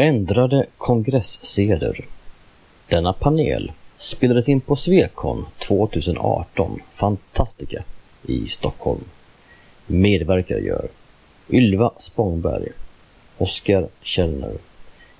Ändrade 0.00 0.66
kongresseder. 0.78 2.04
Denna 2.88 3.12
panel 3.12 3.72
spelades 3.96 4.48
in 4.48 4.60
på 4.60 4.76
Svekon 4.76 5.46
2018 5.58 6.80
Fantastica 6.92 7.82
i 8.26 8.46
Stockholm. 8.46 9.04
Medverkare 9.86 10.60
gör 10.60 10.88
Ylva 11.50 11.92
Spångberg, 11.98 12.68
Oskar 13.38 13.88
Källner, 14.02 14.54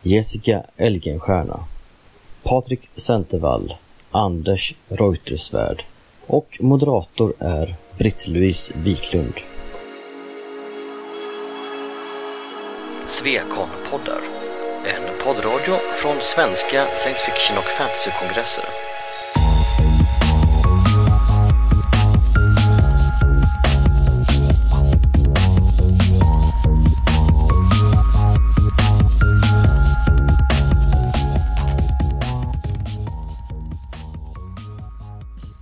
Jessica 0.02 0.62
Elgenstierna, 0.76 1.64
Patrik 2.42 2.88
Centervall, 2.94 3.74
Anders 4.10 4.74
Reutersvärd 4.88 5.84
och 6.26 6.56
moderator 6.60 7.34
är 7.38 7.74
Britt-Louise 7.98 8.72
Wiklund. 8.76 9.34
Svekon-poddar. 13.08 14.29
Poddradio 15.24 15.74
från 15.74 16.16
svenska 16.20 16.84
science 16.84 17.24
fiction 17.24 17.58
och 17.58 17.64
fantasykongresser. 17.64 18.64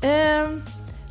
Eh, 0.03 0.49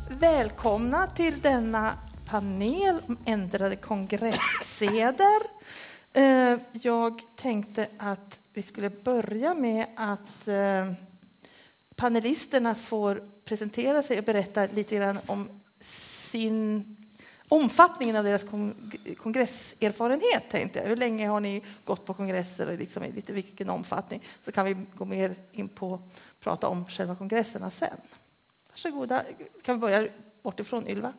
välkomna 0.08 1.06
till 1.06 1.40
denna 1.40 1.94
panel 2.26 3.00
om 3.08 3.16
ändrade 3.24 3.76
kongresseder. 3.76 5.57
Eh, 6.18 6.58
jag 6.72 7.22
tänkte 7.36 7.88
att 7.98 8.40
vi 8.52 8.62
skulle 8.62 8.90
börja 8.90 9.54
med 9.54 9.86
att 9.96 10.48
eh, 10.48 10.92
panelisterna 11.96 12.74
får 12.74 13.22
presentera 13.44 14.02
sig 14.02 14.18
och 14.18 14.24
berätta 14.24 14.66
lite 14.66 14.96
grann 14.96 15.18
om 15.26 15.48
sin 16.30 16.96
omfattningen 17.48 18.16
av 18.16 18.24
deras 18.24 18.44
kongresserfarenhet. 19.18 20.50
Tänkte 20.50 20.78
jag. 20.78 20.86
Hur 20.86 20.96
länge 20.96 21.28
har 21.28 21.40
ni 21.40 21.62
gått 21.84 22.06
på 22.06 22.14
kongresser 22.14 22.68
och 22.68 22.78
liksom 22.78 23.04
i 23.04 23.12
lite 23.12 23.32
vilken 23.32 23.70
omfattning? 23.70 24.22
Så 24.44 24.52
kan 24.52 24.66
vi 24.66 24.76
gå 24.94 25.04
mer 25.04 25.34
in 25.52 25.68
på 25.68 25.94
att 25.94 26.00
prata 26.40 26.68
om 26.68 26.84
själva 26.84 27.16
kongresserna 27.16 27.70
sen. 27.70 27.96
Varsågoda. 28.70 29.22
Kan 29.62 29.74
vi 29.74 29.80
börja 29.80 30.08
bortifrån, 30.42 30.88
Ylva? 30.88 31.12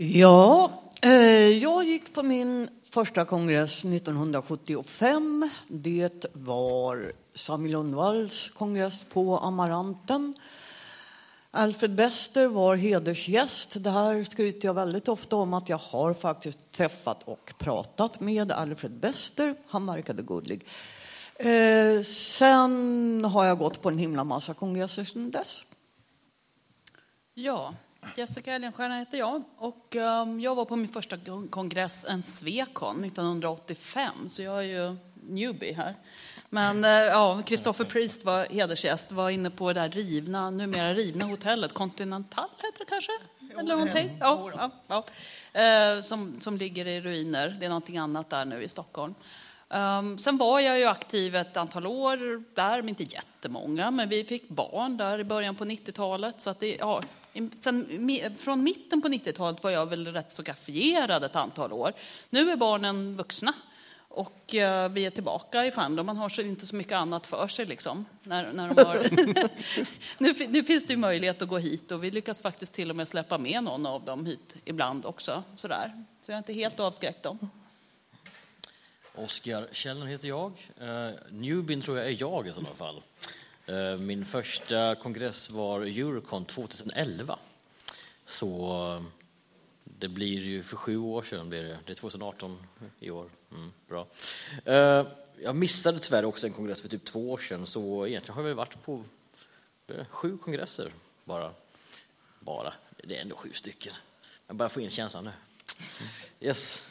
Ja, 0.00 0.72
Eh, 1.02 1.48
jag 1.48 1.84
gick 1.84 2.14
på 2.14 2.22
min 2.22 2.68
första 2.90 3.24
kongress 3.24 3.84
1975. 3.84 5.50
Det 5.68 6.26
var 6.32 7.12
Sami 7.34 7.68
Lundvalls 7.68 8.50
kongress 8.50 9.04
på 9.04 9.38
Amaranten. 9.38 10.34
Alfred 11.50 11.94
Bester 11.94 12.46
var 12.46 12.76
hedersgäst. 12.76 13.74
Det 13.76 13.90
här 13.90 14.24
skryter 14.24 14.68
jag 14.68 14.74
väldigt 14.74 15.08
ofta 15.08 15.36
om 15.36 15.54
att 15.54 15.68
jag 15.68 15.78
har 15.78 16.14
faktiskt 16.14 16.72
träffat 16.72 17.22
och 17.22 17.54
pratat 17.58 18.20
med 18.20 18.52
Alfred 18.52 18.92
Bester. 18.92 19.54
Han 19.68 19.86
verkade 19.86 20.22
gullig. 20.22 20.66
Eh, 21.36 22.02
sen 22.04 23.24
har 23.24 23.44
jag 23.44 23.58
gått 23.58 23.82
på 23.82 23.88
en 23.88 23.98
himla 23.98 24.24
massa 24.24 24.54
kongresser 24.54 25.04
sedan 25.04 25.30
dess. 25.30 25.64
Ja, 27.34 27.74
Jessica 28.16 28.52
Elgenstierna 28.52 28.98
heter 28.98 29.18
jag 29.18 29.42
och 29.56 29.96
um, 29.96 30.40
jag 30.40 30.54
var 30.54 30.64
på 30.64 30.76
min 30.76 30.88
första 30.88 31.16
kongress, 31.50 32.04
en 32.08 32.22
Svekon, 32.22 33.04
1985, 33.04 34.28
så 34.28 34.42
jag 34.42 34.58
är 34.58 34.62
ju 34.62 34.96
newbie 35.28 35.72
här. 35.72 35.94
Men 36.50 36.84
uh, 36.84 36.90
ja, 36.90 37.42
Christopher 37.46 37.84
Priest 37.84 38.24
var 38.24 38.46
hedersgäst, 38.46 39.12
var 39.12 39.30
inne 39.30 39.50
på 39.50 39.72
det 39.72 39.80
där 39.80 39.88
rivna, 39.88 40.50
numera 40.50 40.94
rivna 40.94 41.24
hotellet, 41.24 41.72
Continental 41.74 42.48
heter 42.56 42.78
det 42.78 42.84
kanske? 42.84 43.12
Eller 43.58 43.76
någonting? 43.76 44.16
Ja, 44.20 44.50
ja, 44.56 44.70
ja. 44.86 45.04
Uh, 45.96 46.02
som, 46.02 46.40
som 46.40 46.56
ligger 46.56 46.86
i 46.86 47.00
ruiner, 47.00 47.56
det 47.60 47.66
är 47.66 47.70
någonting 47.70 47.98
annat 47.98 48.30
där 48.30 48.44
nu 48.44 48.62
i 48.62 48.68
Stockholm. 48.68 49.14
Um, 49.70 50.18
sen 50.18 50.36
var 50.36 50.60
jag 50.60 50.78
ju 50.78 50.84
aktiv 50.84 51.36
ett 51.36 51.56
antal 51.56 51.86
år 51.86 52.42
där, 52.54 52.76
men 52.76 52.88
inte 52.88 53.02
jättemånga, 53.02 53.90
men 53.90 54.08
vi 54.08 54.24
fick 54.24 54.48
barn 54.48 54.96
där 54.96 55.18
i 55.18 55.24
början 55.24 55.54
på 55.54 55.64
90-talet. 55.64 56.40
Så 56.40 56.50
att 56.50 56.60
det, 56.60 56.76
ja, 56.76 57.02
sen, 57.60 58.34
från 58.38 58.62
mitten 58.62 59.02
på 59.02 59.08
90-talet 59.08 59.62
var 59.62 59.70
jag 59.70 59.86
väl 59.86 60.06
rätt 60.06 60.34
så 60.34 60.42
gaffierad 60.42 61.24
ett 61.24 61.36
antal 61.36 61.72
år. 61.72 61.92
Nu 62.30 62.50
är 62.50 62.56
barnen 62.56 63.16
vuxna 63.16 63.54
och 64.08 64.54
uh, 64.54 64.88
vi 64.88 65.06
är 65.06 65.10
tillbaka 65.10 65.66
i 65.66 65.70
Fandom. 65.70 66.06
Man 66.06 66.16
har 66.16 66.28
så 66.28 66.42
inte 66.42 66.66
så 66.66 66.76
mycket 66.76 66.92
annat 66.92 67.26
för 67.26 67.48
sig 67.48 67.66
liksom. 67.66 68.04
När, 68.22 68.52
när 68.52 68.74
de 68.74 68.84
har... 68.84 68.96
nu, 70.18 70.34
nu 70.48 70.64
finns 70.64 70.86
det 70.86 70.92
ju 70.92 70.96
möjlighet 70.96 71.42
att 71.42 71.48
gå 71.48 71.58
hit 71.58 71.92
och 71.92 72.04
vi 72.04 72.10
lyckas 72.10 72.42
faktiskt 72.42 72.74
till 72.74 72.90
och 72.90 72.96
med 72.96 73.08
släppa 73.08 73.38
med 73.38 73.64
någon 73.64 73.86
av 73.86 74.04
dem 74.04 74.26
hit 74.26 74.56
ibland 74.64 75.06
också. 75.06 75.42
Sådär. 75.56 76.04
Så 76.22 76.30
jag 76.30 76.34
är 76.34 76.38
inte 76.38 76.52
helt 76.52 76.80
avskräckt 76.80 77.22
dem. 77.22 77.50
Oskar 79.14 79.68
Källner 79.72 80.06
heter 80.06 80.28
jag. 80.28 80.52
Uh, 80.82 81.10
Newbin 81.30 81.82
tror 81.82 81.98
jag 81.98 82.06
är 82.06 82.16
jag 82.20 82.48
i 82.48 82.52
sådana 82.52 82.74
fall. 82.74 83.02
Eh, 83.68 83.96
min 83.98 84.24
första 84.24 84.94
kongress 84.94 85.50
var 85.50 85.80
Eurocon 85.80 86.44
2011. 86.44 87.38
Så 88.24 88.82
eh, 88.94 89.02
det 89.84 90.08
blir 90.08 90.38
ju 90.40 90.62
för 90.62 90.76
sju 90.76 90.96
år 90.96 91.22
sedan, 91.22 91.48
blir 91.48 91.62
det. 91.62 91.78
det 91.86 91.92
är 91.92 91.96
2018 91.96 92.58
i 93.00 93.10
år. 93.10 93.30
Mm, 93.52 93.72
bra. 93.88 94.06
Eh, 94.64 95.06
jag 95.42 95.56
missade 95.56 95.98
tyvärr 95.98 96.24
också 96.24 96.46
en 96.46 96.52
kongress 96.52 96.82
för 96.82 96.88
typ 96.88 97.04
två 97.04 97.32
år 97.32 97.38
sedan, 97.38 97.66
så 97.66 98.06
egentligen 98.06 98.34
har 98.34 98.48
jag 98.48 98.54
varit 98.54 98.82
på 98.82 99.04
sju 100.08 100.38
kongresser 100.38 100.92
bara. 101.24 101.52
Bara, 102.40 102.74
det 103.04 103.16
är 103.16 103.20
ändå 103.20 103.36
sju 103.36 103.52
stycken. 103.52 103.92
Jag 104.46 104.56
bara 104.56 104.68
får 104.68 104.82
in 104.82 104.90
känslan 104.90 105.24
nu. 105.24 105.30
Yes. 106.40 106.82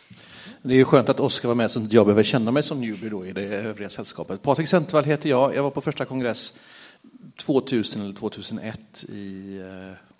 Det 0.62 0.74
är 0.74 0.78
ju 0.78 0.86
skönt 0.86 1.10
att 1.10 1.20
Oskar 1.20 1.48
var 1.48 1.56
med 1.56 1.72
så 1.72 1.84
att 1.84 1.94
jag 1.94 2.06
behöver 2.06 2.24
känna 2.24 2.52
mig 2.52 2.64
som 2.64 2.82
newbie 2.82 3.10
då 3.10 3.26
i 3.26 3.32
det 3.32 3.42
övriga 3.42 3.90
sällskapet. 3.90 4.42
Patrik 4.42 4.68
Centervall 4.68 5.06
heter 5.06 5.30
jag. 5.30 5.56
Jag 5.56 5.64
var 5.64 5.72
på 5.72 5.82
första 5.82 6.06
kongress 6.06 6.54
2000 7.36 8.02
eller 8.02 8.14
2001 8.14 9.06
i, 9.10 9.58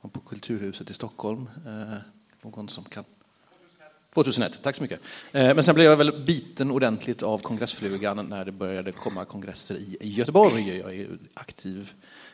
eh, 0.02 0.10
på 0.10 0.20
Kulturhuset 0.20 0.90
i 0.90 0.94
Stockholm. 0.94 1.50
Eh, 1.66 1.98
någon 2.42 2.70
som 2.70 2.84
kan? 2.84 3.04
2001, 4.14 4.60
tack 4.62 4.76
så 4.76 4.82
mycket. 4.82 5.00
Eh, 5.32 5.56
men 5.56 5.64
sen 5.64 5.76
blev 5.76 5.88
jag 5.88 5.98
väl 5.98 6.24
biten 6.26 6.72
ordentligt 6.72 7.24
av 7.24 7.38
kongressflugan 7.38 8.26
när 8.30 8.46
det 8.46 8.52
började 8.52 8.92
komma 8.92 9.26
kongresser 9.26 9.76
i 9.76 9.98
Göteborg. 10.02 10.78
Jag 10.78 10.96
är 10.96 11.18
aktiv, 11.34 11.94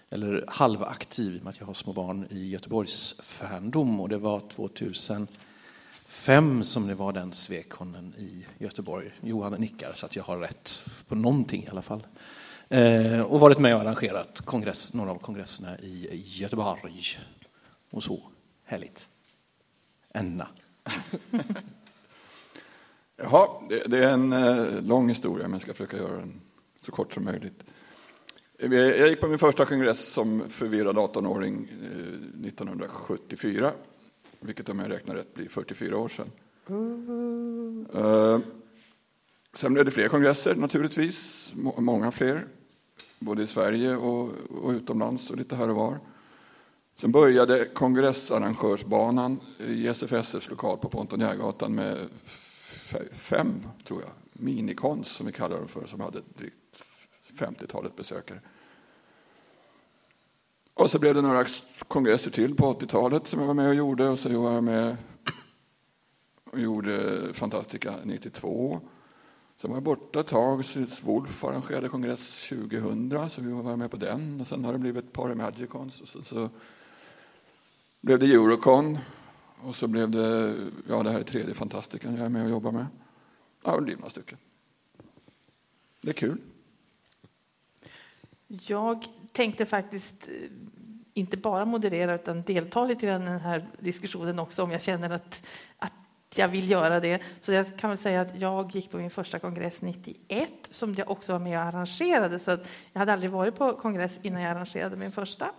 eller 0.09 0.45
halvaktiv, 0.47 1.35
i 1.35 1.39
och 1.39 1.43
med 1.43 1.51
att 1.51 1.59
jag 1.59 1.65
har 1.65 1.73
små 1.73 1.93
barn 1.93 2.27
i 2.29 2.49
Göteborgs 2.49 3.15
fandom 3.23 3.99
och 3.99 4.09
det 4.09 4.17
var 4.17 4.39
2000 4.39 5.27
fem 6.23 6.63
som 6.63 6.87
det 6.87 6.95
var 6.95 7.13
den 7.13 7.33
svekkonnen 7.33 8.13
i 8.17 8.45
Göteborg. 8.57 9.11
Johan 9.21 9.53
nickar 9.53 9.93
så 9.93 10.05
att 10.05 10.15
jag 10.15 10.23
har 10.23 10.37
rätt 10.37 10.85
på 11.07 11.15
någonting 11.15 11.63
i 11.63 11.67
alla 11.67 11.81
fall. 11.81 12.07
Eh, 12.69 13.21
och 13.21 13.39
varit 13.39 13.59
med 13.59 13.75
och 13.75 13.81
arrangerat 13.81 14.41
kongress, 14.41 14.93
några 14.93 15.11
av 15.11 15.17
kongresserna 15.17 15.79
i 15.79 16.23
Göteborg. 16.25 17.03
Och 17.91 18.03
så, 18.03 18.21
härligt. 18.63 19.07
Enna. 20.13 20.47
Jaha, 23.17 23.47
det, 23.69 23.83
det, 23.87 24.05
är 24.05 24.09
en 24.09 24.33
eh, 24.33 24.81
lång 24.81 25.09
historia 25.09 25.43
men 25.43 25.53
jag 25.53 25.61
ska 25.61 25.71
försöka 25.73 25.97
göra 25.97 26.17
den 26.17 26.41
så 26.85 26.91
kort 26.91 27.13
som 27.13 27.23
möjligt. 27.23 27.63
Eh, 28.59 28.73
jag 28.73 29.09
gick 29.09 29.21
på 29.21 29.27
min 29.27 29.39
första 29.39 29.65
kongress 29.65 30.07
som 30.13 30.49
förvirrad 30.49 30.97
18-åring 30.97 31.67
eh, 31.71 32.47
1974 32.47 33.71
vilket 34.45 34.69
om 34.69 34.79
jag 34.79 34.91
räknar 34.91 35.15
rätt 35.15 35.33
blir 35.33 35.49
44 35.49 35.97
år 35.97 36.09
sedan. 36.09 36.31
Mm. 36.69 37.85
sen 39.53 39.73
blev 39.73 39.85
det 39.85 39.91
fler 39.91 40.07
kongresser 40.07 40.55
naturligtvis, 40.55 41.51
många 41.77 42.11
fler, 42.11 42.45
både 43.19 43.43
i 43.43 43.47
Sverige 43.47 43.95
och, 43.95 44.29
och 44.63 44.71
utomlands 44.71 45.29
och 45.29 45.37
lite 45.37 45.55
här 45.55 45.69
och 45.69 45.75
var. 45.75 45.99
Sen 46.95 47.11
började 47.11 47.65
kongressarrangörsbanan 47.65 49.39
i 49.59 49.87
SFSFs 49.87 50.49
lokal 50.49 50.77
på 50.77 50.89
Pontonjärgatan 50.89 51.75
med 51.75 51.97
fem, 53.13 53.67
tror 53.87 54.01
jag, 54.01 54.11
minikons 54.33 55.07
som 55.07 55.25
vi 55.25 55.31
kallar 55.31 55.57
dem 55.57 55.67
för, 55.67 55.85
som 55.85 55.99
hade 55.99 56.21
drygt 56.37 56.55
50-talet 57.37 57.95
besökare. 57.95 58.39
Och 60.83 60.91
så 60.91 60.99
blev 60.99 61.15
det 61.15 61.21
några 61.21 61.45
kongresser 61.87 62.31
till 62.31 62.55
på 62.55 62.73
80-talet 62.73 63.27
som 63.27 63.39
jag 63.39 63.47
var 63.47 63.53
med 63.53 63.67
och 63.67 63.75
gjorde. 63.75 64.09
Och 64.09 64.19
så 64.19 64.41
var 64.41 64.53
jag 64.53 64.63
med 64.63 64.97
och 66.51 66.59
gjorde 66.59 67.19
Fantastica 67.33 67.93
92. 68.03 68.79
Sen 69.57 69.69
var 69.69 69.77
jag 69.77 69.83
borta 69.83 70.19
ett 70.19 70.27
tag. 70.27 70.63
Wolf 71.01 71.43
arrangerade 71.43 71.89
kongress 71.89 72.49
2000, 72.49 73.29
så 73.29 73.41
vi 73.41 73.51
var 73.51 73.75
med 73.75 73.91
på 73.91 73.97
den. 73.97 74.41
Och 74.41 74.47
sen 74.47 74.65
har 74.65 74.73
det 74.73 74.79
blivit 74.79 75.05
ett 75.05 75.13
par 75.13 75.35
Magicons. 75.35 76.01
Och 76.01 76.07
så, 76.07 76.23
så 76.23 76.49
blev 78.01 78.19
det 78.19 78.25
Eurocon. 78.25 78.97
Och 79.61 79.75
så 79.75 79.87
blev 79.87 80.09
det, 80.09 80.55
ja 80.87 81.03
det 81.03 81.09
här 81.09 81.19
är 81.19 81.23
tredje 81.23 81.55
Fantastican 81.55 82.15
jag 82.15 82.25
är 82.25 82.29
med 82.29 82.43
och 82.43 82.49
jobbar 82.49 82.71
med. 82.71 82.85
Ja, 83.63 83.75
det 83.75 83.81
blir 83.81 83.95
några 83.95 84.09
stycken. 84.09 84.37
Det 86.01 86.09
är 86.09 86.13
kul. 86.13 86.37
Jag 88.47 89.07
tänkte 89.33 89.65
faktiskt 89.65 90.27
eh, 90.27 90.33
inte 91.13 91.37
bara 91.37 91.65
moderera 91.65 92.15
utan 92.15 92.41
delta 92.41 92.85
lite 92.85 93.05
i 93.05 93.09
den 93.09 93.27
här 93.27 93.65
diskussionen 93.79 94.39
också 94.39 94.63
om 94.63 94.71
jag 94.71 94.81
känner 94.81 95.09
att, 95.09 95.47
att 95.77 95.93
jag 96.35 96.47
vill 96.47 96.69
göra 96.69 96.99
det. 96.99 97.21
Så 97.41 97.51
jag 97.51 97.77
kan 97.77 97.89
väl 97.89 97.99
säga 97.99 98.21
att 98.21 98.41
jag 98.41 98.75
gick 98.75 98.91
på 98.91 98.97
min 98.97 99.09
första 99.09 99.39
kongress 99.39 99.81
91 99.81 100.49
som 100.71 100.95
jag 100.95 101.11
också 101.11 101.31
var 101.31 101.39
med 101.39 101.59
och 101.59 101.65
arrangerade. 101.65 102.39
Så 102.39 102.51
att 102.51 102.67
jag 102.93 102.99
hade 102.99 103.13
aldrig 103.13 103.31
varit 103.31 103.55
på 103.55 103.73
kongress 103.73 104.19
innan 104.21 104.41
jag 104.41 104.51
arrangerade 104.51 104.95
min 104.95 105.11
första. 105.11 105.51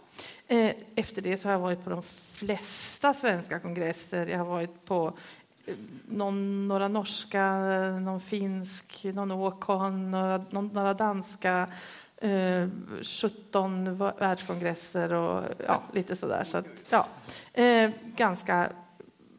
Eh, 0.46 0.70
efter 0.94 1.22
det 1.22 1.38
så 1.38 1.48
har 1.48 1.52
jag 1.52 1.58
varit 1.58 1.84
på 1.84 1.90
de 1.90 2.02
flesta 2.02 3.14
svenska 3.14 3.60
kongresser. 3.60 4.26
Jag 4.26 4.38
har 4.38 4.44
varit 4.44 4.84
på 4.84 5.18
eh, 5.66 5.74
någon, 6.08 6.68
några 6.68 6.88
norska, 6.88 7.56
någon 8.00 8.20
finsk, 8.20 9.04
någon 9.04 9.30
åkon, 9.30 10.10
några, 10.10 10.44
några 10.50 10.94
danska. 10.94 11.68
Eh, 12.16 12.68
17 13.02 13.98
världskongresser 13.98 15.12
och 15.12 15.44
ja, 15.66 15.82
lite 15.92 16.16
sådär. 16.16 16.44
Så 16.44 16.58
att, 16.58 16.66
ja, 16.90 17.06
eh, 17.52 17.90
ganska 18.16 18.68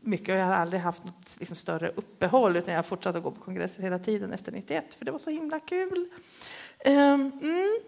mycket 0.02 0.30
och 0.30 0.40
jag 0.40 0.46
har 0.46 0.54
aldrig 0.54 0.82
haft 0.82 1.04
något 1.04 1.38
liksom, 1.40 1.56
större 1.56 1.90
uppehåll 1.96 2.58
utan 2.58 2.74
jag 2.74 2.78
har 2.78 2.84
fortsatt 2.84 3.16
att 3.16 3.24
gå 3.24 3.32
på 3.32 3.42
kongresser 3.42 3.82
hela 3.82 4.00
tiden 4.00 4.32
efter 4.32 4.52
91 4.52 4.94
för 4.98 5.06
det 5.06 5.12
var 5.12 5.20
så 5.20 5.30
himla 5.30 5.60
kul. 5.60 6.10
Eh, 6.80 7.14
mm. 7.14 7.80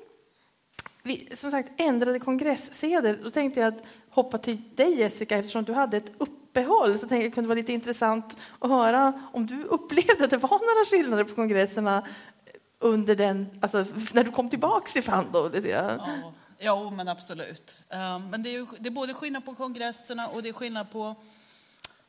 Vi, 1.03 1.29
som 1.37 1.51
sagt, 1.51 1.69
ändrade 1.77 2.19
kongresseder. 2.19 3.19
Då 3.23 3.31
tänkte 3.31 3.59
jag 3.59 3.67
att 3.67 3.83
hoppa 4.09 4.37
till 4.37 4.61
dig 4.75 4.99
Jessica 4.99 5.37
eftersom 5.37 5.63
du 5.63 5.73
hade 5.73 5.97
ett 5.97 6.11
uppehåll. 6.17 6.93
Så 6.93 6.99
tänkte 6.99 7.15
jag 7.15 7.19
att 7.19 7.23
det 7.23 7.31
kunde 7.31 7.47
vara 7.47 7.57
lite 7.57 7.73
intressant 7.73 8.37
att 8.59 8.69
höra 8.69 9.29
om 9.33 9.45
du 9.45 9.63
upplevde 9.63 10.23
att 10.23 10.29
det 10.29 10.37
var 10.37 10.49
några 10.49 10.85
skillnader 10.85 11.23
på 11.23 11.35
kongresserna 11.35 12.03
under 12.79 13.15
den, 13.15 13.47
alltså, 13.61 13.85
när 14.13 14.23
du 14.23 14.31
kom 14.31 14.49
tillbaka 14.49 14.91
till 14.91 15.03
Fando. 15.03 15.51
Ja. 15.67 16.07
ja, 16.57 16.89
men 16.89 17.07
absolut. 17.07 17.77
Ehm, 17.89 18.29
men 18.29 18.43
det 18.43 18.55
är, 18.55 18.67
det 18.79 18.89
är 18.89 18.91
både 18.91 19.13
skillnad 19.13 19.45
på 19.45 19.55
kongresserna 19.55 20.27
och 20.27 20.43
det 20.43 20.49
är 20.49 20.53
skillnad 20.53 20.91
på 20.91 21.15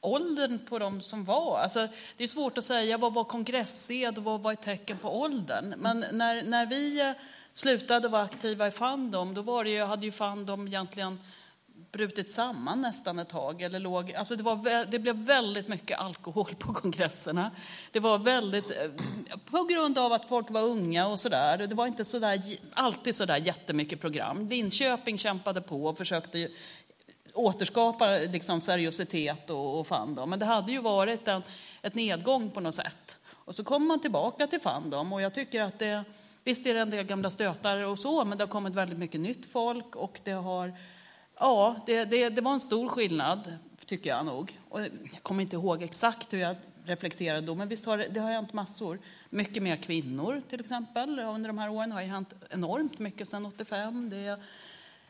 åldern 0.00 0.58
på 0.68 0.78
de 0.78 1.00
som 1.00 1.24
var. 1.24 1.58
Alltså, 1.58 1.88
det 2.16 2.24
är 2.24 2.28
svårt 2.28 2.58
att 2.58 2.64
säga 2.64 2.98
vad 2.98 3.14
var 3.14 3.24
kongressed 3.24 4.18
och 4.18 4.24
vad 4.24 4.42
var 4.42 4.52
ett 4.52 4.62
tecken 4.62 4.98
på 4.98 5.20
åldern. 5.20 5.74
Men 5.78 6.04
när, 6.12 6.42
när 6.42 6.66
vi 6.66 7.00
eh, 7.00 7.12
slutade 7.52 8.08
vara 8.08 8.22
aktiva 8.22 8.66
i 8.66 8.70
Fandom, 8.70 9.34
då 9.34 9.42
var 9.42 9.64
det 9.64 9.70
ju, 9.70 9.84
hade 9.84 10.06
ju 10.06 10.12
Fandom 10.12 10.66
egentligen 10.66 11.18
brutit 11.92 12.30
samman 12.30 12.80
nästan 12.80 13.18
ett 13.18 13.28
tag. 13.28 13.62
Eller 13.62 13.78
låg, 13.78 14.12
alltså 14.12 14.36
det, 14.36 14.42
var, 14.42 14.86
det 14.86 14.98
blev 14.98 15.16
väldigt 15.16 15.68
mycket 15.68 15.98
alkohol 15.98 16.54
på 16.58 16.74
kongresserna. 16.74 17.50
Det 17.92 18.00
var 18.00 18.18
väldigt, 18.18 18.70
eh, 18.70 18.90
på 19.50 19.64
grund 19.64 19.98
av 19.98 20.12
att 20.12 20.28
folk 20.28 20.50
var 20.50 20.62
unga 20.62 21.06
och 21.06 21.20
sådär. 21.20 21.58
Det 21.58 21.74
var 21.74 21.86
inte 21.86 22.04
så 22.04 22.18
där, 22.18 22.42
alltid 22.72 23.14
så 23.14 23.24
där 23.24 23.36
jättemycket 23.36 24.00
program. 24.00 24.48
Linköping 24.48 25.18
kämpade 25.18 25.60
på 25.60 25.84
och 25.84 25.98
försökte 25.98 26.48
återskapa 27.34 28.06
liksom 28.10 28.60
seriositet 28.60 29.50
och, 29.50 29.80
och 29.80 29.86
fandom. 29.86 30.30
Men 30.30 30.38
det 30.38 30.46
hade 30.46 30.72
ju 30.72 30.80
varit 30.80 31.28
en 31.28 31.42
ett 31.82 31.94
nedgång 31.94 32.50
på 32.50 32.60
något 32.60 32.74
sätt. 32.74 33.18
Och 33.30 33.54
så 33.54 33.64
kommer 33.64 33.86
man 33.86 34.00
tillbaka 34.00 34.46
till 34.46 34.60
fandom 34.60 35.12
och 35.12 35.22
jag 35.22 35.34
tycker 35.34 35.62
att 35.62 35.78
det, 35.78 36.04
visst 36.44 36.66
är 36.66 36.74
det 36.74 36.80
en 36.80 36.90
del 36.90 37.06
gamla 37.06 37.30
stötar 37.30 37.84
och 37.84 37.98
så, 37.98 38.24
men 38.24 38.38
det 38.38 38.44
har 38.44 38.48
kommit 38.48 38.74
väldigt 38.74 38.98
mycket 38.98 39.20
nytt 39.20 39.46
folk 39.52 39.96
och 39.96 40.20
det 40.24 40.32
har, 40.32 40.74
ja, 41.40 41.76
det, 41.86 42.04
det, 42.04 42.28
det 42.28 42.40
var 42.40 42.52
en 42.52 42.60
stor 42.60 42.88
skillnad 42.88 43.58
tycker 43.86 44.10
jag 44.10 44.26
nog. 44.26 44.58
Och 44.68 44.80
jag 44.80 44.90
kommer 45.22 45.42
inte 45.42 45.56
ihåg 45.56 45.82
exakt 45.82 46.32
hur 46.32 46.38
jag 46.38 46.56
reflekterade 46.84 47.46
då, 47.46 47.54
men 47.54 47.68
visst 47.68 47.86
har 47.86 47.98
det, 47.98 48.08
det 48.08 48.20
har 48.20 48.30
hänt 48.30 48.52
massor. 48.52 48.98
Mycket 49.30 49.62
mer 49.62 49.76
kvinnor 49.76 50.42
till 50.48 50.60
exempel 50.60 51.18
under 51.18 51.48
de 51.48 51.58
här 51.58 51.70
åren 51.70 51.92
har 51.92 52.00
ju 52.00 52.06
hänt 52.06 52.34
enormt 52.50 52.98
mycket 52.98 53.28
sedan 53.28 53.46
85. 53.46 54.10
Det 54.10 54.40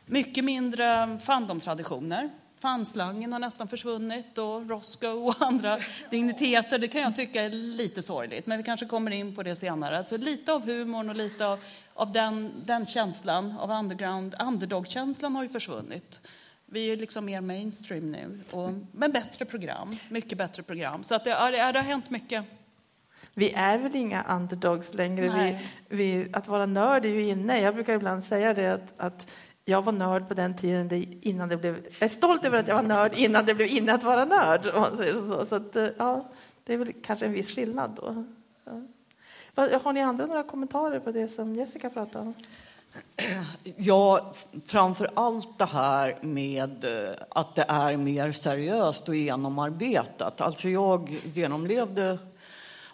mycket 0.05 0.43
mindre 0.43 1.19
fandomtraditioner. 1.19 2.29
Fanslangen 2.59 3.33
har 3.33 3.39
nästan 3.39 3.67
försvunnit 3.67 4.37
och 4.37 4.69
Roscoe 4.69 5.11
och 5.11 5.35
andra 5.39 5.79
digniteter. 6.09 6.79
Det 6.79 6.87
kan 6.87 7.01
jag 7.01 7.15
tycka 7.15 7.41
är 7.41 7.49
lite 7.49 8.03
sorgligt, 8.03 8.47
men 8.47 8.57
vi 8.57 8.63
kanske 8.63 8.85
kommer 8.85 9.11
in 9.11 9.35
på 9.35 9.43
det 9.43 9.55
senare. 9.55 9.97
Alltså 9.97 10.17
lite 10.17 10.53
av 10.53 10.65
humorn 10.65 11.09
och 11.09 11.15
lite 11.15 11.47
av, 11.47 11.59
av 11.99 12.11
den, 12.11 12.51
den 12.65 12.85
känslan, 12.85 13.57
av 13.59 13.71
underground, 13.71 14.35
underdog-känslan 14.39 15.35
har 15.35 15.43
ju 15.43 15.49
försvunnit. 15.49 16.21
Vi 16.65 16.91
är 16.91 16.97
liksom 16.97 17.25
mer 17.25 17.41
mainstream 17.41 18.11
nu, 18.11 18.39
och, 18.51 18.71
men 18.91 19.11
bättre 19.11 19.45
program, 19.45 19.97
mycket 20.09 20.37
bättre 20.37 20.63
program. 20.63 21.03
Så 21.03 21.15
att 21.15 21.23
det, 21.23 21.29
det, 21.29 21.51
det 21.51 21.79
har 21.79 21.85
hänt 21.85 22.09
mycket. 22.09 22.45
Vi 23.33 23.53
är 23.53 23.77
väl 23.77 23.95
inga 23.95 24.23
underdogs 24.23 24.93
längre. 24.93 25.29
Vi, 25.29 25.57
vi, 25.95 26.29
att 26.33 26.47
vara 26.47 26.65
nörd 26.65 27.05
är 27.05 27.09
ju 27.09 27.23
inne. 27.23 27.61
Jag 27.61 27.73
brukar 27.75 27.93
ibland 27.93 28.23
säga 28.23 28.53
det 28.53 28.73
att, 28.73 28.93
att 28.97 29.31
jag 29.65 29.81
var 29.81 29.91
nörd 29.91 30.27
på 30.27 30.33
den 30.33 30.55
tiden 30.55 30.93
innan 31.21 31.49
det 31.49 31.57
blev... 31.57 31.75
Jag 31.75 32.03
är 32.03 32.09
stolt 32.09 32.45
över 32.45 32.57
att 32.57 32.67
jag 32.67 32.75
var 32.75 32.83
nörd 32.83 33.13
innan 33.15 33.45
det 33.45 33.55
blev 33.55 33.67
inne 33.67 33.93
att 33.93 34.03
vara 34.03 34.25
nörd. 34.25 34.65
Så, 34.65 35.45
så 35.45 35.55
att, 35.55 35.75
eh, 35.75 35.87
ja, 35.97 36.31
det 36.63 36.73
är 36.73 36.77
väl 36.77 36.93
kanske 37.03 37.25
en 37.25 37.31
viss 37.31 37.55
skillnad 37.55 37.91
då. 37.95 38.25
Ja. 38.65 38.81
Har 39.59 39.93
ni 39.93 40.01
andra 40.01 40.25
några 40.25 40.43
kommentarer 40.43 40.99
på 40.99 41.11
det 41.11 41.29
som 41.29 41.55
Jessica 41.55 41.89
pratade 41.89 42.25
om? 42.25 42.33
Ja, 43.77 44.33
framför 44.67 45.09
allt 45.13 45.57
det 45.57 45.65
här 45.65 46.17
med 46.21 46.83
eh, 46.83 47.13
att 47.29 47.55
det 47.55 47.65
är 47.67 47.97
mer 47.97 48.31
seriöst 48.31 49.09
och 49.09 49.15
genomarbetat. 49.15 50.41
Alltså 50.41 50.69
jag 50.69 51.17
genomlevde 51.33 52.17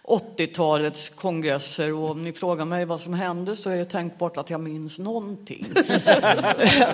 80-talets 0.03 1.09
kongresser 1.09 1.93
och 1.93 2.09
om 2.09 2.23
ni 2.23 2.33
frågar 2.33 2.65
mig 2.65 2.85
vad 2.85 3.01
som 3.01 3.13
hände 3.13 3.55
så 3.55 3.69
är 3.69 3.77
det 3.77 3.85
tänkbart 3.85 4.37
att 4.37 4.49
jag 4.49 4.61
minns 4.61 4.99
någonting. 4.99 5.65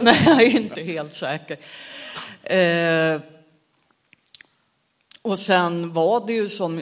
Men 0.01 0.15
jag 0.25 0.41
är 0.41 0.59
inte 0.61 0.81
helt 0.81 1.13
säker. 1.13 1.57
Eh, 2.43 3.21
och 5.21 5.39
sen 5.39 5.93
var 5.93 6.27
det 6.27 6.33
ju 6.33 6.49
som, 6.49 6.81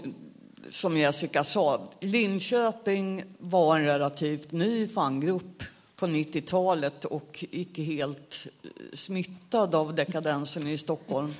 som 0.69 0.97
Jessica 0.97 1.43
sa, 1.43 1.81
Linköping 1.99 3.23
var 3.37 3.77
en 3.77 3.85
relativt 3.85 4.51
ny 4.51 4.87
fangrupp 4.87 5.63
på 5.95 6.07
90-talet 6.07 7.05
och 7.05 7.45
icke 7.51 7.81
helt 7.81 8.47
eh, 8.63 8.69
smittad 8.93 9.75
av 9.75 9.95
dekadensen 9.95 10.67
i 10.67 10.77
Stockholm. 10.77 11.33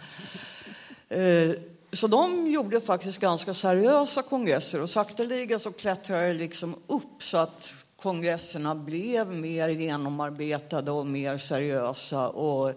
Eh, 1.10 1.52
så 1.92 2.08
de 2.08 2.52
gjorde 2.52 2.82
faktiskt 2.82 3.20
ganska 3.20 3.54
seriösa 3.54 4.22
kongresser 4.22 4.82
och 4.82 4.90
sakteliga 4.90 5.60
så 5.60 5.72
klättrade 5.72 6.28
det 6.28 6.34
liksom 6.34 6.76
upp 6.88 7.24
så 7.24 7.38
att 7.38 7.74
kongresserna 8.02 8.76
blev 8.76 9.28
mer 9.28 9.70
genomarbetade 9.70 10.92
och 10.92 11.08
mer 11.08 11.38
seriösa. 11.38 12.30
Och 12.30 12.74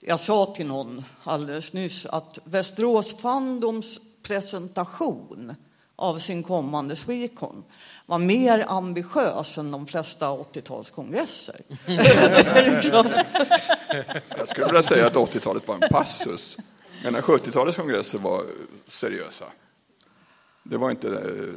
jag 0.00 0.20
sa 0.20 0.54
till 0.56 0.66
någon 0.66 1.04
alldeles 1.24 1.72
nyss 1.72 2.06
att 2.06 2.38
Västerås 2.44 3.16
Fandoms 3.16 4.00
presentation 4.26 5.54
av 5.96 6.18
sin 6.18 6.42
kommande 6.42 6.96
Swecon 6.96 7.64
var 8.06 8.18
mer 8.18 8.64
ambitiös 8.68 9.58
än 9.58 9.70
de 9.70 9.86
flesta 9.86 10.28
80-talskongresser. 10.28 11.60
Jag 14.36 14.48
skulle 14.48 14.66
vilja 14.66 14.82
säga 14.82 15.06
att 15.06 15.14
80-talet 15.14 15.68
var 15.68 15.74
en 15.74 15.88
passus 15.90 16.56
medan 17.04 17.22
70-talets 17.22 17.76
kongresser 17.76 18.18
var 18.18 18.42
seriösa. 18.88 19.44
Det 20.62 20.76
var 20.76 20.90
inte 20.90 21.08
eh, 21.08 21.54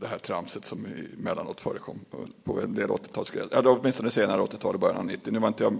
det 0.00 0.06
här 0.06 0.18
tramset 0.18 0.64
som 0.64 0.86
emellanåt 1.18 1.60
förekom 1.60 2.00
på 2.44 2.60
en 2.60 2.74
del 2.74 2.88
80-talskongresser. 2.88 3.48
Ja, 3.52 3.78
åtminstone 3.80 4.10
senare 4.10 4.40
80-tal 4.40 4.74
och 4.74 4.80
början 4.80 4.96
av 4.96 5.04
90. 5.04 5.32
Nu 5.32 5.38
var 5.38 5.48
inte 5.48 5.64
jag 5.64 5.78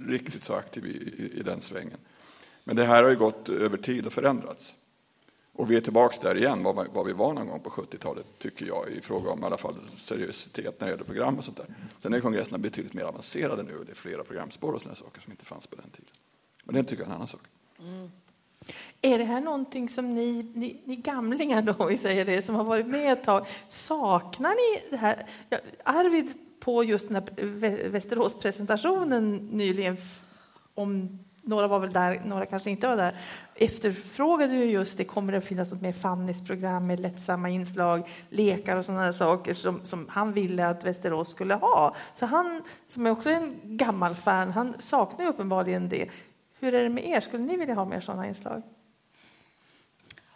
riktigt 0.00 0.44
så 0.44 0.54
aktiv 0.54 0.86
i, 0.86 0.88
i, 0.88 1.40
i, 1.40 1.42
den 1.42 1.60
svängen. 1.60 1.98
Men 2.64 2.76
det 2.76 2.84
här 2.84 3.02
har 3.02 3.10
ju 3.10 3.16
gått 3.16 3.48
över 3.48 3.76
tid 3.76 4.06
och 4.06 4.12
förändrats. 4.12 4.74
Och 5.58 5.70
vi 5.70 5.76
är 5.76 5.80
tillbaka 5.80 6.16
där 6.28 6.36
igen, 6.36 6.62
var, 6.62 7.04
vi 7.04 7.12
var 7.12 7.32
någon 7.32 7.46
gång 7.46 7.60
på 7.60 7.70
70-talet, 7.70 8.26
tycker 8.38 8.66
jag, 8.66 8.88
i 8.88 9.00
fråga 9.00 9.30
om 9.30 9.42
i 9.42 9.46
alla 9.46 9.56
fall 9.58 9.74
seriositet 9.98 10.80
när 10.80 10.86
det 10.86 10.92
gäller 10.92 11.04
program 11.04 11.38
och 11.38 11.44
sånt 11.44 11.56
där. 11.56 11.66
Sen 12.02 12.14
är 12.14 12.20
kongresserna 12.20 12.58
betydligt 12.58 12.94
mer 12.94 13.02
avancerade 13.02 13.62
nu, 13.62 13.84
det 13.86 13.92
är 13.92 13.96
flera 13.96 14.24
programspår 14.24 14.72
och 14.72 14.80
sådana 14.80 14.96
saker 14.96 15.20
som 15.20 15.32
inte 15.32 15.44
fanns 15.44 15.66
på 15.66 15.76
den 15.76 15.90
tiden. 15.90 16.10
Men 16.64 16.74
det 16.74 16.84
tycker 16.84 17.02
jag 17.02 17.08
är 17.08 17.10
en 17.10 17.16
annan 17.16 17.28
sak. 17.28 17.40
Mm. 17.80 18.10
Är 19.02 19.18
det 19.18 19.24
här 19.24 19.40
någonting 19.40 19.88
som 19.88 20.14
ni, 20.14 20.50
ni, 20.54 20.82
ni, 20.84 20.96
gamlingar, 20.96 21.62
då, 21.62 21.86
vi 21.86 21.98
säger 21.98 22.24
det, 22.24 22.44
som 22.44 22.54
har 22.54 22.64
varit 22.64 22.86
med 22.86 23.12
ett 23.12 23.24
tag, 23.24 23.46
saknar 23.68 24.50
ni 24.50 24.90
det 24.90 24.96
här? 24.96 25.26
Ja, 25.48 25.58
Arvid, 25.84 26.32
på 26.60 26.84
just 26.84 27.08
den 27.08 27.14
här 27.14 27.44
Västerås-presentationen 27.88 29.34
nyligen, 29.36 29.96
om 30.74 31.18
några 31.48 31.68
var 31.68 31.78
väl 31.78 31.92
där, 31.92 32.20
några 32.24 32.46
kanske 32.46 32.70
inte 32.70 32.88
var 32.88 32.96
där, 32.96 33.16
efterfrågade 33.54 34.54
ju 34.54 34.64
just 34.64 34.98
det, 34.98 35.04
kommer 35.04 35.32
det 35.32 35.38
att 35.38 35.44
finnas 35.44 35.72
något 35.72 35.82
mer 35.82 35.92
Fannys 35.92 36.44
program 36.44 36.86
med 36.86 37.00
lättsamma 37.00 37.48
inslag, 37.48 38.08
lekar 38.28 38.76
och 38.76 38.84
sådana 38.84 39.12
saker 39.12 39.54
som, 39.54 39.84
som 39.84 40.06
han 40.08 40.32
ville 40.32 40.66
att 40.66 40.84
Västerås 40.84 41.30
skulle 41.30 41.54
ha. 41.54 41.94
Så 42.14 42.26
han, 42.26 42.62
som 42.88 43.06
är 43.06 43.10
också 43.10 43.30
en 43.30 43.60
gammal 43.64 44.14
fan, 44.14 44.50
han 44.50 44.74
saknar 44.80 45.26
uppenbarligen 45.26 45.88
det. 45.88 46.08
Hur 46.60 46.74
är 46.74 46.82
det 46.82 46.88
med 46.88 47.06
er? 47.06 47.20
Skulle 47.20 47.42
ni 47.42 47.56
vilja 47.56 47.74
ha 47.74 47.84
mer 47.84 48.00
sådana 48.00 48.28
inslag? 48.28 48.62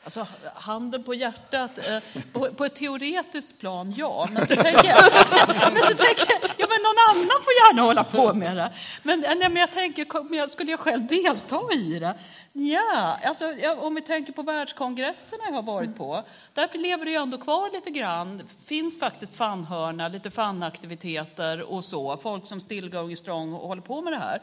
Alltså, 0.05 0.27
handen 0.55 1.05
på 1.05 1.15
hjärtat, 1.15 1.79
eh, 1.79 1.99
på, 2.33 2.49
på 2.49 2.65
ett 2.65 2.75
teoretiskt 2.75 3.59
plan, 3.59 3.95
ja. 3.97 4.29
Men 4.33 4.47
så 4.47 4.57
tänker 4.57 4.89
jag, 4.89 5.13
men 5.73 5.83
så 5.83 5.95
tänker 5.95 6.27
jag 6.29 6.51
ja, 6.57 6.67
men 6.69 6.83
någon 6.83 7.01
annan 7.11 7.39
får 7.45 7.53
gärna 7.53 7.83
hålla 7.83 8.05
på 8.05 8.35
med 8.35 8.57
det. 8.57 8.73
Men, 9.03 9.25
eh, 9.25 9.31
nej, 9.37 9.49
men 9.49 9.57
jag 9.57 9.71
tänker, 9.71 10.05
kom, 10.05 10.35
jag, 10.35 10.51
skulle 10.51 10.71
jag 10.71 10.81
själv 10.81 11.07
delta 11.07 11.61
i 11.75 11.99
det? 11.99 12.15
Ja, 12.53 13.19
alltså, 13.25 13.45
ja, 13.45 13.77
om 13.81 13.95
vi 13.95 14.01
tänker 14.01 14.33
på 14.33 14.43
världskongresserna 14.43 15.43
jag 15.47 15.53
har 15.53 15.63
varit 15.63 15.97
på, 15.97 16.25
därför 16.55 16.79
lever 16.79 17.05
det 17.05 17.11
ju 17.11 17.17
ändå 17.17 17.39
kvar 17.39 17.71
lite 17.73 17.91
grann. 17.91 18.39
Det 18.39 18.45
finns 18.67 18.99
faktiskt 19.01 19.35
fanhörna, 19.35 20.09
lite 20.09 20.31
fanaktiviteter 20.31 21.63
och 21.63 21.85
så, 21.85 22.17
folk 22.17 22.47
som 22.47 22.61
still 22.61 22.91
going 22.91 23.17
strong 23.17 23.53
och 23.55 23.69
håller 23.69 23.83
på 23.83 24.03
med 24.03 24.13
det 24.13 24.19
här. 24.19 24.43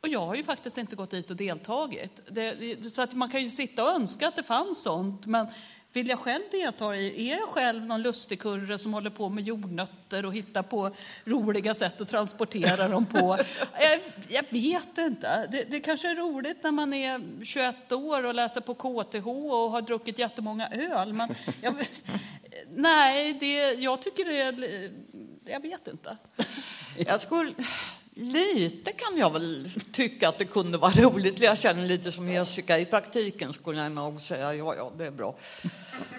Och 0.00 0.08
jag 0.08 0.26
har 0.26 0.34
ju 0.34 0.44
faktiskt 0.44 0.78
inte 0.78 0.96
gått 0.96 1.10
dit 1.10 1.30
och 1.30 1.36
deltagit. 1.36 2.22
Det, 2.30 2.94
så 2.94 3.02
att 3.02 3.14
man 3.14 3.30
kan 3.30 3.42
ju 3.42 3.50
sitta 3.50 3.82
och 3.82 3.90
önska 3.90 4.28
att 4.28 4.36
det 4.36 4.42
fanns 4.42 4.82
sånt, 4.82 5.26
men 5.26 5.46
vill 5.92 6.08
jag 6.08 6.18
själv 6.18 6.42
delta 6.50 6.96
i, 6.96 7.30
är 7.30 7.38
jag 7.38 7.48
själv 7.48 7.86
någon 7.86 8.02
lustigkurre 8.02 8.78
som 8.78 8.94
håller 8.94 9.10
på 9.10 9.28
med 9.28 9.44
jordnötter 9.44 10.26
och 10.26 10.34
hittar 10.34 10.62
på 10.62 10.90
roliga 11.24 11.74
sätt 11.74 12.00
att 12.00 12.08
transportera 12.08 12.88
dem 12.88 13.06
på? 13.06 13.38
Jag, 13.80 14.00
jag 14.28 14.44
vet 14.50 14.98
inte. 14.98 15.46
Det, 15.46 15.64
det 15.64 15.80
kanske 15.80 16.10
är 16.10 16.14
roligt 16.14 16.62
när 16.62 16.70
man 16.70 16.92
är 16.92 17.44
21 17.44 17.92
år 17.92 18.24
och 18.26 18.34
läser 18.34 18.60
på 18.60 18.74
KTH 18.74 19.26
och 19.26 19.70
har 19.70 19.82
druckit 19.82 20.18
jättemånga 20.18 20.68
öl, 20.68 21.12
men 21.12 21.28
jag, 21.60 21.74
nej, 22.70 23.32
det, 23.32 23.72
jag 23.72 24.02
tycker 24.02 24.24
det 24.24 24.40
är... 24.40 24.90
Jag 25.44 25.60
vet 25.60 25.88
inte. 25.88 26.16
Jag 26.96 27.20
skulle, 27.20 27.52
Lite 28.14 28.92
kan 28.92 29.18
jag 29.18 29.32
väl 29.32 29.70
tycka 29.92 30.28
att 30.28 30.38
det 30.38 30.44
kunde 30.44 30.78
vara 30.78 30.92
roligt. 30.92 31.40
Jag 31.40 31.58
känner 31.58 31.86
lite 31.86 32.12
som 32.12 32.28
Jessica. 32.28 32.78
I 32.78 32.84
praktiken 32.84 33.52
skulle 33.52 33.82
jag 33.82 33.92
nog 33.92 34.20
säga 34.20 34.54
ja, 34.54 34.74
ja, 34.74 34.92
det 34.98 35.06
är 35.06 35.10
bra. 35.10 35.34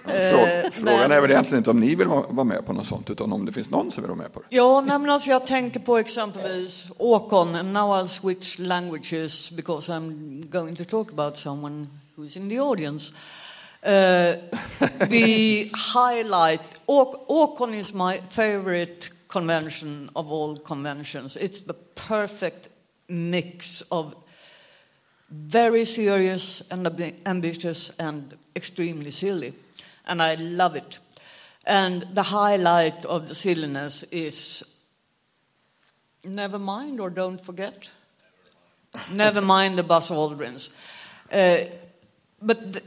Eh, 0.06 0.72
frågan 0.72 1.00
men... 1.00 1.12
är 1.12 1.22
väl 1.22 1.32
egentligen 1.32 1.58
inte 1.58 1.70
om 1.70 1.80
ni 1.80 1.96
vill 1.96 2.08
vara 2.08 2.44
med 2.44 2.66
på 2.66 2.74
något 2.74 2.88
sånt, 2.88 3.10
utan 3.10 3.34
om 3.34 3.46
det 3.46 3.54
finns 3.54 3.70
någon 3.70 3.92
som 3.92 4.04
vill 4.04 4.10
vara 4.10 4.22
med 4.22 4.34
på 4.34 4.40
det. 4.40 4.46
Ja, 4.50 4.82
nej, 4.82 5.00
men 5.00 5.10
alltså 5.10 5.30
jag 5.30 5.48
tänker 5.48 5.80
på 5.80 5.98
exempelvis 5.98 6.86
Åkon, 6.98 7.56
and 7.56 7.74
now 7.74 7.96
I'll 7.96 8.08
switch 8.08 8.60
languages 8.60 9.52
because 9.52 9.92
I'm 9.92 10.42
going 10.50 10.76
to 10.76 10.84
talk 10.84 11.12
about 11.12 11.38
someone 11.38 11.88
who's 12.16 12.38
in 12.38 12.50
the 12.50 12.60
audience. 12.60 13.14
Uh, 13.84 14.36
the 15.10 15.72
highlight, 15.74 16.62
Åkon 16.88 17.74
is 17.74 17.94
my 17.94 18.18
favorite 18.30 19.10
convention 19.32 20.10
of 20.16 20.30
all 20.32 20.58
conventions. 20.58 21.38
It's 21.38 21.62
the 21.62 21.74
perfect 21.74 22.70
mix 23.08 23.82
of 23.92 24.16
very 25.30 25.86
serious 25.86 26.62
and 26.70 26.86
ambitious 27.26 27.92
and 27.98 28.38
extremely 28.56 29.12
silly. 29.12 29.54
And 30.06 30.22
I 30.22 30.36
love 30.36 30.76
it. 30.76 31.00
And 31.66 32.06
the 32.14 32.24
highlight 32.24 33.06
of 33.06 33.28
the 33.28 33.36
silliness 33.36 34.04
is 34.12 34.64
never 36.24 36.60
mind 36.60 37.00
or 37.00 37.10
don't 37.10 37.44
forget. 37.44 37.90
never 39.12 39.42
mind 39.42 39.78
the 39.78 39.84
Buzz 39.84 40.12
Aldrins. 40.12 40.70
Uh, 41.32 41.58
but 42.42 42.74
the, 42.74 42.84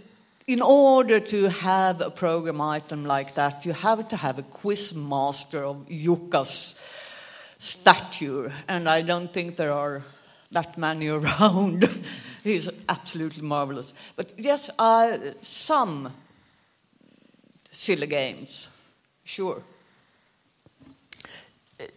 in 0.47 0.61
order 0.61 1.21
to 1.21 1.49
have 1.49 2.01
a 2.01 2.11
program 2.11 2.61
item 2.61 3.05
like 3.05 3.35
that, 3.35 3.65
you 3.65 3.73
have 3.73 4.09
to 4.09 4.17
have 4.17 4.39
a 4.39 4.43
quiz 4.43 4.95
master 4.95 5.65
of 5.65 5.87
Jukka's 5.89 6.79
stature, 7.59 8.53
and 8.69 8.89
I 8.89 9.03
don't 9.03 9.33
think 9.33 9.57
there 9.57 9.73
are 9.73 10.05
that 10.53 10.77
many 10.77 11.09
around. 11.19 11.89
He's 12.43 12.69
absolutely 12.89 13.43
marvelous. 13.43 13.95
But 14.17 14.35
yes, 14.37 14.71
uh, 14.79 15.17
some 15.41 16.13
silly 17.71 18.07
games, 18.07 18.71
sure. 19.25 19.63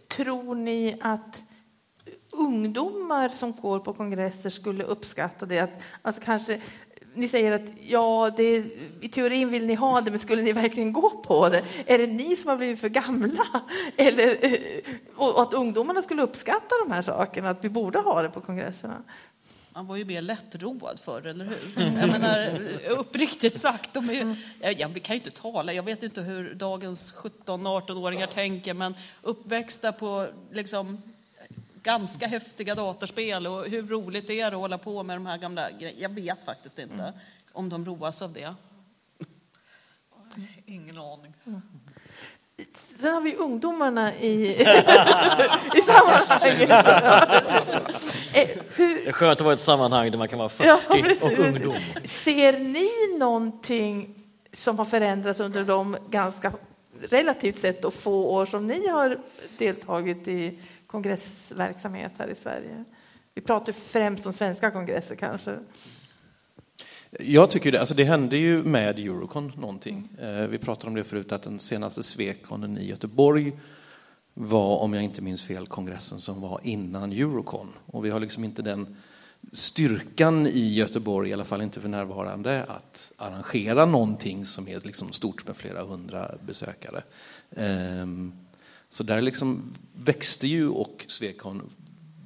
Tror 0.08 0.54
ni 0.54 0.96
att 1.00 1.42
ungdomar 2.30 3.28
som 3.28 3.52
går 3.52 3.78
på 3.80 3.92
kongresser 3.92 4.50
skulle 4.50 4.84
uppskatta 4.84 5.46
det? 5.46 5.58
Att, 5.58 5.82
alltså 6.02 6.22
kanske 6.22 6.60
ni 7.14 7.28
säger 7.28 7.52
att 7.52 7.62
ja, 7.80 8.30
det, 8.36 8.64
i 9.00 9.08
teorin 9.08 9.50
vill 9.50 9.66
ni 9.66 9.74
ha 9.74 10.00
det, 10.00 10.10
men 10.10 10.20
skulle 10.20 10.42
ni 10.42 10.52
verkligen 10.52 10.92
gå 10.92 11.10
på 11.10 11.48
det? 11.48 11.62
Är 11.86 11.98
det 11.98 12.06
ni 12.06 12.36
som 12.36 12.48
har 12.48 12.56
blivit 12.56 12.80
för 12.80 12.88
gamla? 12.88 13.46
Eller, 13.96 14.44
eh, 14.44 14.94
och 15.16 15.42
att 15.42 15.54
ungdomarna 15.54 16.02
skulle 16.02 16.22
uppskatta 16.22 16.74
de 16.86 16.92
här 16.92 17.02
sakerna, 17.02 17.48
att 17.48 17.64
vi 17.64 17.68
borde 17.68 17.98
ha 17.98 18.22
det 18.22 18.30
på 18.30 18.40
kongresserna? 18.40 19.02
Man 19.70 19.86
var 19.86 19.96
ju 19.96 20.04
mer 20.04 20.22
lättroad 20.22 21.00
förr, 21.00 21.26
eller 21.26 21.44
hur? 21.44 21.84
Jag 22.00 22.08
menar, 22.08 22.60
uppriktigt 22.88 23.60
sagt, 23.60 23.94
de 23.94 24.10
är 24.10 24.14
ju, 24.14 24.34
jag, 24.60 25.02
kan 25.02 25.16
ju 25.16 25.20
inte 25.20 25.30
tala, 25.30 25.72
jag 25.72 25.82
vet 25.82 26.02
inte 26.02 26.20
hur 26.20 26.54
dagens 26.54 27.14
17-18-åringar 27.14 28.26
tänker, 28.26 28.74
men 28.74 28.94
uppväxta 29.22 29.92
på 29.92 30.26
liksom, 30.52 31.02
ganska 31.88 32.26
häftiga 32.26 32.74
datorspel 32.74 33.46
och 33.46 33.66
hur 33.66 33.82
roligt 33.82 34.26
det 34.26 34.40
är 34.40 34.46
att 34.46 34.58
hålla 34.58 34.78
på 34.78 35.02
med 35.02 35.16
de 35.16 35.26
här 35.26 35.38
gamla 35.38 35.70
grejerna. 35.70 36.00
Jag 36.00 36.08
vet 36.08 36.44
faktiskt 36.44 36.78
inte 36.78 36.94
mm. 36.94 37.14
om 37.52 37.68
de 37.68 37.84
roas 37.84 38.22
av 38.22 38.32
det. 38.32 38.54
Ingen 40.66 40.98
aning. 40.98 41.34
Mm. 41.46 41.62
Sen 42.76 43.14
har 43.14 43.20
vi 43.20 43.34
ungdomarna 43.34 44.14
i, 44.14 44.50
i 45.74 45.80
sammanhanget. 45.86 46.86
Eh, 48.34 48.48
det 48.76 49.08
är 49.08 49.12
skönt 49.12 49.40
att 49.40 49.44
vara 49.44 49.52
i 49.52 49.54
ett 49.54 49.60
sammanhang 49.60 50.10
där 50.10 50.18
man 50.18 50.28
kan 50.28 50.38
vara 50.38 50.48
40 50.48 50.68
ja, 50.68 50.80
och 51.20 51.38
ungdom. 51.38 51.74
Ser 52.04 52.58
ni 52.58 53.18
någonting 53.18 54.14
som 54.52 54.78
har 54.78 54.84
förändrats 54.84 55.40
under 55.40 55.64
de 55.64 55.96
ganska 56.10 56.52
relativt 57.10 57.58
sett 57.58 57.84
och 57.84 57.94
få 57.94 58.24
år 58.24 58.46
som 58.46 58.66
ni 58.66 58.88
har 58.88 59.18
deltagit 59.58 60.28
i 60.28 60.58
kongressverksamhet 60.88 62.12
här 62.18 62.28
i 62.28 62.34
Sverige? 62.34 62.84
Vi 63.34 63.42
pratar 63.42 63.72
främst 63.72 64.26
om 64.26 64.32
svenska 64.32 64.70
kongresser 64.70 65.14
kanske. 65.14 65.58
Jag 67.10 67.50
tycker 67.50 67.72
det, 67.72 67.80
alltså 67.80 67.94
det 67.94 68.04
hände 68.04 68.36
ju 68.36 68.62
med 68.64 68.98
Eurocon 68.98 69.52
någonting. 69.56 70.08
Eh, 70.20 70.46
vi 70.46 70.58
pratade 70.58 70.88
om 70.88 70.94
det 70.94 71.04
förut, 71.04 71.32
att 71.32 71.42
den 71.42 71.60
senaste 71.60 72.02
Svekonen 72.02 72.78
i 72.78 72.86
Göteborg 72.86 73.52
var, 74.34 74.78
om 74.78 74.94
jag 74.94 75.02
inte 75.04 75.22
minns 75.22 75.42
fel, 75.42 75.66
kongressen 75.66 76.20
som 76.20 76.40
var 76.40 76.60
innan 76.62 77.12
Eurocon. 77.12 77.68
Och 77.86 78.04
vi 78.04 78.10
har 78.10 78.20
liksom 78.20 78.44
inte 78.44 78.62
den 78.62 78.96
styrkan 79.52 80.46
i 80.46 80.74
Göteborg, 80.74 81.30
i 81.30 81.32
alla 81.32 81.44
fall 81.44 81.62
inte 81.62 81.80
för 81.80 81.88
närvarande, 81.88 82.64
att 82.64 83.12
arrangera 83.16 83.86
någonting 83.86 84.46
som 84.46 84.68
är 84.68 84.80
liksom 84.80 85.12
stort 85.12 85.46
med 85.46 85.56
flera 85.56 85.82
hundra 85.82 86.34
besökare. 86.46 87.02
Ehm, 87.56 88.32
så 88.90 89.02
där 89.04 89.22
liksom 89.22 89.74
växte 89.92 90.46
ju 90.46 90.68
och 90.68 91.04
Svekon 91.08 91.62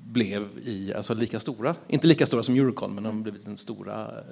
blev 0.05 0.49
i, 0.65 0.95
alltså 0.95 1.15
lika 1.15 1.41
stora, 1.41 1.77
inte 1.89 2.07
lika 2.07 2.27
stora 2.27 2.43
som 2.43 2.55
Eurocon, 2.55 2.95
men 2.95 3.05
de 3.05 3.17
har 3.17 3.23
blivit 3.23 3.47
en 3.47 3.59
stora 3.59 4.19
eh, 4.19 4.25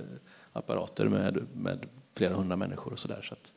apparater 0.53 1.09
med, 1.09 1.47
med 1.55 1.87
flera 2.15 2.35
hundra 2.35 2.57
människor 2.57 2.93
och 2.93 2.99
sådär. 2.99 3.23
Så 3.23 3.35
att, 3.35 3.53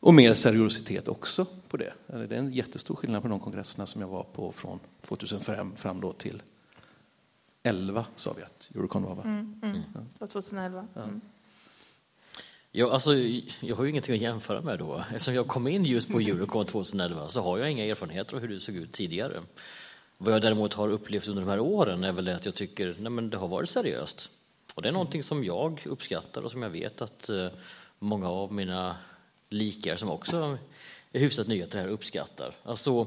och 0.00 0.14
mer 0.14 0.34
seriositet 0.34 1.08
också 1.08 1.46
på 1.68 1.76
det. 1.76 1.92
Det 2.06 2.14
är 2.14 2.32
en 2.32 2.52
jättestor 2.52 2.96
skillnad 2.96 3.22
på 3.22 3.28
de 3.28 3.40
kongresserna 3.40 3.86
som 3.86 4.00
jag 4.00 4.08
var 4.08 4.22
på 4.22 4.52
från 4.52 4.80
2005 5.02 5.76
fram 5.76 6.00
då 6.00 6.12
till 6.12 6.42
11 7.62 8.06
sa 8.16 8.32
vi 8.36 8.42
att 8.42 8.70
Eurocon 8.74 9.02
var 9.02 9.14
va? 9.14 9.22
Mm, 9.24 9.60
mm. 9.62 9.80
Ja. 9.94 10.26
2011. 10.26 10.86
Mm. 10.96 11.20
Ja, 12.74 12.92
alltså, 12.92 13.14
jag 13.60 13.76
har 13.76 13.84
ju 13.84 13.90
ingenting 13.90 14.14
att 14.14 14.20
jämföra 14.20 14.60
med 14.60 14.78
då. 14.78 15.04
Eftersom 15.10 15.34
jag 15.34 15.48
kom 15.48 15.66
in 15.66 15.84
just 15.84 16.08
på 16.12 16.20
Eurocon 16.20 16.64
2011 16.64 17.28
så 17.28 17.40
har 17.40 17.58
jag 17.58 17.70
inga 17.70 17.84
erfarenheter 17.84 18.34
av 18.34 18.40
hur 18.40 18.48
det 18.48 18.60
såg 18.60 18.74
ut 18.74 18.92
tidigare. 18.92 19.42
Vad 20.18 20.34
jag 20.34 20.42
däremot 20.42 20.74
har 20.74 20.88
upplevt 20.88 21.28
under 21.28 21.42
de 21.42 21.48
här 21.48 21.60
åren 21.60 22.04
är 22.04 22.12
väl 22.12 22.28
att 22.28 22.46
jag 22.46 22.54
tycker 22.54 22.90
att 22.90 23.30
det 23.30 23.36
har 23.36 23.48
varit 23.48 23.68
seriöst. 23.68 24.30
Och 24.74 24.82
det 24.82 24.88
är 24.88 24.92
någonting 24.92 25.22
som 25.22 25.44
jag 25.44 25.82
uppskattar 25.86 26.42
och 26.42 26.50
som 26.50 26.62
jag 26.62 26.70
vet 26.70 27.02
att 27.02 27.28
eh, 27.28 27.48
många 27.98 28.28
av 28.28 28.52
mina 28.52 28.96
likar 29.48 29.96
som 29.96 30.10
också 30.10 30.58
är 31.12 31.20
hyfsat 31.20 31.46
nya 31.46 31.66
till 31.66 31.76
det 31.76 31.82
här 31.82 31.88
uppskattar. 31.88 32.54
Alltså, 32.62 33.06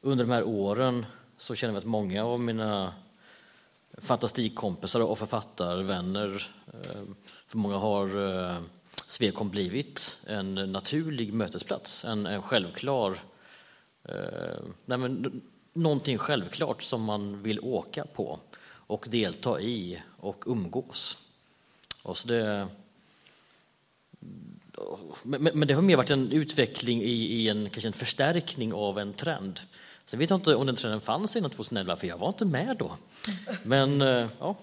under 0.00 0.24
de 0.24 0.32
här 0.32 0.44
åren 0.44 1.06
så 1.38 1.54
känner 1.54 1.74
jag 1.74 1.78
att 1.78 1.84
många 1.84 2.24
av 2.24 2.40
mina 2.40 2.92
fantastikkompisar 3.98 5.00
och 5.00 5.18
författarvänner, 5.18 6.50
eh, 6.66 7.02
för 7.46 7.58
många 7.58 7.76
har 7.76 8.06
eh, 8.06 8.58
Svekom 9.06 9.50
blivit 9.50 10.18
en 10.26 10.54
naturlig 10.54 11.32
mötesplats, 11.32 12.04
en, 12.04 12.26
en 12.26 12.42
självklar, 12.42 13.18
eh, 14.04 14.58
nej 14.84 14.98
men, 14.98 15.42
någonting 15.72 16.18
självklart 16.18 16.82
som 16.82 17.02
man 17.02 17.42
vill 17.42 17.60
åka 17.60 18.04
på 18.04 18.38
och 18.86 19.06
delta 19.10 19.60
i 19.60 20.02
och 20.16 20.44
umgås. 20.46 21.18
Och 22.02 22.18
så 22.18 22.28
det, 22.28 22.68
men, 25.22 25.42
men 25.42 25.68
det 25.68 25.74
har 25.74 25.82
mer 25.82 25.96
varit 25.96 26.10
en 26.10 26.32
utveckling 26.32 27.02
i, 27.02 27.12
i 27.12 27.48
en, 27.48 27.70
kanske 27.70 27.88
en 27.88 27.92
förstärkning 27.92 28.72
av 28.72 28.98
en 28.98 29.12
trend. 29.12 29.60
Sen 30.06 30.18
vet 30.18 30.30
jag 30.30 30.36
inte 30.36 30.54
om 30.54 30.66
den 30.66 30.76
trenden 30.76 31.00
fanns 31.00 31.36
innan 31.36 31.50
2011, 31.50 31.96
för 31.96 32.06
jag 32.06 32.18
var 32.18 32.28
inte 32.28 32.44
med 32.44 32.76
då. 32.78 32.96
Men, 33.64 34.02
eh, 34.02 34.26
ja. 34.38 34.56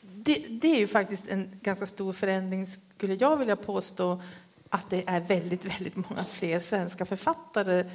Det, 0.00 0.46
det, 0.48 0.68
är 0.68 0.78
ju 0.78 0.86
faktiskt 0.86 1.22
en 1.28 1.60
ganska 1.62 1.86
stor 1.86 2.12
förändring 2.12 2.66
skulle 2.98 3.14
jag 3.14 3.36
vilja 3.36 3.56
påstå 3.56 4.22
att 4.68 4.90
det 4.90 5.04
är 5.06 5.20
väldigt, 5.20 5.64
väldigt 5.64 5.96
många 5.96 6.24
fler 6.24 6.60
svenska 6.60 7.06
författare. 7.06 7.80
Eh, 7.80 7.86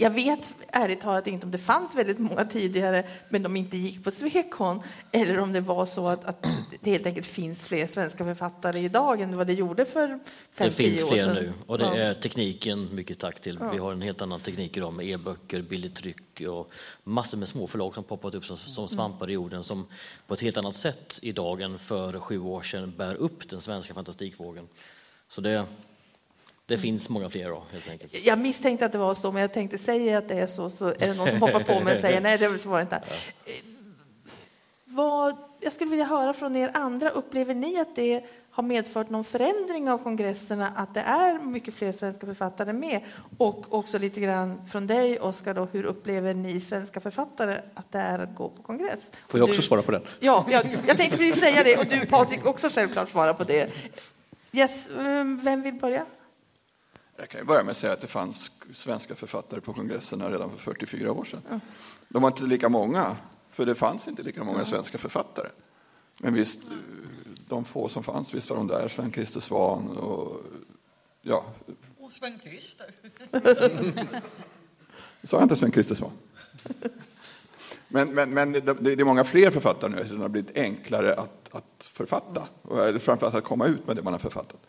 jag 0.00 0.10
vet 0.10 0.54
ärligt 0.68 1.00
talat 1.00 1.26
inte 1.26 1.46
om 1.46 1.50
det 1.50 1.58
fanns 1.58 1.94
väldigt 1.94 2.18
många 2.18 2.44
tidigare, 2.44 3.04
men 3.28 3.42
de 3.42 3.56
inte 3.56 3.76
gick 3.76 4.04
på 4.04 4.10
Swecon, 4.10 4.82
eller 5.12 5.38
om 5.38 5.52
det 5.52 5.60
var 5.60 5.86
så 5.86 6.08
att, 6.08 6.24
att 6.24 6.46
det 6.80 6.90
helt 6.90 7.06
enkelt 7.06 7.26
finns 7.26 7.66
fler 7.66 7.86
svenska 7.86 8.24
författare 8.24 8.78
idag 8.80 9.20
än 9.20 9.36
vad 9.36 9.46
det 9.46 9.52
gjorde 9.52 9.84
för 9.84 10.08
Det 10.08 10.64
5-10 10.64 10.70
finns 10.70 11.02
år 11.04 11.08
fler 11.08 11.24
sedan. 11.24 11.34
nu 11.34 11.52
och 11.66 11.78
det 11.78 11.84
Ja. 11.84 11.94
är 11.96 12.14
tekniken 12.14 12.88
mycket 12.94 13.18
tack 13.18 13.40
till. 13.40 13.58
Ja. 13.60 13.70
Vi 13.70 13.78
har 13.78 13.92
en 13.92 14.02
helt 14.02 14.22
annan 14.22 14.40
teknik 14.40 14.76
idag 14.76 14.92
med 14.92 15.06
e-böcker, 15.06 15.62
billigt 15.62 15.94
tryck 15.96 16.40
och 16.48 16.72
massor 17.04 17.38
med 17.38 17.48
små 17.48 17.66
förlag 17.66 17.94
som 17.94 18.04
poppat 18.04 18.34
upp 18.34 18.44
som, 18.44 18.56
som 18.56 18.88
svampar 18.88 19.30
i 19.30 19.32
jorden 19.32 19.64
som 19.64 19.86
på 20.26 20.34
ett 20.34 20.40
helt 20.40 20.56
annat 20.56 20.76
sätt 20.76 21.18
idag 21.22 21.60
än 21.60 21.78
för 21.78 22.20
sju 22.20 22.38
år 22.40 22.62
sedan 22.62 22.94
bär 22.96 23.14
upp 23.14 23.48
den 23.50 23.60
svenska 23.60 23.94
fantastikvågen. 23.94 24.68
Så 25.28 25.40
det, 25.40 25.64
det 26.68 26.78
finns 26.78 27.08
många 27.08 27.30
fler 27.30 27.48
då, 27.50 27.62
helt 27.72 27.90
enkelt. 27.90 28.26
Jag 28.26 28.38
misstänkte 28.38 28.86
att 28.86 28.92
det 28.92 28.98
var 28.98 29.14
så, 29.14 29.32
men 29.32 29.42
jag 29.42 29.52
tänkte 29.52 29.78
säga 29.78 30.18
att 30.18 30.28
det 30.28 30.34
är 30.34 30.46
så, 30.46 30.70
så 30.70 30.88
är 30.88 30.94
det 30.98 31.14
någon 31.14 31.28
som 31.30 31.42
hoppar 31.42 31.60
på 31.64 31.80
mig 31.80 31.94
och 31.94 32.00
säger 32.00 32.20
nej, 32.28 32.38
det 32.38 32.48
var 32.66 32.76
det 32.76 32.82
inte. 32.82 32.96
Eh, 32.96 33.02
Vad, 34.84 35.36
jag 35.60 35.72
skulle 35.72 35.90
vilja 35.90 36.04
höra 36.04 36.32
från 36.32 36.56
er 36.56 36.70
andra, 36.74 37.10
upplever 37.10 37.54
ni 37.54 37.80
att 37.80 37.96
det 37.96 38.24
har 38.50 38.62
medfört 38.62 39.10
någon 39.10 39.24
förändring 39.24 39.90
av 39.90 39.98
kongresserna, 39.98 40.72
att 40.76 40.94
det 40.94 41.00
är 41.00 41.38
mycket 41.38 41.74
fler 41.74 41.92
svenska 41.92 42.26
författare 42.26 42.72
med? 42.72 43.00
Och 43.38 43.74
också 43.74 43.98
lite 43.98 44.20
grann 44.20 44.66
från 44.66 44.86
dig, 44.86 45.20
Oskar, 45.20 45.54
då, 45.54 45.68
hur 45.72 45.84
upplever 45.84 46.34
ni 46.34 46.60
svenska 46.60 47.00
författare 47.00 47.56
att 47.74 47.92
det 47.92 47.98
är 47.98 48.18
att 48.18 48.34
gå 48.34 48.48
på 48.48 48.62
kongress? 48.62 49.00
Får 49.26 49.40
jag 49.40 49.48
också 49.48 49.60
du- 49.60 49.66
svara 49.66 49.82
på 49.82 49.92
den? 49.92 50.02
Ja, 50.20 50.46
jag, 50.50 50.66
jag 50.86 50.96
tänkte 50.96 51.16
precis 51.18 51.40
säga 51.40 51.62
det, 51.62 51.76
och 51.78 51.86
du 51.86 52.06
Patrik 52.06 52.46
också 52.46 52.68
självklart 52.70 53.10
svara 53.10 53.34
på 53.34 53.44
det. 53.44 53.70
Yes, 54.52 54.88
um, 54.98 55.40
vem 55.44 55.62
vill 55.62 55.74
börja? 55.74 56.06
Jag 57.18 57.28
kan 57.28 57.40
ju 57.40 57.46
börja 57.46 57.62
med 57.62 57.70
att 57.70 57.76
säga 57.76 57.92
att 57.92 58.00
det 58.00 58.06
fanns 58.06 58.50
svenska 58.72 59.14
författare 59.14 59.60
på 59.60 59.72
kongresserna 59.72 60.30
redan 60.30 60.50
för 60.50 60.58
44 60.58 61.12
år 61.12 61.24
sedan. 61.24 61.60
De 62.08 62.22
var 62.22 62.28
inte 62.28 62.42
lika 62.42 62.68
många, 62.68 63.16
för 63.52 63.66
det 63.66 63.74
fanns 63.74 64.08
inte 64.08 64.22
lika 64.22 64.44
många 64.44 64.64
svenska 64.64 64.98
författare. 64.98 65.48
Men 66.18 66.34
visst, 66.34 66.58
de 67.48 67.64
få 67.64 67.88
som 67.88 68.02
fanns, 68.02 68.34
visst 68.34 68.50
var 68.50 68.56
de 68.56 68.66
där. 68.66 68.88
Sven-Christer 68.88 69.40
Svan 69.40 69.88
och 69.88 70.42
ja, 71.22 71.44
Och 71.98 72.12
Sven-Christer. 72.12 72.86
sa 75.22 75.36
jag 75.36 75.42
inte 75.42 75.56
Sven-Christer 75.56 75.94
Svan? 75.94 76.12
Men, 77.88 78.14
men, 78.14 78.30
men 78.30 78.52
det, 78.52 78.60
det 78.60 78.92
är 78.92 79.04
många 79.04 79.24
fler 79.24 79.50
författare 79.50 79.90
nu, 79.90 80.08
så 80.08 80.14
det 80.14 80.20
har 80.20 80.28
blivit 80.28 80.56
enklare 80.56 81.14
att, 81.14 81.48
att 81.54 81.84
författa. 81.92 82.48
Och 82.62 83.02
framförallt 83.02 83.34
att 83.34 83.44
komma 83.44 83.66
ut 83.66 83.86
med 83.86 83.96
det 83.96 84.02
man 84.02 84.12
har 84.12 84.20
författat. 84.20 84.60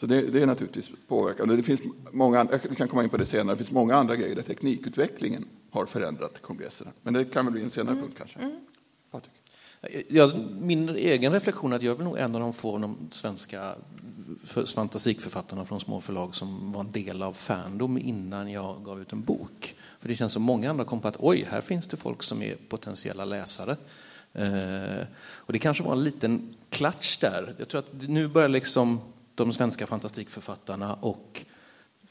Så 0.00 0.06
det, 0.06 0.22
det 0.22 0.42
är 0.42 0.46
naturligtvis 0.46 0.90
påverkande. 1.08 1.56
Det 1.56 1.62
finns 1.62 1.80
många, 2.12 2.48
vi 2.68 2.76
kan 2.76 2.88
komma 2.88 3.02
in 3.02 3.08
på 3.08 3.16
det 3.16 3.26
senare, 3.26 3.54
det 3.54 3.58
finns 3.58 3.70
många 3.70 3.96
andra 3.96 4.16
grejer 4.16 4.34
där 4.34 4.42
teknikutvecklingen 4.42 5.44
har 5.70 5.86
förändrat 5.86 6.42
kongresserna. 6.42 6.90
Men 7.02 7.14
det 7.14 7.24
kan 7.24 7.44
väl 7.44 7.52
bli 7.52 7.62
en 7.62 7.70
senare 7.70 7.94
punkt 7.94 8.14
kanske. 8.18 8.38
Patrik? 9.10 9.32
Jag, 10.08 10.32
min 10.60 10.88
egen 10.88 11.32
reflektion 11.32 11.72
är 11.72 11.76
att 11.76 11.82
jag 11.82 11.92
är 11.92 11.96
väl 11.96 12.04
nog 12.04 12.18
en 12.18 12.34
av 12.34 12.40
de 12.40 12.52
få 12.52 12.74
av 12.74 12.80
de 12.80 12.96
svenska 13.10 13.74
för, 14.44 14.66
fantasikförfattarna 14.66 15.64
från 15.64 15.80
små 15.80 16.00
förlag 16.00 16.34
som 16.34 16.72
var 16.72 16.80
en 16.80 16.90
del 16.90 17.22
av 17.22 17.32
Fandom 17.32 17.98
innan 17.98 18.50
jag 18.50 18.84
gav 18.84 19.00
ut 19.00 19.12
en 19.12 19.22
bok. 19.22 19.74
För 20.00 20.08
det 20.08 20.16
känns 20.16 20.32
som 20.32 20.42
många 20.42 20.70
andra 20.70 20.84
kom 20.84 21.00
på 21.00 21.08
att 21.08 21.16
oj, 21.18 21.46
här 21.50 21.60
finns 21.60 21.86
det 21.86 21.96
folk 21.96 22.22
som 22.22 22.42
är 22.42 22.56
potentiella 22.68 23.24
läsare. 23.24 23.76
Eh, 24.32 25.06
och 25.18 25.52
det 25.52 25.58
kanske 25.58 25.82
var 25.82 25.92
en 25.92 26.04
liten 26.04 26.54
klatsch 26.70 27.20
där. 27.20 27.54
Jag 27.58 27.68
tror 27.68 27.78
att 27.78 27.92
nu 28.08 28.28
börjar 28.28 28.48
liksom 28.48 29.00
de 29.36 29.52
svenska 29.52 29.86
fantastikförfattarna 29.86 30.94
och 30.94 31.44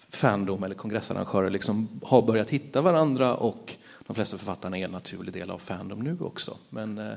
Fandom 0.09 0.63
eller 0.63 0.75
kongressarrangörer 0.75 1.49
liksom 1.49 1.99
har 2.03 2.21
börjat 2.21 2.49
hitta 2.49 2.81
varandra 2.81 3.35
och 3.35 3.73
de 4.07 4.15
flesta 4.15 4.37
författarna 4.37 4.77
är 4.77 4.85
en 4.85 4.91
naturlig 4.91 5.33
del 5.33 5.51
av 5.51 5.57
Fandom 5.57 5.99
nu 5.99 6.17
också. 6.19 6.57
Men 6.69 6.97
eh, 6.97 7.13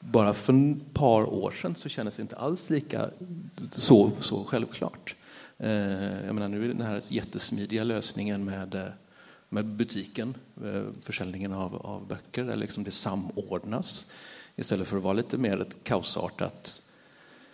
bara 0.00 0.34
för 0.34 0.72
ett 0.72 0.94
par 0.94 1.22
år 1.22 1.50
sedan 1.50 1.74
så 1.74 1.88
kändes 1.88 2.16
det 2.16 2.22
inte 2.22 2.36
alls 2.36 2.70
lika 2.70 3.10
så, 3.70 4.10
så 4.20 4.44
självklart. 4.44 5.14
Eh, 5.58 6.26
jag 6.26 6.34
menar, 6.34 6.48
nu 6.48 6.64
är 6.64 6.68
den 6.68 6.86
här 6.86 7.02
jättesmidiga 7.08 7.84
lösningen 7.84 8.44
med, 8.44 8.74
eh, 8.74 8.86
med 9.48 9.64
butiken, 9.66 10.34
eh, 10.64 10.82
försäljningen 11.02 11.52
av, 11.52 11.76
av 11.76 12.06
böcker, 12.06 12.44
där 12.44 12.56
liksom 12.56 12.84
det 12.84 12.90
samordnas 12.90 14.06
istället 14.56 14.88
för 14.88 14.96
att 14.96 15.02
vara 15.02 15.12
lite 15.12 15.38
mer 15.38 15.60
ett 15.60 15.84
kaosartat 15.84 16.82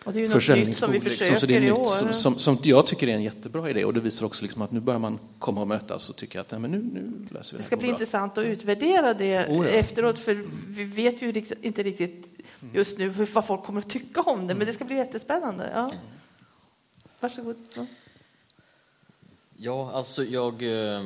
och 0.07 0.13
det 0.13 0.19
är 0.19 0.23
ju 0.23 0.29
något 0.29 0.49
nytt 0.69 0.77
som 0.79 0.93
vi 0.93 0.99
liksom. 0.99 1.11
försöker 1.11 1.39
Så 1.39 1.47
det 1.47 1.57
är 1.57 1.61
i 1.63 1.71
år. 1.73 1.85
som, 1.85 2.13
som, 2.13 2.39
som 2.39 2.59
jag 2.63 2.87
tycker 2.87 3.09
är 3.09 3.15
en 3.15 3.23
jättebra 3.23 3.71
idé 3.71 3.85
och 3.85 3.95
det 3.95 4.01
visar 4.01 4.27
också 4.27 4.43
liksom 4.43 4.63
att 4.63 4.73
nu 4.73 4.81
börjar 4.81 4.99
man 4.99 5.19
komma 5.39 5.61
och 5.61 5.69
mötas 5.69 6.11
och 6.11 6.17
tycka 6.17 6.41
att 6.41 6.51
nej, 6.51 6.61
men 6.61 6.71
nu, 6.71 6.79
nu 6.79 7.13
löser 7.31 7.53
vi 7.53 7.57
Det 7.57 7.63
det 7.63 7.67
ska 7.67 7.77
bli 7.77 7.87
bra. 7.87 7.95
intressant 7.95 8.39
att 8.39 8.45
utvärdera 8.45 9.15
det 9.15 9.47
Oh 9.49 9.67
ja. 9.67 9.73
efteråt, 9.73 10.19
för 10.19 10.45
vi 10.69 10.85
vet 10.85 11.23
ju 11.23 11.45
inte 11.63 11.83
riktigt 11.83 12.27
just 12.75 12.99
nu 12.99 13.11
hur- 13.11 13.27
vad 13.27 13.47
folk 13.47 13.63
kommer 13.65 13.81
att 13.81 13.91
tycka 13.91 14.21
om 14.21 14.47
det, 14.47 14.55
men 14.55 14.67
det 14.67 14.73
ska 14.73 14.85
bli 14.85 14.97
jättespännande. 14.97 15.71
Ja. 15.75 15.93
Varsågod. 17.21 17.57
Ja. 17.75 17.87
Ja, 19.57 19.91
alltså 19.93 20.25
jag... 20.25 20.63
eh, 20.95 21.05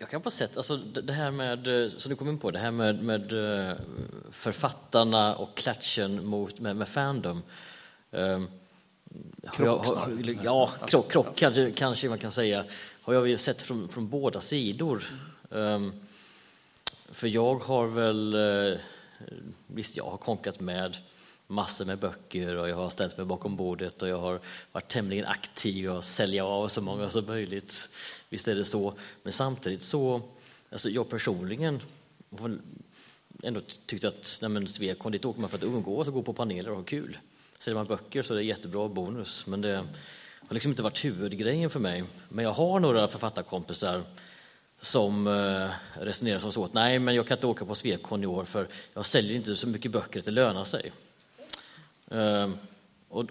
Jag 0.00 0.08
kan 0.10 0.22
på 0.22 0.30
sätt, 0.30 0.56
alltså 0.56 0.76
det 0.76 1.12
här 1.12 1.30
med, 1.30 1.82
eh, 1.84 1.88
som 1.88 2.10
du 2.10 2.16
kom 2.16 2.28
in 2.28 2.38
på, 2.38 2.50
det 2.50 2.58
här 2.58 2.70
med, 2.70 3.02
med 3.02 3.32
eh, 3.68 3.74
författarna 4.30 5.36
och 5.36 5.56
klatschen 5.56 6.26
mot, 6.26 6.60
med, 6.60 6.76
med 6.76 6.88
Fandom. 6.88 7.42
Eh, 8.10 8.20
har 8.20 9.66
jag- 9.66 9.84
Krock 9.84 9.86
har-. 9.86 10.36
Ja, 10.44 10.70
krock, 10.86 11.10
krock 11.12 11.36
kanske, 11.36 11.70
kanske 11.70 12.08
man 12.08 12.18
kan 12.18 12.30
säga. 12.32 12.64
Har 13.02 13.14
jag 13.14 13.40
sett 13.40 13.62
från, 13.62 13.88
från 13.88 14.08
båda 14.08 14.40
sidor. 14.40 15.02
Eh, 15.50 15.80
För 17.12 17.28
jag 17.28 17.54
har 17.54 17.86
väl, 17.86 18.34
eh, 18.72 18.78
visst 19.66 19.96
jag 19.96 20.04
har 20.04 20.16
konkat 20.16 20.60
med 20.60 20.96
massor 21.46 21.84
med 21.84 21.98
böcker 21.98 22.56
och 22.56 22.68
jag 22.68 22.76
har 22.76 22.90
ställt 22.90 23.16
mig 23.16 23.26
bakom 23.26 23.56
bordet 23.56 24.02
och 24.02 24.08
jag 24.08 24.18
har 24.18 24.40
varit 24.72 24.88
tämligen 24.88 25.26
aktiv 25.26 25.90
och 25.90 26.04
sälja 26.04 26.44
av 26.44 26.68
så 26.68 26.80
många 26.80 27.10
som 27.10 27.26
möjligt. 27.26 27.88
Visst 28.28 28.48
är 28.48 28.54
det 28.54 28.64
så. 28.64 28.94
Men 29.22 29.32
samtidigt 29.32 29.82
så, 29.82 30.22
alltså 30.70 30.88
jag 30.88 31.10
personligen 31.10 31.82
har 32.38 32.58
ändå 33.42 33.60
tyckt 33.86 34.04
att 34.04 34.38
nej 34.42 34.50
men 34.50 34.68
Svekon, 34.68 35.12
dit 35.12 35.24
åker 35.24 35.40
man 35.40 35.50
för 35.50 35.58
att 35.58 35.64
umgås 35.64 36.08
och 36.08 36.14
gå 36.14 36.22
på 36.22 36.32
paneler 36.32 36.70
och 36.70 36.76
ha 36.76 36.84
kul. 36.84 37.18
Säljer 37.58 37.76
man 37.76 37.86
böcker 37.86 38.22
så 38.22 38.34
är 38.34 38.38
det 38.38 38.44
jättebra 38.44 38.88
bonus, 38.88 39.46
men 39.46 39.60
det 39.60 39.84
har 40.48 40.54
liksom 40.54 40.70
inte 40.70 40.82
varit 40.82 41.04
huvudgrejen 41.04 41.70
för 41.70 41.80
mig. 41.80 42.04
Men 42.28 42.44
jag 42.44 42.52
har 42.52 42.80
några 42.80 43.08
författarkompisar 43.08 44.02
som 44.80 45.26
eh, 45.26 46.02
resonerar 46.04 46.38
som 46.38 46.52
så 46.52 46.64
att 46.64 46.74
nej, 46.74 46.98
men 46.98 47.14
jag 47.14 47.26
kan 47.26 47.36
inte 47.36 47.46
åka 47.46 47.64
på 47.64 47.74
Svekon 47.74 48.24
i 48.24 48.26
år 48.26 48.44
för 48.44 48.68
jag 48.94 49.06
säljer 49.06 49.36
inte 49.36 49.56
så 49.56 49.68
mycket 49.68 49.90
böcker 49.90 50.18
att 50.18 50.24
det 50.24 50.30
lönar 50.30 50.64
sig. 50.64 50.92
Ehm, 52.10 52.56
och, 53.08 53.26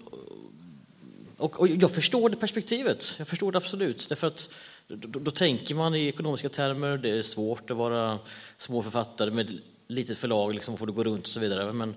och, 1.36 1.60
och 1.60 1.68
jag 1.68 1.90
förstår 1.90 2.28
det 2.28 2.36
perspektivet, 2.36 3.14
jag 3.18 3.28
förstår 3.28 3.52
det 3.52 3.58
absolut. 3.58 4.08
Därför 4.08 4.26
att 4.26 4.50
då, 4.88 5.18
då, 5.18 5.30
tänker 5.30 5.74
man 5.74 5.94
i 5.94 6.06
ekonomiska 6.06 6.48
termer, 6.48 6.96
det 6.98 7.10
är 7.10 7.22
svårt 7.22 7.70
att 7.70 7.76
vara 7.76 8.18
små 8.58 8.82
författare 8.82 9.30
med 9.30 9.60
litet 9.86 10.18
förlag, 10.18 10.54
liksom, 10.54 10.76
får 10.76 10.86
du 10.86 10.92
gå 10.92 11.04
runt 11.04 11.26
och 11.26 11.32
så 11.32 11.40
vidare. 11.40 11.72
Men 11.72 11.94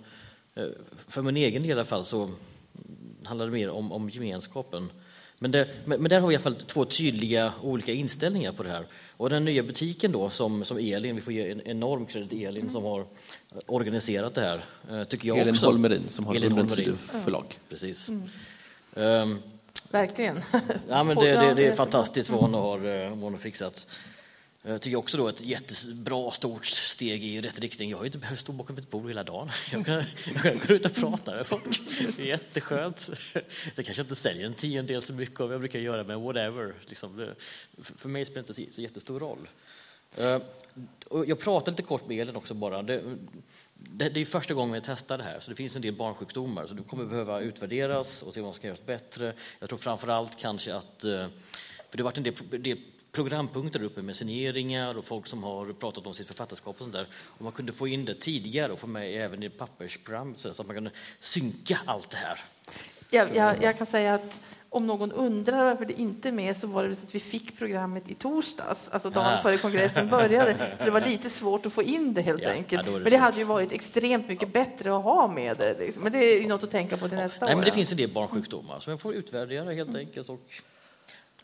eh, 0.56 0.68
för 1.08 1.22
min 1.22 1.38
egen 1.38 1.62
del 1.62 1.70
i 1.70 1.74
alla 1.74 1.86
fall 1.86 2.06
så 2.06 2.30
handlar 3.24 3.46
det 3.46 3.52
mer 3.52 3.70
om, 3.70 3.92
om 3.92 4.10
gemenskapen. 4.10 4.92
Men, 5.40 5.52
det, 5.52 5.68
men, 5.86 6.02
men 6.02 6.10
där 6.10 6.20
har 6.20 6.28
vi 6.28 6.34
i 6.34 6.36
alla 6.36 6.44
fall 6.44 6.56
två 6.56 6.86
tydliga 6.86 7.54
olika 7.64 7.92
inställningar 7.94 8.52
på 8.52 8.64
det 8.64 8.70
här. 8.70 8.86
Och 9.18 9.30
den 9.30 9.46
nya 9.46 9.64
butiken 9.64 10.12
då, 10.12 10.30
som, 10.30 10.66
som 10.66 10.78
Elin, 10.78 11.16
vi 11.16 11.22
får 11.22 11.34
ge 11.34 11.52
en 11.52 11.62
enorm 11.68 12.06
credit 12.06 12.30
till 12.30 12.46
Elin 12.46 12.70
som 12.70 12.84
har 12.84 13.06
organiserat 13.66 14.34
det 14.34 14.42
här, 14.42 14.64
eh, 14.92 15.04
tycker 15.04 15.28
jag 15.28 15.38
Elin 15.38 15.54
också. 15.54 15.66
Holmerin 15.66 16.04
som 16.10 16.26
har 16.26 16.36
Elin 16.36 16.52
ett 16.52 16.58
Holmerin. 16.58 16.98
förlag. 16.98 17.46
Precis. 17.70 18.10
Ehm, 18.96 19.40
Verkligen. 19.92 20.40
Ja, 20.90 21.04
men 21.04 21.18
det, 21.18 21.32
det, 21.32 21.54
det 21.54 21.68
är 21.68 21.76
fantastiskt 21.76 22.30
vad 22.30 22.42
hon 22.42 22.54
har, 22.54 22.78
eh, 22.78 23.10
vad 23.10 23.20
hon 23.20 23.34
har 23.34 23.40
fixat. 23.40 23.88
Eh, 24.64 24.72
jag 24.72 24.82
tycker 24.82 24.98
också 24.98 25.18
då 25.18 25.28
ett 25.28 25.42
jättebra 25.42 26.32
stort 26.32 26.66
steg 26.66 27.24
i 27.24 27.42
rätt 27.42 27.60
riktning. 27.60 27.90
Jag 27.90 27.98
har 27.98 28.04
ju 28.04 28.08
inte 28.08 28.18
behövt 28.18 28.40
stå 28.40 28.52
bakom 28.52 28.78
ett 28.78 28.90
bord 28.90 29.08
hela 29.08 29.24
dagen. 29.24 29.50
Jag 29.72 29.86
kan, 29.86 30.04
jag 30.34 30.44
kan 30.44 30.60
gå 30.68 30.74
ut 30.74 30.86
och 30.86 30.96
prata 30.96 31.36
med 31.36 31.48
folk. 31.48 31.82
Det 32.18 32.24
är 32.24 32.26
jätteskönt. 32.26 33.00
Så 33.00 33.12
jag 33.76 33.86
kanske 33.86 34.02
inte 34.02 34.16
säljer 34.16 34.46
en 34.46 34.54
tiondel 34.54 35.02
så 35.02 35.14
mycket 35.14 35.40
av 35.40 35.48
vad 35.48 35.54
jag 35.54 35.62
brukar 35.62 35.80
göra, 35.80 36.04
men 36.04 36.22
whatever. 36.22 36.74
Liksom 36.86 37.18
det, 37.18 37.36
för 37.82 38.10
mig 38.10 38.26
spelar 38.26 38.44
det 38.48 38.60
inte 38.60 38.74
så, 38.74 38.82
jättestor 38.82 39.20
roll. 39.20 39.50
Eh, 40.18 40.42
jag 41.28 41.40
pratade 41.40 41.72
lite 41.72 41.84
kort 41.84 42.08
med 42.08 42.20
Elin 42.20 42.36
också 42.36 42.54
bara. 42.54 42.82
Det, 42.82 43.04
det, 43.74 44.10
det 44.10 44.20
är 44.20 44.26
första 44.26 44.54
gången 44.54 44.74
vi 44.74 44.82
testar 44.82 45.18
det 45.18 45.24
här, 45.24 45.40
så 45.40 45.50
det 45.50 45.56
finns 45.56 45.76
en 45.76 45.82
del 45.82 45.96
barnsjukdomar. 45.96 46.68
Så 46.68 46.74
det 46.74 46.84
kommer 46.84 47.06
behöva 47.06 47.42
utvärderas 47.42 48.24
och 48.24 48.34
se 48.34 48.42
vad 48.42 48.54
som 48.54 48.60
ska 48.60 48.68
göras 48.68 48.86
bättre. 48.86 49.34
Jag 49.60 49.70
tror 49.70 49.80
framför 49.80 50.08
allt 50.08 50.38
kanske 50.38 50.76
att, 50.76 51.04
eh, 51.04 51.28
för 51.90 51.98
det 51.98 52.04
har 52.04 52.04
varit 52.04 52.18
en 52.18 52.24
del, 52.24 52.64
del 52.64 52.78
programpunkter 53.12 53.84
uppe 53.84 54.02
med 54.02 54.16
signeringar 54.16 54.98
och 54.98 55.06
folk 55.06 55.28
som 55.28 55.44
har 55.44 55.74
pratat 55.74 56.08
om 56.08 56.14
sitt 56.14 56.28
författarskap 56.28 56.76
och 56.76 56.82
sånt 56.84 56.94
där. 56.94 57.08
Och 57.14 57.42
man 57.42 57.52
kunde 57.52 57.72
få 57.74 57.88
in 57.88 58.06
det 58.06 58.14
tidigare 58.14 58.72
och 58.74 58.80
få 58.80 58.88
med 58.88 59.22
även 59.26 59.44
i 59.44 59.50
pappersprogram 59.50 60.34
så 60.38 60.50
att 60.50 60.68
man 60.68 60.76
kunde 60.76 60.92
synka 61.20 61.80
allt 61.86 62.10
det 62.10 62.18
här. 62.18 62.40
Jag, 63.10 63.36
jag, 63.36 63.64
jag 63.64 63.78
kan 63.78 63.88
säga 63.88 64.14
att 64.16 64.40
om 64.72 64.88
någon 64.88 65.12
undrar 65.12 65.64
varför 65.64 65.86
det 65.86 66.00
inte 66.00 66.28
är 66.28 66.32
med 66.32 66.58
så 66.58 66.68
var 66.68 66.84
det 66.84 66.92
att 66.92 67.16
vi 67.16 67.20
fick 67.20 67.58
programmet 67.58 68.10
i 68.12 68.16
torsdags, 68.16 68.90
alltså 68.90 69.10
dagen 69.10 69.34
Ah. 69.34 69.42
före 69.42 69.58
kongressen 69.58 70.10
började. 70.10 70.56
Så 70.78 70.86
det 70.86 70.92
var 70.92 71.02
lite 71.02 71.30
svårt 71.30 71.66
att 71.66 71.74
få 71.74 71.84
in 71.84 72.14
det 72.14 72.22
helt 72.22 72.42
Ja, 72.42 72.50
enkelt. 72.50 72.86
ja, 72.86 72.92
det 72.92 73.00
men 73.00 73.04
det 73.04 73.10
svårt. 73.10 73.20
hade 73.20 73.38
ju 73.38 73.44
varit 73.44 73.72
extremt 73.72 74.28
mycket 74.28 74.54
bättre 74.54 74.98
att 74.98 75.04
ha 75.04 75.28
med 75.28 75.58
det. 75.58 75.80
Liksom. 75.80 76.04
Men 76.04 76.12
det 76.12 76.18
är 76.18 76.42
ju 76.42 76.48
något 76.48 76.64
att 76.64 76.72
tänka 76.72 76.98
på 76.98 77.08
till 77.08 77.18
nästa 77.18 77.46
Nej, 77.46 77.54
år. 77.54 77.58
men 77.58 77.66
det 77.66 77.70
ja. 77.70 77.76
finns 77.76 77.92
en 77.92 77.98
del 77.98 78.14
barnsjukdomar 78.14 78.80
som 78.80 78.92
man 78.92 78.98
får 78.98 79.14
utvärdera 79.14 79.72
helt 79.72 79.96
enkelt 79.96 80.30
och 80.30 80.40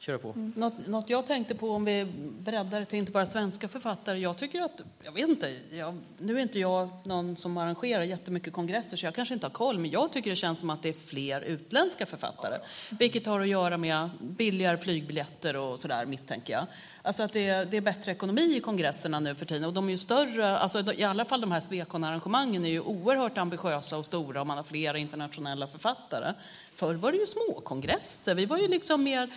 köra 0.06 0.18
på. 0.18 0.52
Något, 0.56 0.88
något 0.88 1.10
jag 1.10 1.26
tänkte 1.26 1.56
på 1.56 1.72
om 1.72 1.86
vi 1.86 2.06
breddar 2.40 2.80
det 2.80 2.86
till 2.86 3.00
inte 3.00 3.12
bara 3.12 3.26
svenska 3.26 3.68
författare. 3.68 4.20
Jag 4.20 4.38
tycker 4.38 4.62
att, 4.62 4.82
jag 5.04 5.12
vet 5.12 5.30
inte, 5.30 5.56
jag, 5.72 5.98
nu 6.18 6.38
är 6.38 6.42
inte 6.42 6.60
jag 6.60 6.90
någon 7.04 7.38
som 7.38 7.58
arrangerar 7.58 8.04
jättemycket 8.04 8.54
kongresser 8.54 8.98
så 8.98 9.06
jag 9.06 9.16
kanske 9.16 9.34
inte 9.34 9.46
har 9.46 9.52
koll, 9.52 9.80
men 9.80 9.92
jag 9.92 10.12
tycker 10.12 10.30
det 10.30 10.36
känns 10.36 10.60
som 10.60 10.70
att 10.70 10.84
det 10.84 10.90
är 10.90 10.94
fler 10.94 11.42
utländska 11.42 12.06
författare. 12.06 12.58
Vilket 12.90 13.26
har 13.26 13.42
att 13.42 13.48
göra 13.48 13.78
med 13.78 14.10
billigare 14.20 14.78
flygbiljetter 14.78 15.56
och 15.56 15.80
sådär 15.80 16.06
misstänker 16.06 16.54
jag. 16.54 16.66
Alltså 17.02 17.24
att 17.24 17.34
det 17.34 17.50
är, 17.50 17.66
det 17.66 17.78
är 17.78 17.82
bättre 17.82 18.12
ekonomi 18.12 18.56
i 18.58 18.60
kongresserna 18.60 19.20
nu 19.20 19.36
för 19.36 19.46
tiden 19.46 19.64
och 19.64 19.74
de 19.74 19.88
är 19.88 19.92
ju 19.92 19.98
större, 19.98 20.58
alltså 20.58 20.94
i 20.94 21.04
alla 21.04 21.26
fall 21.26 21.42
de 21.42 21.52
här 21.52 21.60
Swecon-arrangemangen 21.60 22.66
är 22.66 22.70
ju 22.70 22.82
oerhört 22.82 23.38
ambitiösa 23.38 23.98
och 23.98 24.06
stora 24.06 24.42
och 24.42 24.48
man 24.48 24.58
har 24.58 24.64
flera 24.64 24.98
internationella 24.98 25.68
författare. 25.68 26.34
Förr 26.76 26.94
var 26.94 27.12
det 27.12 27.18
ju 27.18 27.26
små 27.26 27.62
kongresser, 27.64 28.36
vi 28.36 28.46
var 28.46 28.58
ju 28.58 28.68
liksom 28.68 29.04
mer 29.04 29.30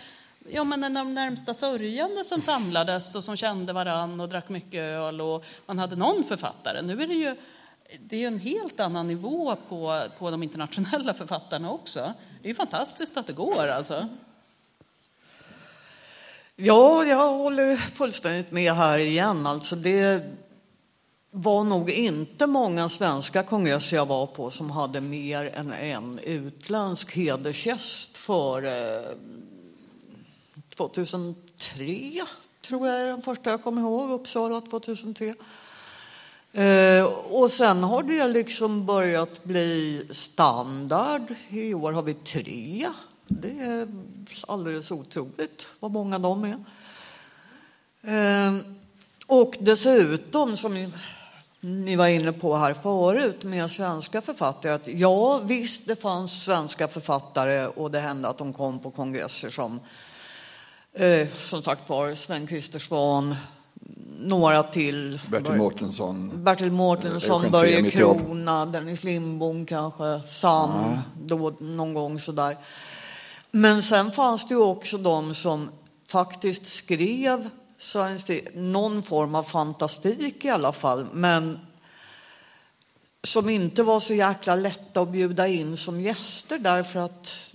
Ja, 0.51 0.63
men 0.63 0.93
de 0.93 1.13
närmsta 1.13 1.53
sörjande 1.53 2.25
som 2.25 2.41
samlades 2.41 3.15
och 3.15 3.23
som 3.23 3.35
kände 3.35 3.73
varann 3.73 4.19
och 4.19 4.29
drack 4.29 4.49
mycket 4.49 4.81
öl 4.81 5.21
och 5.21 5.45
man 5.65 5.79
hade 5.79 5.95
någon 5.95 6.23
författare. 6.23 6.81
Nu 6.81 7.01
är 7.01 7.07
det 7.07 7.13
ju 7.13 7.35
det 7.99 8.23
är 8.23 8.27
en 8.27 8.39
helt 8.39 8.79
annan 8.79 9.07
nivå 9.07 9.55
på, 9.69 10.01
på 10.19 10.31
de 10.31 10.43
internationella 10.43 11.13
författarna 11.13 11.71
också. 11.71 12.13
Det 12.41 12.47
är 12.47 12.49
ju 12.49 12.55
fantastiskt 12.55 13.17
att 13.17 13.27
det 13.27 13.33
går 13.33 13.67
alltså. 13.67 14.07
Ja, 16.55 17.05
jag 17.05 17.29
håller 17.29 17.75
fullständigt 17.75 18.51
med 18.51 18.73
här 18.73 18.99
igen. 18.99 19.47
Alltså 19.47 19.75
det 19.75 20.23
var 21.31 21.63
nog 21.63 21.89
inte 21.89 22.47
många 22.47 22.89
svenska 22.89 23.43
kongresser 23.43 23.97
jag 23.97 24.05
var 24.05 24.27
på 24.27 24.51
som 24.51 24.71
hade 24.71 25.01
mer 25.01 25.51
än 25.55 25.73
en 25.73 26.19
utländsk 26.23 27.15
hedersgäst 27.15 28.17
för 28.17 28.65
eh, 28.65 29.05
2003, 30.79 32.25
tror 32.61 32.87
jag 32.87 33.01
är 33.01 33.05
den 33.05 33.21
första 33.21 33.49
jag 33.49 33.63
kommer 33.63 33.81
ihåg, 33.81 34.11
Uppsala 34.11 34.61
2003. 34.61 35.35
Eh, 36.51 37.03
och 37.29 37.51
sen 37.51 37.83
har 37.83 38.03
det 38.03 38.27
liksom 38.27 38.85
börjat 38.85 39.43
bli 39.43 40.05
standard. 40.11 41.35
I 41.49 41.73
år 41.73 41.91
har 41.91 42.01
vi 42.01 42.13
tre. 42.13 42.89
Det 43.27 43.59
är 43.59 43.87
alldeles 44.47 44.91
otroligt 44.91 45.67
vad 45.79 45.91
många 45.91 46.19
de 46.19 46.43
är. 46.43 46.57
Eh, 48.01 48.53
och 49.25 49.57
dessutom, 49.59 50.57
som 50.57 50.73
ni, 50.73 50.91
ni 51.59 51.95
var 51.95 52.07
inne 52.07 52.31
på 52.31 52.55
här 52.55 52.73
förut 52.73 53.43
med 53.43 53.71
svenska 53.71 54.21
författare, 54.21 54.71
att 54.71 54.87
ja 54.87 55.37
visst 55.37 55.87
det 55.87 56.01
fanns 56.01 56.43
svenska 56.43 56.87
författare 56.87 57.67
och 57.67 57.91
det 57.91 57.99
hände 57.99 58.27
att 58.27 58.37
de 58.37 58.53
kom 58.53 58.79
på 58.79 58.91
kongresser 58.91 59.49
som 59.49 59.79
eh, 60.93 61.27
som 61.37 61.63
sagt 61.63 61.89
var 61.89 62.15
Sven-Christer 62.15 62.79
Svan, 62.79 63.35
några 64.19 64.63
till. 64.63 65.19
Bertil 65.29 65.53
Mårtensson. 65.53 66.43
Bertil 66.43 66.71
Mårtensson, 66.71 67.41
Eugen 67.41 67.51
Börje. 67.51 67.91
Krona, 67.91 68.65
Dennis 68.65 69.03
Lindbom 69.03 69.65
kanske, 69.65 70.21
Sam, 70.29 70.99
då, 71.21 71.53
någon 71.59 71.93
gång 71.93 72.19
sådär. 72.19 72.57
Men 73.51 73.83
sen 73.83 74.11
fanns 74.11 74.47
det 74.47 74.53
ju 74.53 74.61
också 74.61 74.97
de 74.97 75.35
som 75.35 75.69
faktiskt 76.07 76.65
skrev 76.65 77.49
science 77.79 78.41
någon 78.53 79.03
form 79.03 79.35
av 79.35 79.43
fantastik 79.43 80.45
i 80.45 80.49
alla 80.49 80.73
fall, 80.73 81.07
men 81.13 81.59
som 83.23 83.49
inte 83.49 83.83
var 83.83 83.99
så 83.99 84.13
jäkla 84.13 84.55
lätta 84.55 85.01
att 85.01 85.09
bjuda 85.09 85.47
in 85.47 85.77
som 85.77 86.01
gäster 86.01 86.59
därför 86.59 86.99
att 86.99 87.48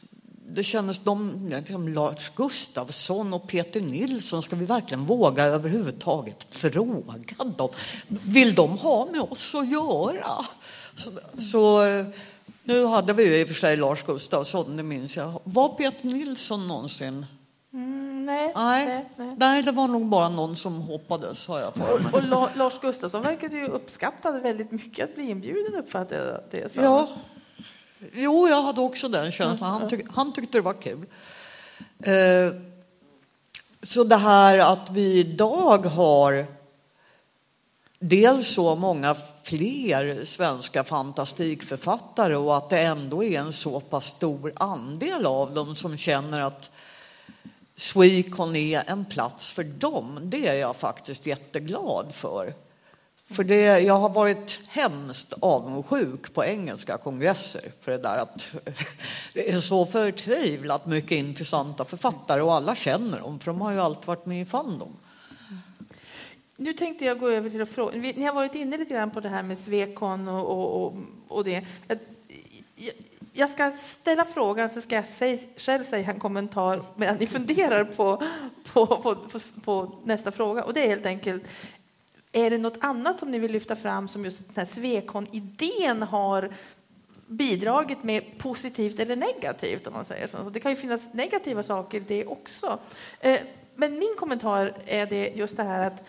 det 0.48 0.64
kändes 0.64 0.98
de, 0.98 1.48
liksom 1.50 1.88
Lars 1.88 2.32
Gustafsson 2.36 3.32
och 3.34 3.46
Peter 3.48 3.80
Nilsson, 3.80 4.42
ska 4.42 4.56
vi 4.56 4.64
verkligen 4.64 5.04
våga 5.06 5.44
överhuvudtaget 5.44 6.46
fråga 6.50 7.44
dem? 7.56 7.68
Vill 8.08 8.54
de 8.54 8.78
ha 8.78 9.06
med 9.12 9.20
oss 9.20 9.54
att 9.54 9.70
göra? 9.70 10.44
Så, 10.96 11.10
så 11.40 11.78
nu 12.64 12.84
hade 12.86 13.12
vi 13.12 13.24
ju 13.26 13.40
i 13.40 13.44
och 13.44 13.48
för 13.48 13.54
sig 13.54 13.76
Lars 13.76 14.02
Gustafsson, 14.02 14.76
det 14.76 14.82
minns 14.82 15.16
jag. 15.16 15.40
Var 15.44 15.68
Peter 15.68 16.06
Nilsson 16.06 16.68
någonsin? 16.68 17.26
Mm, 17.72 18.26
nej, 18.26 18.52
Nej, 18.56 18.86
nej, 18.86 19.08
nej. 19.16 19.36
nej, 19.38 19.62
det 19.62 19.72
var 19.72 19.88
nog 19.88 20.06
bara 20.06 20.28
någon 20.28 20.56
som 20.56 20.80
hoppades, 20.80 21.46
har 21.46 21.60
jag 21.60 21.74
för 21.74 21.98
mig. 21.98 22.08
Och, 22.12 22.14
och 22.14 22.22
La- 22.24 22.50
Lars 22.56 22.80
Gustafsson 22.80 23.22
verkade 23.22 23.56
ju 23.56 23.66
uppskattade 23.66 24.40
väldigt 24.40 24.70
mycket 24.70 25.08
att 25.08 25.14
bli 25.14 25.30
inbjuden, 25.30 25.74
uppfattade 25.74 26.24
jag 26.26 26.40
det 26.50 26.74
som. 26.74 26.84
Ja. 26.84 27.08
Jo, 28.12 28.48
jag 28.48 28.62
hade 28.62 28.80
också 28.80 29.08
den 29.08 29.32
känslan. 29.32 29.70
Han, 29.70 29.88
tyck, 29.88 30.06
han 30.10 30.32
tyckte 30.32 30.58
det 30.58 30.62
var 30.62 30.82
kul. 30.82 31.06
Eh, 32.04 32.60
så 33.82 34.04
det 34.04 34.16
här 34.16 34.58
att 34.58 34.90
vi 34.90 35.18
idag 35.18 35.86
har 35.86 36.46
dels 37.98 38.48
så 38.48 38.76
många 38.76 39.16
fler 39.42 40.24
svenska 40.24 40.84
fantastikförfattare 40.84 42.36
och 42.36 42.56
att 42.56 42.70
det 42.70 42.80
ändå 42.80 43.24
är 43.24 43.40
en 43.40 43.52
så 43.52 43.80
pass 43.80 44.06
stor 44.06 44.52
andel 44.56 45.26
av 45.26 45.54
dem 45.54 45.76
som 45.76 45.96
känner 45.96 46.40
att 46.40 46.70
Swecon 47.76 48.56
är 48.56 48.90
en 48.90 49.04
plats 49.04 49.52
för 49.52 49.64
dem. 49.64 50.18
Det 50.22 50.48
är 50.48 50.54
jag 50.54 50.76
faktiskt 50.76 51.26
jätteglad 51.26 52.14
för. 52.14 52.54
För 53.30 53.44
det, 53.44 53.80
jag 53.80 53.94
har 53.94 54.08
varit 54.08 54.60
hemskt 54.68 55.32
avundsjuk 55.40 56.34
på 56.34 56.44
engelska 56.44 56.98
kongresser 56.98 57.62
för 57.80 57.92
det 57.92 57.98
där 57.98 58.18
att 58.18 58.54
det 59.34 59.50
är 59.50 59.60
så 59.60 59.86
förtvivlat 59.86 60.86
mycket 60.86 61.10
intressanta 61.10 61.84
författare 61.84 62.42
och 62.42 62.54
alla 62.54 62.74
känner 62.74 63.20
dem 63.20 63.38
för 63.38 63.46
de 63.46 63.60
har 63.60 63.72
ju 63.72 63.80
alltid 63.80 64.06
varit 64.06 64.26
med 64.26 64.42
i 64.42 64.44
Fandom. 64.44 64.96
Nu 66.56 66.72
tänkte 66.72 67.04
jag 67.04 67.18
gå 67.18 67.28
över 67.28 67.50
till 67.50 67.62
att 67.62 67.68
fråga. 67.68 67.98
Ni 67.98 68.24
har 68.24 68.32
varit 68.34 68.54
inne 68.54 68.78
lite 68.78 68.94
grann 68.94 69.10
på 69.10 69.20
det 69.20 69.28
här 69.28 69.42
med 69.42 69.58
Svekon 69.58 70.28
och, 70.28 70.46
och, 70.50 70.82
och, 70.86 70.94
och 71.28 71.44
det. 71.44 71.64
Jag, 71.88 71.98
jag- 72.76 72.94
jag 73.36 73.50
ska 73.50 73.72
ställa 74.00 74.24
frågan 74.24 74.70
så 74.70 74.80
ska 74.80 74.94
jag 74.94 75.04
säg, 75.18 75.48
själv 75.56 75.84
säga 75.84 76.10
en 76.10 76.20
kommentar 76.20 76.82
medan 76.96 77.16
ni 77.16 77.26
funderar 77.26 77.84
på, 77.84 78.22
på, 78.72 78.86
på, 78.86 79.14
på, 79.14 79.40
på 79.64 79.98
nästa 80.04 80.32
fråga. 80.32 80.64
Och 80.64 80.74
det 80.74 80.84
är 80.84 80.88
helt 80.88 81.06
enkelt, 81.06 81.42
är 82.34 82.50
det 82.50 82.58
något 82.58 82.78
annat 82.80 83.18
som 83.18 83.30
ni 83.30 83.38
vill 83.38 83.52
lyfta 83.52 83.76
fram 83.76 84.08
som 84.08 84.24
just 84.24 84.46
den 84.46 84.56
här 84.56 84.64
Svekon-idén 84.74 86.02
har 86.02 86.52
bidragit 87.26 88.02
med 88.02 88.38
positivt 88.38 88.98
eller 88.98 89.16
negativt 89.16 89.86
om 89.86 89.92
man 89.92 90.04
säger 90.04 90.28
så. 90.28 90.50
Det 90.50 90.60
kan 90.60 90.70
ju 90.70 90.76
finnas 90.76 91.00
negativa 91.12 91.62
saker 91.62 91.98
i 91.98 92.04
det 92.08 92.26
också. 92.26 92.78
Eh, 93.20 93.40
men 93.74 93.98
min 93.98 94.14
kommentar 94.16 94.72
är 94.86 95.06
det 95.06 95.28
just 95.28 95.56
det 95.56 95.62
här 95.62 95.86
att 95.86 96.06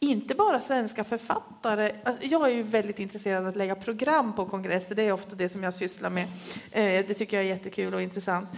inte 0.00 0.34
bara 0.34 0.60
svenska 0.60 1.04
författare. 1.04 1.90
Alltså 2.04 2.26
jag 2.26 2.50
är 2.50 2.54
ju 2.54 2.62
väldigt 2.62 2.98
intresserad 2.98 3.42
av 3.42 3.48
att 3.48 3.56
lägga 3.56 3.74
program 3.74 4.32
på 4.32 4.46
kongresser. 4.46 4.94
Det 4.94 5.02
är 5.02 5.12
ofta 5.12 5.36
det 5.36 5.48
som 5.48 5.62
jag 5.62 5.74
sysslar 5.74 6.10
med. 6.10 6.24
Eh, 6.72 7.06
det 7.06 7.14
tycker 7.14 7.36
jag 7.36 7.44
är 7.46 7.48
jättekul 7.48 7.94
och 7.94 8.02
intressant. 8.02 8.48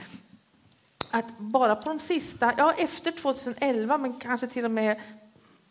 Att 1.11 1.39
bara 1.39 1.77
på 1.77 1.89
de 1.89 2.01
sista, 2.01 2.55
ja 2.59 2.75
efter 2.79 3.13
2011, 3.13 3.99
men 3.99 4.21
kanske 4.21 4.47
till 4.47 4.65
och 4.65 4.71
med 4.71 5.01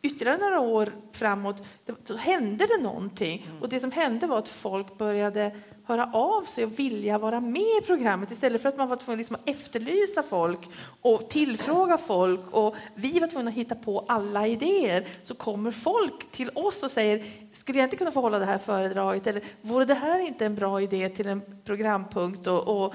ytterligare 0.08 0.38
några 0.38 0.60
år 0.60 0.94
framåt, 1.12 1.64
då 2.08 2.16
hände 2.16 2.66
det 2.66 2.84
någonting. 2.84 3.48
Och 3.62 3.70
det 3.70 3.80
som 3.80 3.92
hände 3.92 4.28
var 4.28 4.40
att 4.40 4.50
folk 4.50 4.98
började 4.98 5.52
höra 5.88 6.10
av 6.14 6.44
sig 6.44 6.66
och 6.66 6.80
vilja 6.80 7.18
vara 7.18 7.40
med 7.40 7.62
i 7.82 7.86
programmet 7.86 8.32
istället 8.32 8.62
för 8.62 8.70
att 8.70 8.78
man 8.78 8.90
var 8.90 8.98
tvungen 8.98 9.18
liksom 9.18 9.36
att 9.36 9.50
efterlysa 9.50 10.24
folk 10.24 10.60
och 11.02 11.30
tillfråga 11.30 11.98
folk 11.98 12.52
och 12.52 12.76
vi 12.96 13.20
var 13.20 13.28
tvungna 13.28 13.50
att 13.50 13.58
hitta 13.58 13.76
på 13.76 14.06
alla 14.08 14.48
idéer. 14.48 15.08
Så 15.24 15.36
kommer 15.36 15.72
folk 15.72 16.32
till 16.32 16.50
oss 16.54 16.84
och 16.84 16.92
säger, 16.92 17.26
skulle 17.54 17.80
jag 17.80 17.86
inte 17.86 17.96
kunna 17.96 18.12
få 18.12 18.22
hålla 18.22 18.40
det 18.40 18.46
här 18.46 18.58
föredraget? 18.58 19.28
Eller 19.28 19.44
vore 19.62 19.86
det 19.86 19.94
här 19.94 20.20
inte 20.20 20.46
en 20.46 20.56
bra 20.56 20.82
idé 20.82 21.10
till 21.10 21.28
en 21.28 21.42
programpunkt? 21.66 22.48
Och, 22.48 22.68
och, 22.68 22.94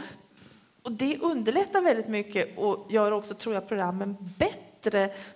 och 0.82 0.92
det 0.92 1.18
underlättar 1.20 1.80
väldigt 1.80 2.08
mycket 2.08 2.58
och 2.58 2.86
gör 2.90 3.12
också, 3.12 3.34
tror 3.34 3.54
jag, 3.54 3.68
programmen 3.68 4.16
bättre 4.38 4.61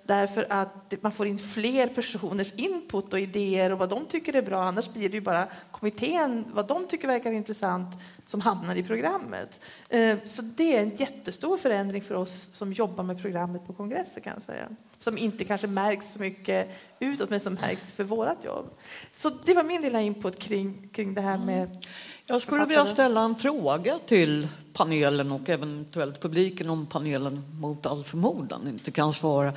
därför 0.02 0.46
att 0.50 0.94
man 1.00 1.12
får 1.12 1.26
in 1.26 1.38
fler 1.38 1.86
personers 1.86 2.52
input 2.56 3.12
och 3.12 3.20
idéer 3.20 3.72
och 3.72 3.78
vad 3.78 3.88
de 3.88 4.06
tycker 4.06 4.36
är 4.36 4.42
bra. 4.42 4.62
Annars 4.62 4.88
blir 4.92 5.08
det 5.08 5.14
ju 5.14 5.20
bara 5.20 5.48
kommittén, 5.70 6.44
vad 6.52 6.66
de 6.66 6.86
tycker 6.86 7.08
verkar 7.08 7.32
intressant 7.32 7.96
som 8.26 8.40
hamnar 8.40 8.76
i 8.76 8.82
programmet. 8.82 9.60
Eh, 9.88 10.18
så 10.26 10.42
det 10.42 10.76
är 10.76 10.82
en 10.82 10.96
jättestor 10.96 11.56
förändring 11.56 12.02
för 12.02 12.14
oss 12.14 12.48
som 12.52 12.72
jobbar 12.72 13.04
med 13.04 13.22
programmet 13.22 13.66
på 13.66 13.72
kongresser 13.72 14.20
kan 14.20 14.32
jag 14.32 14.42
säga. 14.42 14.68
Som 15.06 15.18
inte 15.18 15.44
kanske 15.44 15.66
märks 15.66 16.12
så 16.12 16.18
mycket 16.18 16.68
utåt, 17.00 17.30
men 17.30 17.40
som 17.40 17.54
märks 17.54 17.90
för 17.90 18.04
vårt 18.04 18.44
jobb. 18.44 18.70
Så 19.12 19.30
det 19.44 19.54
var 19.54 19.62
min 19.62 19.80
lilla 19.80 20.00
input 20.00 20.38
kring, 20.38 20.88
kring 20.92 21.14
det 21.14 21.20
här 21.20 21.38
med 21.38 21.86
Jag 22.24 22.42
skulle 22.42 22.64
vilja 22.64 22.86
ställa 22.86 23.20
en 23.20 23.34
fråga 23.34 23.98
till 24.06 24.48
panelen 24.72 25.32
och 25.32 25.48
eventuellt 25.48 26.20
publiken 26.20 26.70
om 26.70 26.86
panelen 26.86 27.44
mot 27.60 27.86
all 27.86 28.04
förmodan 28.04 28.68
inte 28.68 28.90
kan 28.90 29.12
svara. 29.12 29.52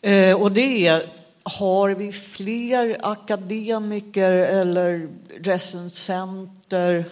Eh, 0.00 0.42
och 0.42 0.52
det 0.52 0.86
är, 0.86 1.02
har 1.42 1.90
vi 1.90 2.12
fler 2.12 2.96
akademiker 3.02 4.32
eller 4.32 5.08
recensenter? 5.40 7.04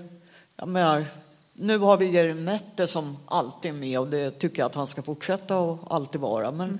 Jag 0.57 0.69
menar, 0.69 1.05
nu 1.53 1.79
har 1.79 1.97
vi 1.97 2.11
Jerry 2.11 2.35
Mette 2.35 2.87
som 2.87 3.17
alltid 3.27 3.71
är 3.71 3.77
med 3.77 3.99
och 3.99 4.09
det 4.09 4.31
tycker 4.31 4.63
jag 4.63 4.67
att 4.67 4.75
han 4.75 4.87
ska 4.87 5.03
fortsätta 5.03 5.59
att 5.59 5.91
alltid 5.91 6.21
vara. 6.21 6.51
Men 6.51 6.79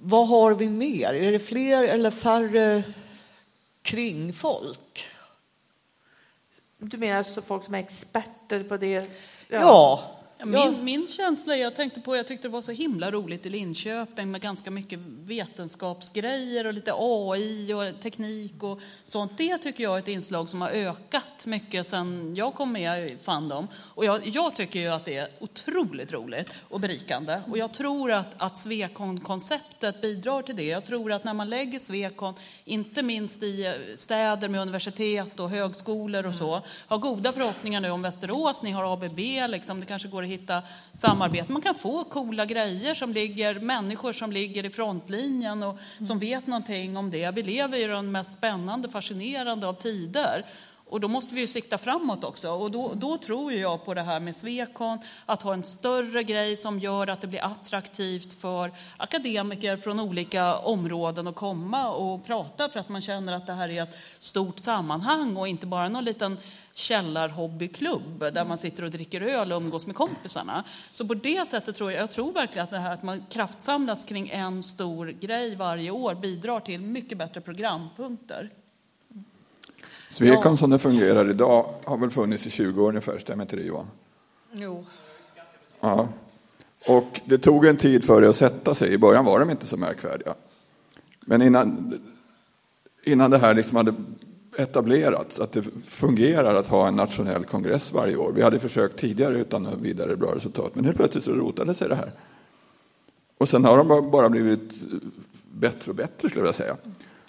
vad 0.00 0.28
har 0.28 0.54
vi 0.54 0.68
mer? 0.68 1.14
Är 1.14 1.32
det 1.32 1.38
fler 1.38 1.84
eller 1.84 2.10
färre 2.10 2.82
kringfolk? 3.82 5.06
Du 6.78 6.98
menar 6.98 7.22
så 7.22 7.42
folk 7.42 7.64
som 7.64 7.74
är 7.74 7.78
experter 7.78 8.64
på 8.64 8.76
det? 8.76 9.10
Ja. 9.48 10.12
Ja, 10.38 10.46
Min, 10.46 10.84
min 10.84 11.06
känsla 11.06 11.56
är, 11.56 11.60
jag 11.60 11.76
tänkte 11.76 12.00
på, 12.00 12.16
jag 12.16 12.26
tyckte 12.26 12.48
det 12.48 12.52
var 12.52 12.62
så 12.62 12.72
himla 12.72 13.10
roligt 13.10 13.46
i 13.46 13.50
Linköping 13.50 14.30
med 14.30 14.40
ganska 14.40 14.70
mycket 14.70 14.98
vetenskapsgrejer 15.20 16.66
och 16.66 16.72
lite 16.72 16.92
AI 16.94 17.72
och 17.72 18.00
teknik 18.00 18.62
och 18.62 18.80
sånt. 19.04 19.38
Det 19.38 19.58
tycker 19.58 19.84
jag 19.84 19.94
är 19.94 19.98
ett 19.98 20.08
inslag 20.08 20.50
som 20.50 20.60
har 20.60 20.68
ökat 20.68 21.46
mycket 21.46 21.86
sedan 21.86 22.34
jag 22.36 22.54
kom 22.54 22.72
med 22.72 23.10
i 23.10 23.16
Fandom. 23.16 23.68
Och 23.96 24.04
jag, 24.04 24.26
jag 24.26 24.54
tycker 24.54 24.80
ju 24.80 24.88
att 24.88 25.04
det 25.04 25.16
är 25.16 25.28
otroligt 25.38 26.12
roligt 26.12 26.54
och 26.68 26.80
berikande. 26.80 27.40
Och 27.50 27.58
jag 27.58 27.72
tror 27.72 28.12
att, 28.12 28.42
att 28.42 28.58
Swecon-konceptet 28.58 30.00
bidrar 30.00 30.42
till 30.42 30.56
det. 30.56 30.64
Jag 30.64 30.84
tror 30.84 31.12
att 31.12 31.24
när 31.24 31.34
man 31.34 31.50
lägger 31.50 31.78
Swecon, 31.78 32.34
inte 32.64 33.02
minst 33.02 33.42
i 33.42 33.66
eh, 33.66 33.72
städer 33.94 34.48
med 34.48 34.60
universitet 34.60 35.40
och 35.40 35.50
högskolor 35.50 36.26
och 36.26 36.34
så, 36.34 36.62
har 36.88 36.98
goda 36.98 37.32
förhoppningar 37.32 37.80
nu 37.80 37.90
om 37.90 38.02
Västerås, 38.02 38.62
ni 38.62 38.70
har 38.70 38.92
ABB, 38.92 39.18
liksom, 39.48 39.80
det 39.80 39.86
kanske 39.86 40.08
går 40.08 40.22
att 40.22 40.28
hitta 40.28 40.62
samarbete. 40.92 41.52
Man 41.52 41.62
kan 41.62 41.74
få 41.74 42.04
coola 42.04 42.44
grejer 42.44 42.94
som 42.94 43.12
ligger, 43.12 43.54
människor 43.60 44.12
som 44.12 44.32
ligger 44.32 44.64
i 44.64 44.70
frontlinjen 44.70 45.62
och 45.62 45.78
som 46.06 46.18
vet 46.18 46.46
någonting 46.46 46.96
om 46.96 47.10
det. 47.10 47.30
Vi 47.34 47.42
lever 47.42 47.78
i 47.78 47.84
den 47.84 48.12
mest 48.12 48.32
spännande, 48.32 48.88
fascinerande 48.88 49.66
av 49.66 49.74
tider. 49.74 50.44
Och 50.88 51.00
då 51.00 51.08
måste 51.08 51.34
vi 51.34 51.40
ju 51.40 51.46
sikta 51.46 51.78
framåt 51.78 52.24
också. 52.24 52.50
Och 52.50 52.70
då, 52.70 52.92
då 52.94 53.18
tror 53.18 53.52
jag 53.52 53.84
på 53.84 53.94
det 53.94 54.02
här 54.02 54.20
med 54.20 54.36
Svekon, 54.36 54.98
att 55.26 55.42
ha 55.42 55.54
en 55.54 55.64
större 55.64 56.22
grej 56.22 56.56
som 56.56 56.78
gör 56.78 57.06
att 57.06 57.20
det 57.20 57.26
blir 57.26 57.44
attraktivt 57.44 58.40
för 58.40 58.72
akademiker 58.96 59.76
från 59.76 60.00
olika 60.00 60.56
områden 60.56 61.26
att 61.26 61.34
komma 61.34 61.90
och 61.90 62.26
prata 62.26 62.68
för 62.68 62.80
att 62.80 62.88
man 62.88 63.00
känner 63.00 63.32
att 63.32 63.46
det 63.46 63.52
här 63.52 63.70
är 63.70 63.82
ett 63.82 63.98
stort 64.18 64.58
sammanhang 64.58 65.36
och 65.36 65.48
inte 65.48 65.66
bara 65.66 65.88
någon 65.88 66.04
liten 66.04 66.38
källarhobbyklubb 66.72 68.18
där 68.18 68.44
man 68.44 68.58
sitter 68.58 68.82
och 68.82 68.90
dricker 68.90 69.20
öl 69.20 69.52
och 69.52 69.62
umgås 69.62 69.86
med 69.86 69.96
kompisarna. 69.96 70.64
Så 70.92 71.06
på 71.06 71.14
det 71.14 71.48
sättet 71.48 71.76
tror 71.76 71.92
jag, 71.92 72.02
jag 72.02 72.10
tror 72.10 72.32
verkligen 72.32 72.64
att 72.64 72.70
det 72.70 72.78
här 72.78 72.92
att 72.92 73.02
man 73.02 73.24
kraftsamlas 73.30 74.04
kring 74.04 74.28
en 74.28 74.62
stor 74.62 75.06
grej 75.06 75.54
varje 75.54 75.90
år 75.90 76.14
bidrar 76.14 76.60
till 76.60 76.80
mycket 76.80 77.18
bättre 77.18 77.40
programpunkter. 77.40 78.50
Swecon 80.16 80.58
som 80.58 80.70
det 80.70 80.78
fungerar 80.78 81.30
idag 81.30 81.66
har 81.84 81.96
väl 81.96 82.10
funnits 82.10 82.46
i 82.46 82.50
20 82.50 82.82
år 82.82 82.88
ungefär, 82.88 83.18
stämmer 83.18 83.44
inte 83.44 83.56
det 83.56 83.62
Johan? 83.62 83.86
Jo. 84.52 84.84
Ja. 85.80 86.08
Och 86.86 87.20
det 87.24 87.38
tog 87.38 87.66
en 87.66 87.76
tid 87.76 88.04
för 88.04 88.20
det 88.20 88.28
att 88.28 88.36
sätta 88.36 88.74
sig. 88.74 88.92
I 88.92 88.98
början 88.98 89.24
var 89.24 89.40
de 89.40 89.50
inte 89.50 89.66
så 89.66 89.76
märkvärdiga. 89.76 90.34
Men 91.20 91.42
innan, 91.42 91.94
innan 93.04 93.30
det 93.30 93.38
här 93.38 93.54
liksom 93.54 93.76
hade 93.76 93.94
etablerats, 94.58 95.40
att 95.40 95.52
det 95.52 95.62
fungerar 95.88 96.54
att 96.54 96.66
ha 96.66 96.88
en 96.88 96.96
nationell 96.96 97.44
kongress 97.44 97.92
varje 97.92 98.16
år. 98.16 98.32
Vi 98.32 98.42
hade 98.42 98.58
försökt 98.58 98.98
tidigare 98.98 99.40
utan 99.40 99.68
vidare 99.82 100.16
bra 100.16 100.34
resultat, 100.34 100.74
men 100.74 100.84
helt 100.84 100.96
plötsligt 100.96 101.24
så 101.24 101.32
rotade 101.32 101.74
sig 101.74 101.88
det 101.88 101.96
här. 101.96 102.12
Och 103.38 103.48
sen 103.48 103.64
har 103.64 103.78
de 103.78 104.10
bara 104.10 104.28
blivit 104.28 104.74
bättre 105.52 105.90
och 105.90 105.96
bättre 105.96 106.28
skulle 106.28 106.46
jag 106.46 106.54
säga. 106.54 106.76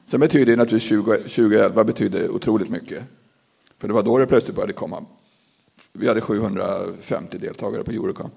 Sen 0.08 0.20
betyder 0.20 0.58
naturligtvis 0.58 0.90
20, 0.90 1.18
2011 1.18 1.84
betyder 1.84 2.30
otroligt 2.30 2.70
mycket. 2.70 3.04
För 3.78 3.88
det 3.88 3.94
var 3.94 4.04
då 4.04 4.18
det 4.18 4.28
plötsligt 4.28 4.56
började 4.56 4.74
komma. 4.74 5.06
Vi 5.94 6.08
hade 6.08 6.22
750 6.22 7.38
deltagare 7.38 7.84
på 7.84 7.92
Eurocon. 7.92 8.30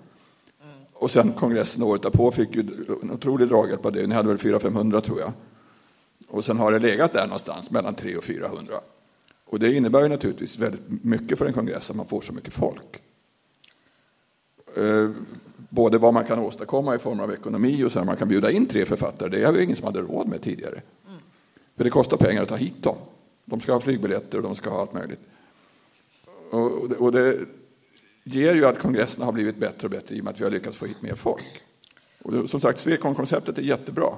Och 0.92 1.10
sen 1.10 1.32
kongressen 1.32 1.82
året 1.82 2.02
därpå 2.02 2.32
fick 2.32 2.56
ju 2.56 2.60
en 3.02 3.10
otrolig 3.10 3.48
draghjälp 3.48 3.86
av 3.86 3.92
det. 3.92 4.06
Ni 4.06 4.14
hade 4.14 4.28
väl 4.28 4.38
400-500 4.38 5.00
tror 5.00 5.20
jag. 5.20 5.32
Och 6.28 6.44
sen 6.44 6.58
har 6.58 6.72
det 6.72 6.78
legat 6.78 7.12
där 7.12 7.24
någonstans 7.24 7.70
mellan 7.70 7.94
300 7.94 8.18
och 8.18 8.24
400. 8.24 8.74
Och 9.44 9.58
det 9.58 9.72
innebär 9.72 10.02
ju 10.02 10.08
naturligtvis 10.08 10.58
väldigt 10.58 11.04
mycket 11.04 11.38
för 11.38 11.46
en 11.46 11.52
kongress 11.52 11.90
att 11.90 11.96
man 11.96 12.06
får 12.06 12.20
så 12.20 12.32
mycket 12.32 12.54
folk. 12.54 13.02
Eh, 14.76 15.10
både 15.68 15.98
vad 15.98 16.14
man 16.14 16.24
kan 16.24 16.38
åstadkomma 16.38 16.94
i 16.94 16.98
form 16.98 17.20
av 17.20 17.32
ekonomi 17.32 17.84
och 17.84 17.92
sen 17.92 18.06
man 18.06 18.16
kan 18.16 18.28
bjuda 18.28 18.50
in 18.50 18.66
tre 18.66 18.86
författare. 18.86 19.28
Det 19.28 19.44
är 19.44 19.52
ju 19.52 19.62
ingen 19.64 19.76
som 19.76 19.86
hade 19.86 20.00
råd 20.00 20.28
med 20.28 20.42
tidigare. 20.42 20.82
För 21.80 21.84
det 21.84 21.90
kostar 21.90 22.16
pengar 22.16 22.42
att 22.42 22.48
ta 22.48 22.56
hit 22.56 22.82
dem. 22.82 22.96
De 23.44 23.60
ska 23.60 23.72
ha 23.72 23.80
flygbiljetter 23.80 24.38
och 24.38 24.44
de 24.44 24.56
ska 24.56 24.70
ha 24.70 24.80
allt 24.80 24.92
möjligt. 24.92 25.20
Och 26.50 26.88
det, 26.88 26.96
och 26.96 27.12
det 27.12 27.38
ger 28.24 28.54
ju 28.54 28.66
att 28.66 28.78
kongresserna 28.78 29.24
har 29.24 29.32
blivit 29.32 29.56
bättre 29.56 29.86
och 29.86 29.90
bättre 29.90 30.16
i 30.16 30.20
och 30.20 30.24
med 30.24 30.34
att 30.34 30.40
vi 30.40 30.44
har 30.44 30.50
lyckats 30.50 30.76
få 30.76 30.86
hit 30.86 31.02
mer 31.02 31.14
folk. 31.14 31.62
Och 32.22 32.32
det, 32.32 32.48
som 32.48 32.60
sagt, 32.60 32.78
Swecon-konceptet 32.78 33.58
är 33.58 33.62
jättebra. 33.62 34.08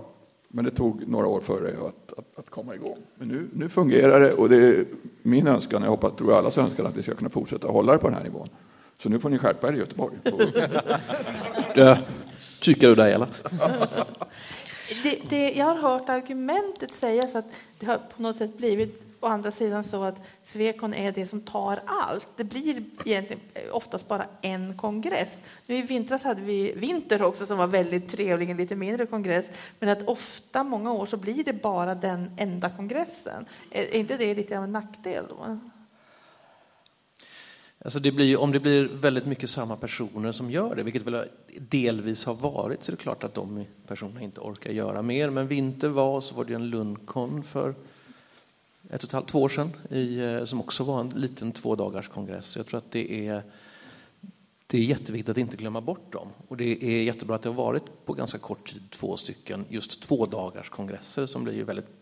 Men 0.49 0.65
det 0.65 0.71
tog 0.71 1.09
några 1.09 1.27
år 1.27 1.41
för 1.41 1.61
det 1.61 1.69
att, 1.69 2.19
att, 2.19 2.39
att, 2.39 2.51
komma 2.51 2.75
igång. 2.75 2.99
Men 3.15 3.29
nu, 3.29 3.49
nu 3.53 3.69
fungerar 3.69 4.21
det 4.21 4.33
och 4.33 4.49
det 4.49 4.57
är 4.57 4.85
min 5.23 5.47
önskan, 5.47 5.83
jag 5.83 5.91
hoppas, 5.91 6.17
tror 6.17 6.39
allas 6.39 6.59
önskan, 6.59 6.87
att 6.87 6.97
vi 6.97 7.03
ska 7.03 7.15
kunna 7.15 7.31
fortsätta 7.31 7.69
hålla 7.69 7.93
det 7.93 7.99
på 7.99 8.09
den 8.09 8.17
här 8.17 8.25
nivån. 8.25 8.49
Så 8.99 9.09
nu 9.09 9.19
får 9.19 9.31
ni 9.31 9.39
skärpa 9.39 9.69
er 9.69 9.73
i 9.73 9.79
Göteborg. 9.79 10.17
tycker 12.61 12.89
du 12.89 12.95
det, 12.95 13.15
eller? 13.15 13.29
Det, 15.03 15.19
det, 15.29 15.53
jag 15.53 15.67
har 15.67 15.75
hört 15.75 16.09
argumentet 16.09 16.95
sägas 16.95 17.35
att 17.35 17.47
det 17.79 17.87
har 17.87 17.99
på 17.99 18.23
något 18.23 18.37
sätt 18.37 18.57
blivit 18.57 19.13
å 19.23 19.27
andra 19.27 19.51
sidan 19.51 19.85
så 19.85 20.03
att 20.03 20.17
Svekon 20.45 20.95
är 20.95 21.13
det 21.13 21.27
som 21.27 21.41
tar 21.41 21.83
allt. 21.87 22.27
Det 22.37 22.45
blir 22.45 22.85
egentligen 23.05 23.43
eh, 23.55 23.77
oftast 23.77 24.09
bara 24.09 24.27
en 24.41 24.77
kongress. 24.77 25.41
Nu 25.67 25.77
I 25.77 25.83
vintras 25.83 26.23
hade 26.23 26.41
vi 26.41 26.73
Vinter 26.73 27.23
också 27.23 27.47
som 27.47 27.59
var 27.59 27.67
väldigt 27.67 28.09
trevlig, 28.09 28.51
en 28.51 28.57
lite 28.57 28.77
mindre 28.77 29.07
kongress. 29.07 29.47
Men 29.79 29.89
att 29.89 30.09
ofta, 30.09 30.65
många 30.65 30.93
år, 30.93 31.07
så 31.07 31.17
blir 31.17 31.45
det 31.45 31.53
bara 31.53 31.95
den 31.95 32.31
enda 32.37 32.71
kongressen. 32.71 33.47
Är 33.71 33.95
inte 33.95 34.17
det 34.17 34.35
lite 34.35 34.59
av 34.59 34.65
en 34.65 34.73
nackdel 34.73 35.25
då? 35.29 35.59
Alltså 37.85 38.01
det 38.01 38.13
blir, 38.13 38.41
om 38.41 38.53
det 38.53 38.61
blir 38.61 38.89
väldigt 38.89 39.27
mycket 39.27 39.51
samma 39.51 39.77
personer 39.77 40.33
som 40.33 40.51
gör 40.51 40.75
det, 40.75 40.83
vilket 40.83 41.03
väl 41.03 41.29
delvis 41.59 42.25
har 42.25 42.35
varit, 42.35 42.83
så 42.83 42.93
är 42.93 42.97
det 42.97 43.03
klart 43.03 43.25
att 43.25 43.35
de 43.35 43.65
personerna 43.87 44.23
inte 44.23 44.41
orkar 44.41 44.71
göra 44.71 45.03
mer. 45.03 45.31
Men 45.31 45.47
vinter 45.47 45.89
var, 45.89 46.21
så 46.21 46.35
var 46.35 46.45
det 46.45 46.55
en 46.55 46.71
Lundkon 46.71 47.43
för 47.43 47.75
ett 48.91 49.03
och 49.03 49.09
ett 49.09 49.13
halvt, 49.13 49.29
två 49.29 49.43
år 49.43 49.49
sedan, 49.49 49.71
i, 49.91 50.19
eh, 50.19 50.45
som 50.45 50.61
också 50.61 50.85
var 50.85 51.01
en 51.01 51.09
liten 51.09 51.53
tvådagarskongress. 51.53 52.57
Jag 52.57 52.67
tror 52.67 52.79
att 52.79 52.91
det 52.91 53.29
är, 53.29 53.43
det 54.67 54.79
är 54.79 54.83
jätteviktigt 54.83 55.29
att 55.29 55.39
inte 55.39 55.57
glömma 55.57 55.81
bort 55.81 56.13
dem. 56.13 56.29
Och 56.49 56.57
det 56.57 56.85
är 56.85 57.03
jättebra 57.03 57.37
att 57.37 57.43
det 57.43 57.49
har 57.49 57.57
varit 57.57 58.05
på 58.05 58.13
ganska 58.13 58.39
kort 58.39 58.73
tid 58.73 58.83
två 58.91 59.17
stycken 59.17 59.65
just 59.69 60.03
tvådagarskongresser 60.03 61.27
som 61.27 61.45
blir 61.45 61.55
ju 61.55 61.65
väldigt 61.65 62.02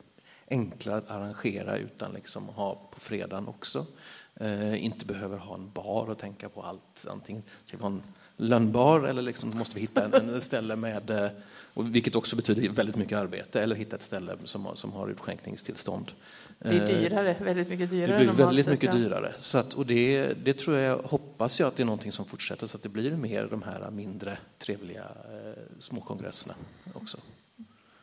enklare 0.50 0.96
att 0.96 1.10
arrangera 1.10 1.76
utan 1.76 2.12
liksom 2.12 2.48
att 2.48 2.54
ha 2.54 2.88
på 2.90 3.00
fredagen 3.00 3.48
också. 3.48 3.86
Eh, 4.34 4.84
inte 4.84 5.06
behöver 5.06 5.36
ha 5.36 5.54
en 5.54 5.70
bar 5.70 6.10
och 6.10 6.18
tänka 6.18 6.48
på 6.48 6.62
allt. 6.62 7.06
Antingen 7.10 7.42
ska 7.64 7.76
vi 7.76 7.82
ha 7.82 7.90
en 7.90 8.02
lönnbar 8.36 9.00
eller 9.00 9.22
liksom 9.22 9.58
måste 9.58 9.74
vi 9.74 9.80
hitta 9.80 10.04
en, 10.04 10.14
en 10.14 10.40
ställe 10.40 10.76
med, 10.76 11.10
eh, 11.10 11.30
och 11.74 11.94
vilket 11.94 12.16
också 12.16 12.36
betyder 12.36 12.68
väldigt 12.68 12.96
mycket 12.96 13.18
arbete, 13.18 13.62
eller 13.62 13.76
hitta 13.76 13.96
ett 13.96 14.02
ställe 14.02 14.36
som, 14.44 14.66
har, 14.66 14.74
som 14.74 14.92
har 14.92 15.08
utskänkningstillstånd. 15.08 16.12
Det 16.58 16.68
är 16.68 16.86
dyrare, 16.86 17.36
väldigt 17.40 17.68
mycket 17.68 17.90
dyrare. 17.90 18.18
Det 18.18 18.24
blir 18.24 18.44
väldigt 18.44 18.66
mycket 18.66 18.92
dyrare. 18.92 19.32
Så 19.38 19.58
att, 19.58 19.74
och 19.74 19.86
det, 19.86 20.34
det 20.44 20.52
tror 20.52 20.76
jag, 20.76 20.98
hoppas 20.98 21.60
jag 21.60 21.66
att 21.66 21.76
det 21.76 21.82
är 21.82 21.84
någonting 21.84 22.12
som 22.12 22.26
fortsätter 22.26 22.66
så 22.66 22.76
att 22.76 22.82
det 22.82 22.88
blir 22.88 23.10
mer 23.10 23.48
de 23.50 23.62
här 23.62 23.90
mindre 23.90 24.38
trevliga 24.58 25.04
eh, 25.04 25.62
småkongresserna 25.80 26.54
också. 26.94 27.18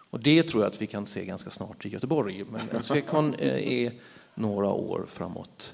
Och 0.09 0.19
det 0.19 0.43
tror 0.43 0.63
jag 0.63 0.71
att 0.71 0.81
vi 0.81 0.87
kan 0.87 1.05
se 1.05 1.25
ganska 1.25 1.49
snart 1.49 1.85
i 1.85 1.89
Göteborg. 1.89 2.45
Men 2.51 2.83
Swecon 2.83 3.33
eh, 3.33 3.73
är 3.73 3.93
några 4.35 4.69
år 4.69 5.05
framåt 5.07 5.73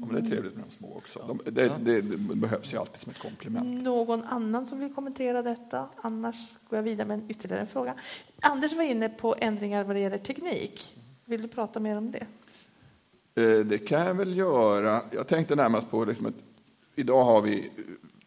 ja, 0.00 0.06
men 0.06 0.14
det 0.14 0.28
är 0.28 0.30
trevligt 0.30 0.54
med 0.54 0.64
de 0.70 0.76
små 0.76 0.96
också. 0.96 1.24
De, 1.28 1.40
det, 1.44 1.72
det, 1.84 2.00
det, 2.00 2.36
behövs 2.36 2.74
ju 2.74 2.78
alltid 2.78 3.00
som 3.00 3.12
ett 3.12 3.18
komplement. 3.18 3.82
Någon 3.82 4.24
annan 4.24 4.66
som 4.66 4.80
vill 4.80 4.94
kommentera 4.94 5.42
detta? 5.42 5.88
Annars 5.96 6.36
går 6.68 6.76
jag 6.76 6.82
vidare 6.82 7.08
med 7.08 7.18
en 7.18 7.30
ytterligare 7.30 7.60
en 7.60 7.66
fråga. 7.66 7.94
Anders 8.40 8.72
var 8.72 8.82
inne 8.82 9.08
på 9.08 9.36
ändringar 9.38 9.84
vad 9.84 9.96
det 9.96 10.00
gäller 10.00 10.18
teknik. 10.18 10.96
Vill 11.24 11.42
du 11.42 11.48
prata 11.48 11.80
mer 11.80 11.96
om 11.96 12.10
det? 12.10 12.26
Eh, 13.42 13.66
Det 13.66 13.78
kan 13.78 14.06
jag 14.06 14.14
väl 14.14 14.36
göra. 14.36 15.02
Jag 15.12 15.26
tänkte 15.26 15.56
närmast 15.56 15.90
på 15.90 16.04
liksom 16.04 16.26
att 16.26 16.34
idag 16.94 17.24
har 17.24 17.42
vi 17.42 17.70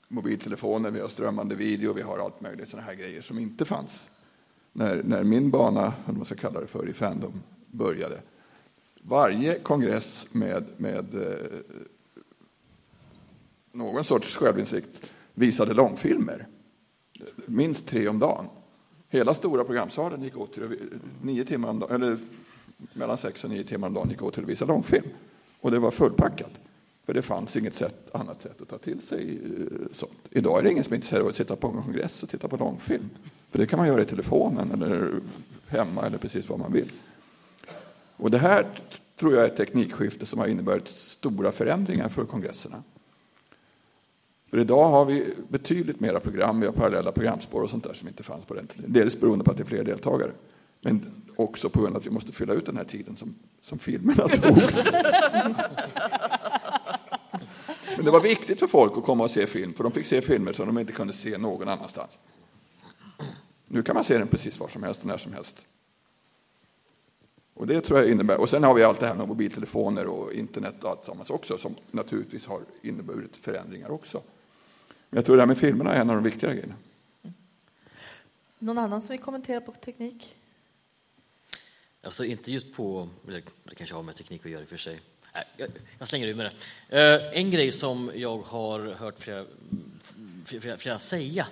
mobiltelefoner, 0.09 0.91
vi 0.91 0.99
har 0.99 1.07
strömmande 1.07 1.55
video, 1.55 1.93
vi 1.93 2.01
har 2.01 2.17
allt 2.17 2.41
möjligt 2.41 2.69
sådana 2.69 2.87
här 2.87 2.95
grejer 2.95 3.21
som 3.21 3.39
inte 3.39 3.65
fanns 3.65 4.07
när, 4.73 5.03
när 5.03 5.23
min 5.23 5.51
bana, 5.51 5.81
eller 5.81 5.93
vad 6.05 6.15
man 6.15 6.25
ska 6.25 6.35
kalla 6.35 6.59
det 6.59 6.67
för, 6.67 6.89
i 6.89 6.93
Fandom 6.93 7.43
började. 7.67 8.21
Varje 9.01 9.59
kongress 9.59 10.27
med, 10.31 10.65
med 10.77 11.13
eh, 11.13 11.77
någon 13.71 14.03
sorts 14.03 14.35
självinsikt 14.35 15.03
visade 15.33 15.73
långfilmer. 15.73 16.47
Minst 17.45 17.87
tre 17.87 18.07
om 18.07 18.19
dagen. 18.19 18.45
Hela 19.09 19.33
stora 19.33 19.63
programsalen 19.63 20.23
gick 20.23 20.37
åt 20.37 20.53
till 20.53 20.89
nio 21.21 21.45
timmar 21.45 21.69
om 21.69 21.79
dagen, 21.79 21.95
eller 21.95 22.17
mellan 22.93 23.17
sex 23.17 23.43
och 23.43 23.49
nio 23.49 23.63
timmar 23.63 23.87
om 23.87 23.93
dagen 23.93 24.09
gick 24.09 24.23
åt 24.23 24.33
till 24.33 24.43
att 24.43 24.49
visa 24.49 24.65
långfilm. 24.65 25.07
Och 25.61 25.71
det 25.71 25.79
var 25.79 25.91
fullpackat. 25.91 26.51
För 27.09 27.13
det 27.13 27.21
fanns 27.21 27.55
inget 27.55 27.75
sätt, 27.75 28.09
annat 28.13 28.41
sätt 28.41 28.61
att 28.61 28.69
ta 28.69 28.77
till 28.77 29.01
sig 29.01 29.39
eh, 29.45 29.87
sånt. 29.93 30.17
Idag 30.29 30.59
är 30.59 30.63
det 30.63 30.71
ingen 30.71 30.83
som 30.83 30.93
är 30.93 30.95
intresserad 30.95 31.21
av 31.21 31.27
att 31.27 31.35
sitta 31.35 31.55
på 31.55 31.67
en 31.67 31.83
kongress 31.83 32.23
och 32.23 32.29
titta 32.29 32.47
på 32.47 32.57
långfilm. 32.57 33.09
För 33.51 33.59
det 33.59 33.67
kan 33.67 33.79
man 33.79 33.87
göra 33.87 34.01
i 34.01 34.05
telefonen 34.05 34.71
eller 34.71 35.19
hemma 35.67 36.05
eller 36.05 36.17
precis 36.17 36.49
vad 36.49 36.59
man 36.59 36.73
vill. 36.73 36.91
Och 38.17 38.31
det 38.31 38.37
här 38.37 38.67
tror 39.19 39.33
jag 39.33 39.43
är 39.43 39.47
ett 39.47 39.57
teknikskifte 39.57 40.25
som 40.25 40.39
har 40.39 40.47
inneburit 40.47 40.87
stora 40.87 41.51
förändringar 41.51 42.09
för 42.09 42.25
kongresserna. 42.25 42.83
För 44.49 44.59
idag 44.59 44.89
har 44.89 45.05
vi 45.05 45.33
betydligt 45.47 45.99
mera 45.99 46.19
program, 46.19 46.59
vi 46.59 46.65
har 46.65 46.73
parallella 46.73 47.11
programspår 47.11 47.61
och 47.61 47.69
sånt 47.69 47.83
där 47.83 47.93
som 47.93 48.07
inte 48.07 48.23
fanns 48.23 48.45
på 48.45 48.53
den 48.53 48.67
tiden. 48.67 48.93
Dels 48.93 49.19
beroende 49.19 49.45
på 49.45 49.51
att 49.51 49.57
det 49.57 49.63
är 49.63 49.67
fler 49.67 49.83
deltagare, 49.83 50.31
men 50.81 51.05
också 51.35 51.69
på 51.69 51.81
grund 51.81 51.95
av 51.95 51.99
att 51.99 52.07
vi 52.07 52.11
måste 52.11 52.31
fylla 52.31 52.53
ut 52.53 52.65
den 52.65 52.77
här 52.77 52.83
tiden 52.83 53.15
som, 53.15 53.35
som 53.61 53.79
filmerna 53.79 54.27
tog. 54.27 54.57
Men 57.99 58.05
det 58.05 58.11
var 58.11 58.21
viktigt 58.21 58.59
för 58.59 58.67
folk 58.67 58.97
att 58.97 59.03
komma 59.03 59.23
och 59.23 59.31
se 59.31 59.47
film, 59.47 59.73
för 59.73 59.83
de 59.83 59.93
fick 59.93 60.05
se 60.05 60.21
filmer 60.21 60.53
som 60.53 60.65
de 60.65 60.79
inte 60.79 60.93
kunde 60.93 61.13
se 61.13 61.37
någon 61.37 61.67
annanstans. 61.67 62.19
Nu 63.65 63.83
kan 63.83 63.95
man 63.95 64.03
se 64.03 64.17
den 64.17 64.27
precis 64.27 64.59
var 64.59 64.67
som 64.67 64.83
helst 64.83 65.01
och 65.01 65.07
när 65.07 65.17
som 65.17 65.33
helst. 65.33 65.67
Och 67.53 67.67
det 67.67 67.81
tror 67.81 67.99
jag 67.99 68.09
innebär. 68.09 68.37
Och 68.37 68.49
sen 68.49 68.63
har 68.63 68.73
vi 68.73 68.83
allt 68.83 68.99
det 68.99 69.07
här 69.07 69.15
med 69.15 69.27
mobiltelefoner 69.27 70.05
och 70.05 70.33
internet 70.33 70.83
och 70.83 70.89
allt 70.89 71.05
sammans 71.05 71.29
också, 71.29 71.57
som 71.57 71.75
naturligtvis 71.91 72.45
har 72.45 72.61
inneburit 72.81 73.37
förändringar 73.37 73.91
också. 73.91 74.21
Men 75.09 75.17
jag 75.17 75.25
tror 75.25 75.35
det 75.35 75.41
här 75.41 75.47
med 75.47 75.57
filmerna 75.57 75.95
är 75.95 76.01
en 76.01 76.09
av 76.09 76.15
de 76.15 76.23
viktigare 76.23 76.53
grejerna. 76.53 76.75
Någon 78.59 78.77
annan 78.77 79.01
som 79.01 79.09
vill 79.09 79.19
kommentera 79.19 79.61
på 79.61 79.71
teknik? 79.71 80.35
Alltså 82.01 82.25
inte 82.25 82.51
just 82.51 82.73
på, 82.73 83.09
det 83.63 83.75
kanske 83.75 83.95
har 83.95 84.03
med 84.03 84.15
teknik 84.15 84.45
att 84.45 84.51
göra 84.51 84.61
i 84.61 84.65
och 84.65 84.69
för 84.69 84.77
sig. 84.77 85.01
Jag, 85.99 86.07
slänger 86.07 86.27
ur 86.27 86.33
med 86.33 86.51
det. 86.89 86.97
Eh, 86.97 87.39
en 87.39 87.51
grej 87.51 87.71
som 87.71 88.11
jag 88.15 88.37
har 88.37 88.79
hört 88.79 89.19
flera, 89.19 89.45
flera, 90.45 90.77
flera 90.77 90.99
säga 90.99 91.47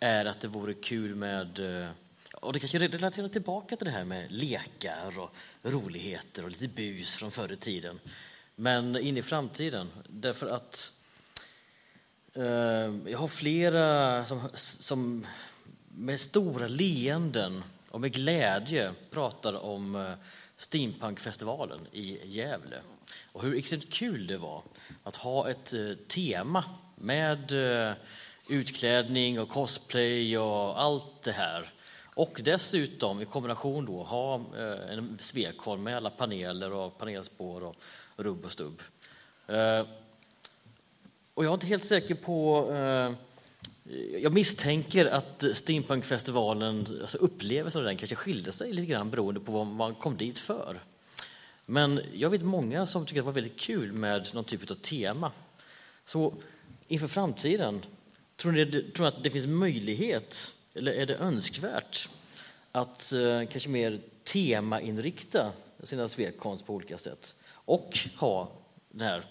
är 0.00 0.24
att 0.24 0.40
det 0.40 0.48
vore 0.48 0.74
kul 0.74 1.14
med, 1.14 1.82
eh, 1.82 1.88
och 2.34 2.52
det 2.52 2.60
kanske 2.60 2.78
relaterar 2.78 3.28
tillbaka 3.28 3.76
till 3.76 3.84
det 3.84 3.90
här 3.90 4.04
med 4.04 4.32
lekar 4.32 5.18
och 5.18 5.34
roligheter 5.62 6.44
och 6.44 6.50
lite 6.50 6.68
bus 6.68 7.14
från 7.14 7.30
förr 7.30 7.52
i 7.52 7.56
tiden. 7.56 8.00
Men 8.54 8.96
in 8.96 9.16
i 9.16 9.22
framtiden, 9.22 9.88
därför 10.08 10.46
att 10.46 10.92
eh, 12.34 13.10
jag 13.10 13.18
har 13.18 13.28
flera 13.28 14.24
som, 14.24 14.48
som 14.54 15.26
med 15.88 16.20
stora 16.20 16.68
leenden 16.68 17.64
och 17.88 18.00
med 18.00 18.12
glädje 18.12 18.92
pratar 19.10 19.64
om 19.64 19.96
eh, 19.96 20.12
Steampunkfestivalen 20.58 21.78
i 21.92 22.20
Gävle 22.24 22.80
och 23.32 23.42
hur 23.42 23.56
extremt 23.56 23.92
kul 23.92 24.26
det 24.26 24.38
var 24.38 24.62
att 25.02 25.16
ha 25.16 25.50
ett 25.50 25.72
eh, 25.72 25.92
tema 26.08 26.64
med 26.94 27.52
eh, 27.52 27.94
utklädning 28.48 29.40
och 29.40 29.48
cosplay 29.48 30.38
och 30.38 30.82
allt 30.82 31.22
det 31.22 31.32
här. 31.32 31.70
Och 32.14 32.40
dessutom 32.44 33.20
i 33.20 33.24
kombination 33.24 33.86
då 33.86 34.02
ha 34.02 34.34
eh, 34.34 34.92
en 34.92 35.18
svekholm 35.20 35.82
med 35.82 35.96
alla 35.96 36.10
paneler 36.10 36.72
och 36.72 36.98
panelspår 36.98 37.64
och 37.64 37.76
rubb 38.16 38.44
och 38.44 38.52
stubb. 38.52 38.82
Och 41.34 41.44
jag 41.44 41.50
är 41.50 41.54
inte 41.54 41.66
helt 41.66 41.84
säker 41.84 42.14
på 42.14 42.68
jag 44.22 44.32
misstänker 44.32 45.06
att 45.06 45.44
Steampunkfestivalen, 45.54 46.86
alltså 47.00 47.18
upplevelsen 47.18 47.80
av 47.80 47.86
den 47.86 47.96
kanske 47.96 48.16
skilde 48.16 48.52
sig 48.52 48.72
lite 48.72 48.86
grann 48.86 49.10
beroende 49.10 49.40
på 49.40 49.52
vad 49.52 49.66
man 49.66 49.94
kom 49.94 50.16
dit 50.16 50.38
för. 50.38 50.80
Men 51.66 52.00
jag 52.14 52.30
vet 52.30 52.42
många 52.42 52.86
som 52.86 53.06
tycker 53.06 53.20
att 53.20 53.24
det 53.24 53.26
var 53.26 53.32
väldigt 53.32 53.60
kul 53.60 53.92
med 53.92 54.28
någon 54.34 54.44
typ 54.44 54.70
av 54.70 54.74
tema. 54.74 55.32
Så 56.04 56.34
inför 56.88 57.08
framtiden, 57.08 57.82
tror 58.36 58.52
ni, 58.52 58.66
tror 58.66 59.02
ni 59.02 59.06
att 59.06 59.22
det 59.22 59.30
finns 59.30 59.46
möjlighet, 59.46 60.52
eller 60.74 60.92
är 60.92 61.06
det 61.06 61.16
önskvärt, 61.16 62.08
att 62.72 63.12
eh, 63.12 63.44
kanske 63.50 63.68
mer 63.68 64.00
temainrikta 64.24 65.52
sina 65.82 66.08
svekkonst 66.08 66.66
på 66.66 66.74
olika 66.74 66.98
sätt 66.98 67.34
och 67.50 67.98
ha 68.16 68.52
den 68.90 69.08
här 69.08 69.24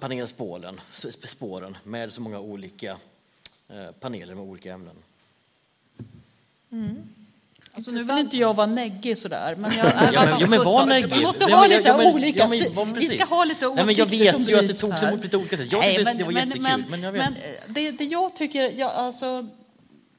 panelspåren, 0.00 0.80
s- 0.94 1.28
spåren 1.30 1.76
med 1.84 2.12
så 2.12 2.20
många 2.20 2.40
olika 2.40 2.96
eh, 3.68 3.90
paneler 4.00 4.34
med 4.34 4.44
olika 4.44 4.72
ämnen. 4.72 4.96
Alltså, 7.74 7.90
nu 7.90 8.04
vill 8.04 8.18
inte 8.18 8.36
jag 8.36 8.54
vara 8.54 8.66
neggig 8.66 9.18
sådär, 9.18 9.56
men 9.56 9.76
jag 9.76 9.86
är 9.96 10.12
Ja, 10.12 10.24
men, 10.24 10.40
ja, 10.40 10.46
men 10.48 10.64
var 10.64 10.86
neggig. 10.86 11.12
Vi 11.16 11.22
måste 11.22 11.44
Ja, 11.48 11.56
ha 11.56 11.60
men- 11.68 11.70
lite 11.76 11.88
ja, 11.88 11.96
men- 11.96 12.14
olika 12.14 12.38
ja, 12.38 12.48
men 12.48 12.74
vad 12.74 12.88
Vi 12.96 13.08
ska 13.18 13.24
ha 13.24 13.44
lite 13.44 13.60
Nej, 13.60 13.68
åsikter 13.68 13.86
men 13.86 13.94
jag 13.94 14.06
vet 14.06 14.50
ju 14.50 14.58
att 14.58 14.68
det 14.68 14.74
togs 14.74 15.02
emot 15.02 15.22
lite 15.22 15.36
olika 15.36 15.56
sätt. 15.56 15.72
Jag 15.72 15.78
Nej, 15.80 16.04
men, 16.04 16.16
det 16.18 16.24
var 16.24 16.32
men, 16.32 16.48
jättekul, 16.48 16.62
men, 16.62 16.84
men 16.90 17.02
jag 17.02 17.12
vet. 17.12 17.22
men 17.24 17.32
eh, 17.32 17.40
det, 17.68 17.90
det 17.90 18.04
jag 18.04 18.36
tycker, 18.36 18.62
jag, 18.78 18.90
alltså, 18.92 19.46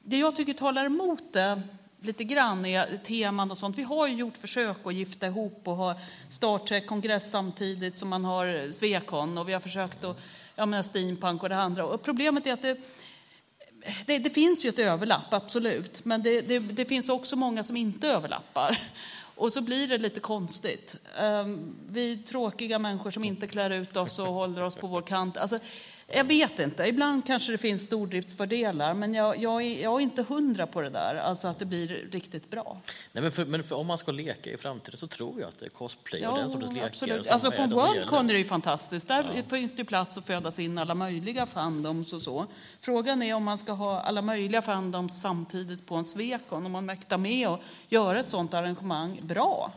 det 0.04 0.16
jag 0.18 0.36
tycker 0.36 0.54
talar 0.54 0.84
emot 0.84 1.22
det 1.32 1.62
lite 2.00 2.24
grann 2.24 2.66
är 2.66 2.96
teman 2.96 3.50
och 3.50 3.58
sånt. 3.58 3.78
Vi 3.78 3.82
har 3.82 4.08
ju 4.08 4.14
gjort 4.14 4.36
försök 4.36 4.76
att 4.84 4.94
gifta 4.94 5.26
ihop 5.26 5.60
och 5.64 5.76
ha 5.76 6.00
Star 6.28 6.58
Trek-kongress 6.58 7.30
samtidigt 7.30 7.98
som 7.98 8.08
man 8.08 8.24
har 8.24 8.72
Svekon 8.72 9.38
och 9.38 9.48
vi 9.48 9.52
har 9.52 9.60
försökt 9.60 10.04
att, 10.04 10.20
ja 10.56 10.66
men 10.66 10.84
steampunk 10.84 11.42
och 11.42 11.48
det 11.48 11.56
andra. 11.56 11.86
Och 11.86 12.02
problemet 12.02 12.46
är 12.46 12.52
att 12.52 12.62
det, 12.62 12.76
det, 14.06 14.18
det 14.18 14.30
finns 14.30 14.64
ju 14.64 14.68
ett 14.68 14.78
överlapp, 14.78 15.34
absolut, 15.34 16.04
men 16.04 16.22
det, 16.22 16.40
det, 16.40 16.58
det 16.58 16.84
finns 16.84 17.08
också 17.08 17.36
många 17.36 17.62
som 17.62 17.76
inte 17.76 18.08
överlappar. 18.08 18.78
Och 19.38 19.52
så 19.52 19.60
blir 19.60 19.88
det 19.88 19.98
lite 19.98 20.20
konstigt. 20.20 20.96
Ehm, 21.18 21.74
vi 21.88 22.16
tråkiga 22.16 22.78
människor 22.78 23.10
som 23.10 23.24
inte 23.24 23.46
klär 23.46 23.70
ut 23.70 23.96
oss 23.96 24.18
och 24.18 24.26
håller 24.26 24.62
oss 24.62 24.76
på 24.76 24.86
vår 24.86 25.02
kant. 25.02 25.36
Alltså, 25.36 25.58
jag 26.12 26.24
vet 26.24 26.58
inte, 26.58 26.84
ibland 26.84 27.26
kanske 27.26 27.52
det 27.52 27.58
finns 27.58 27.82
stordriftsfördelar, 27.82 28.94
men 28.94 29.14
jag, 29.14 29.38
jag, 29.38 29.62
är, 29.62 29.82
jag 29.82 29.94
är 29.96 30.00
inte 30.00 30.22
hundra 30.22 30.66
på 30.66 30.80
det 30.80 30.90
där, 30.90 31.14
alltså 31.14 31.48
att 31.48 31.58
det 31.58 31.64
blir 31.64 32.08
riktigt 32.12 32.50
bra. 32.50 32.80
Nej, 33.12 33.22
men, 33.22 33.32
för, 33.32 33.44
men 33.44 33.64
för 33.64 33.76
om 33.76 33.86
man 33.86 33.98
ska 33.98 34.12
leka 34.12 34.50
i 34.50 34.56
framtiden 34.56 34.98
så 34.98 35.06
tror 35.06 35.40
jag 35.40 35.48
att 35.48 35.58
det 35.58 35.66
är 35.66 35.70
cosplay 35.70 36.26
och 36.26 36.38
den 36.38 36.50
sortens 36.50 36.74
lekar 36.74 36.86
absolut. 36.86 37.26
som 37.26 37.34
Alltså 37.34 37.52
är 37.52 37.68
på 37.68 37.74
Worldcon 37.74 38.28
är 38.30 38.32
det 38.32 38.38
ju 38.38 38.44
fantastiskt. 38.44 39.08
Där 39.08 39.42
finns 39.48 39.74
det 39.76 39.78
ju 39.78 39.84
plats 39.84 40.18
att 40.18 40.26
födas 40.26 40.58
in 40.58 40.78
alla 40.78 40.94
möjliga 40.94 41.46
fandoms 41.46 42.12
och 42.12 42.22
så. 42.22 42.46
Frågan 42.80 43.22
är 43.22 43.34
om 43.34 43.44
man 43.44 43.58
ska 43.58 43.72
ha 43.72 44.00
alla 44.00 44.22
möjliga 44.22 44.62
fandoms 44.62 45.20
samtidigt 45.20 45.86
på 45.86 45.94
en 45.94 46.04
Svekon, 46.04 46.66
om 46.66 46.72
man 46.72 46.86
mäktar 46.86 47.18
med 47.18 47.48
och 47.48 47.60
göra 47.88 48.20
ett 48.20 48.30
sånt 48.30 48.54
arrangemang 48.54 49.20
bra. 49.22 49.72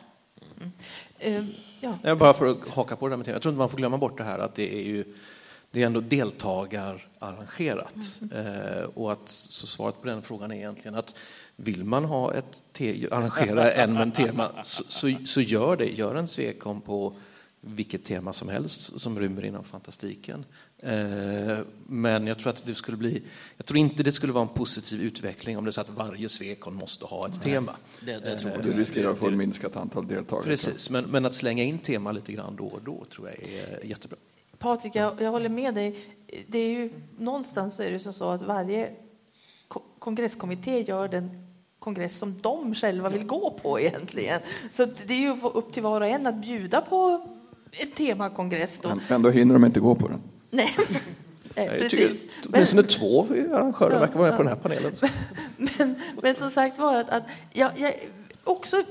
Eh, 1.19 1.45
ja. 1.79 1.97
Nej, 2.01 2.15
bara 2.15 2.33
för 2.33 2.45
att 2.45 2.69
haka 2.69 2.95
på 2.95 3.07
det 3.07 3.11
där 3.11 3.17
med. 3.17 3.27
Jag 3.27 3.41
tror 3.41 3.51
inte 3.51 3.59
man 3.59 3.69
får 3.69 3.77
glömma 3.77 3.97
bort 3.97 4.17
det 4.17 4.23
här 4.23 4.39
att 4.39 4.55
det 4.55 4.75
är 4.75 4.83
ju 4.83 5.05
det 5.71 5.81
är 5.81 5.85
ändå 5.85 5.99
deltagararrangerat. 5.99 8.19
Eh, 8.31 8.83
och 8.93 9.11
att, 9.11 9.29
så 9.29 9.67
svaret 9.67 10.01
på 10.01 10.07
den 10.07 10.21
frågan 10.21 10.51
är 10.51 10.55
egentligen 10.55 10.95
att 10.95 11.15
vill 11.55 11.83
man 11.83 12.05
ha 12.05 12.33
ett 12.33 12.63
te, 12.73 13.07
arrangera 13.11 13.71
en 13.71 13.93
med 13.93 14.01
en 14.01 14.11
tema 14.11 14.51
så, 14.63 14.83
så, 14.87 15.13
så 15.25 15.41
gör 15.41 15.77
det. 15.77 15.85
Gör 15.85 16.15
en 16.15 16.27
svekon 16.27 16.81
på 16.81 17.15
vilket 17.61 18.03
tema 18.03 18.33
som 18.33 18.49
helst 18.49 19.01
som 19.01 19.19
rymmer 19.19 19.45
inom 19.45 19.63
fantastiken. 19.63 20.45
Eh, 20.83 21.57
men 21.87 22.27
jag 22.27 22.39
tror 22.39 22.49
att 22.49 22.65
det 22.65 22.75
skulle 22.75 22.97
bli, 22.97 23.21
jag 23.57 23.65
tror 23.65 23.77
inte 23.77 24.03
det 24.03 24.11
skulle 24.11 24.33
vara 24.33 24.41
en 24.41 24.53
positiv 24.53 25.01
utveckling 25.01 25.57
om 25.57 25.63
det 25.63 25.69
är 25.69 25.71
så 25.71 25.81
att 25.81 25.89
varje 25.89 26.29
svekon 26.29 26.75
måste 26.75 27.05
ha 27.05 27.27
ett 27.27 27.41
tema. 27.41 27.75
Det, 27.99 28.19
det 28.19 28.39
tror 28.39 28.51
jag. 28.51 28.63
Du 28.63 28.73
riskerar 28.73 29.11
att 29.11 29.17
få 29.17 29.27
ett 29.27 29.33
minskat 29.33 29.75
antal 29.75 30.07
deltagare. 30.07 30.45
Precis, 30.45 30.89
men, 30.89 31.03
men 31.03 31.25
att 31.25 31.35
slänga 31.35 31.63
in 31.63 31.79
tema 31.79 32.11
lite 32.11 32.33
grann 32.33 32.55
då 32.55 32.65
och 32.65 32.81
då 32.81 33.05
tror 33.05 33.29
jag 33.29 33.39
är 33.39 33.85
jättebra. 33.85 34.17
Patrik, 34.61 34.95
jag, 34.95 35.21
jag 35.21 35.31
håller 35.31 35.49
med 35.49 35.73
dig. 35.73 35.99
Det 36.47 36.57
är 36.59 36.69
ju, 36.69 36.89
någonstans 37.17 37.79
är 37.79 37.91
det 37.91 37.99
som 37.99 38.13
så 38.13 38.29
att 38.29 38.41
varje 38.41 38.89
ko- 39.67 39.83
kongresskommitté 39.99 40.81
gör 40.81 41.07
den 41.07 41.47
kongress 41.79 42.19
som 42.19 42.41
de 42.41 42.75
själva 42.75 43.09
vill 43.09 43.25
gå 43.25 43.59
på 43.61 43.79
egentligen. 43.79 44.41
Så 44.73 44.85
det 45.05 45.13
är 45.13 45.17
ju 45.19 45.37
upp 45.41 45.73
till 45.73 45.83
var 45.83 46.01
och 46.01 46.07
en 46.07 46.27
att 46.27 46.35
bjuda 46.35 46.81
på 46.81 47.27
en 47.71 47.91
temakongress 47.91 48.79
då. 48.81 48.89
Men 48.89 48.99
ändå 49.09 49.29
hinner 49.29 49.53
de 49.53 49.65
inte 49.65 49.79
gå 49.79 49.95
på 49.95 50.07
den. 50.07 50.21
Nej, 50.49 50.75
Nej 51.55 51.69
precis. 51.79 52.21
åtminstone 52.53 52.83
två 52.83 53.21
arrangörer 53.29 53.99
verkar 53.99 54.19
vara 54.19 54.29
med 54.29 54.37
på 54.37 54.43
den 54.43 54.51
här 54.53 54.59
panelen. 54.59 54.91
Men, 55.77 55.95
men 56.21 56.35
som 56.35 56.51
sagt 56.51 56.79
var 56.79 56.95
att, 56.97 57.09
att 57.09 57.23
jag, 57.53 57.71
jag 57.79 57.93
också 58.43 58.83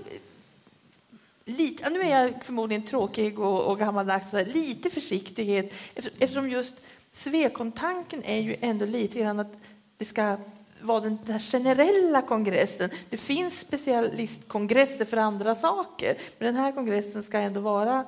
lite, 1.44 1.90
nu 1.90 2.00
är 2.00 2.22
jag 2.22 2.44
förmodligen 2.44 2.82
tråkig 2.82 3.38
och, 3.38 3.62
och 3.62 3.78
gammaldags, 3.78 4.32
lite 4.32 4.90
försiktighet 4.90 5.72
eftersom 5.94 6.50
just 6.50 6.76
Svekontanken 7.12 8.22
är 8.24 8.40
ju 8.40 8.56
ändå 8.60 8.86
lite 8.86 9.18
grann 9.18 9.40
att 9.40 9.52
det 9.98 10.04
ska 10.04 10.36
vara 10.80 11.00
den 11.00 11.18
där 11.26 11.38
generella 11.38 12.22
kongressen. 12.22 12.90
Det 13.10 13.16
finns 13.16 13.60
specialistkongresser 13.60 15.04
för 15.04 15.16
andra 15.16 15.54
saker, 15.54 16.14
men 16.38 16.46
den 16.54 16.64
här 16.64 16.72
kongressen 16.72 17.22
ska 17.22 17.38
ändå 17.38 17.60
vara 17.60 18.04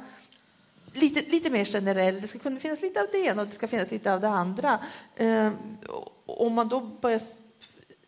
lite, 0.93 1.21
lite 1.21 1.51
mer 1.51 1.65
generell. 1.65 2.21
Det 2.21 2.29
ska 2.29 2.39
kunna 2.39 2.61
finnas 2.61 2.83
lite 2.83 3.01
av 3.01 3.07
det 3.13 3.19
ena 3.19 3.43
och 3.43 3.49
det 3.49 3.55
ska 3.55 3.69
finnas 3.69 3.91
lite 3.91 4.15
av 4.15 4.21
det 4.21 4.29
andra. 4.29 4.79
Ehm, 5.17 5.53
om 6.27 6.53
man 6.53 6.69
då 6.69 6.81
börjar 6.81 7.21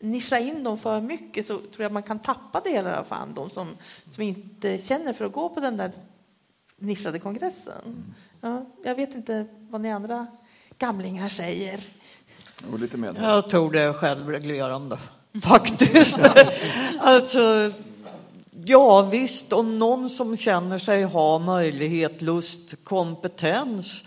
nischa 0.01 0.39
in 0.39 0.65
dem 0.65 0.79
för 0.79 1.01
mycket 1.01 1.47
så 1.47 1.59
tror 1.59 1.83
jag 1.83 1.93
man 1.93 2.03
kan 2.03 2.19
tappa 2.19 2.61
delar 2.61 2.93
av 2.93 3.05
fandom 3.05 3.51
som, 3.51 3.69
som 4.15 4.23
inte 4.23 4.79
känner 4.79 5.13
för 5.13 5.25
att 5.25 5.33
gå 5.33 5.49
på 5.49 5.61
den 5.61 5.77
där 5.77 5.93
nischade 6.77 7.19
kongressen. 7.19 8.15
Ja, 8.41 8.67
jag 8.85 8.95
vet 8.95 9.15
inte 9.15 9.47
vad 9.71 9.81
ni 9.81 9.93
andra 9.93 10.27
gamlingar 10.79 11.29
säger. 11.29 11.81
Och 12.73 12.79
lite 12.79 12.97
med. 12.97 13.17
Jag 13.21 13.49
tror 13.51 13.73
det 13.73 13.81
är 13.81 13.93
självreglerande, 13.93 14.99
faktiskt. 15.43 16.19
alltså, 16.99 17.73
ja, 18.65 19.03
visst, 19.03 19.53
om 19.53 19.79
någon 19.79 20.11
som 20.11 20.37
känner 20.37 20.79
sig 20.79 21.05
ha 21.05 21.39
möjlighet, 21.39 22.23
lust, 22.23 22.85
kompetens 22.85 24.05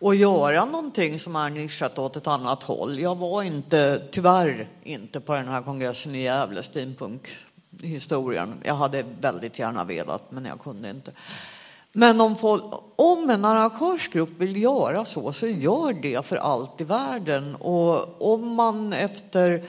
och 0.00 0.14
göra 0.14 0.64
någonting 0.64 1.18
som 1.18 1.36
är 1.36 1.50
nischat 1.50 1.98
åt 1.98 2.16
ett 2.16 2.26
annat 2.26 2.62
håll. 2.62 3.00
Jag 3.00 3.14
var 3.14 3.42
inte, 3.42 4.02
tyvärr 4.10 4.68
inte 4.82 5.20
på 5.20 5.32
den 5.32 5.48
här 5.48 5.62
kongressen 5.62 6.14
i 6.14 6.22
Gävle, 6.22 6.62
steampunk-historien. 6.62 8.54
Jag 8.64 8.74
hade 8.74 9.04
väldigt 9.20 9.58
gärna 9.58 9.84
velat, 9.84 10.30
men 10.30 10.44
jag 10.44 10.60
kunde 10.60 10.90
inte. 10.90 11.12
Men 11.92 12.20
om, 12.20 12.36
folk, 12.36 12.62
om 12.96 13.30
en 13.30 13.44
arrangörsgrupp 13.44 14.30
vill 14.38 14.62
göra 14.62 15.04
så, 15.04 15.32
så 15.32 15.46
gör 15.46 15.92
det 15.92 16.26
för 16.26 16.36
allt 16.36 16.80
i 16.80 16.84
världen. 16.84 17.56
Och 17.56 18.32
om 18.32 18.54
man 18.54 18.92
efter 18.92 19.64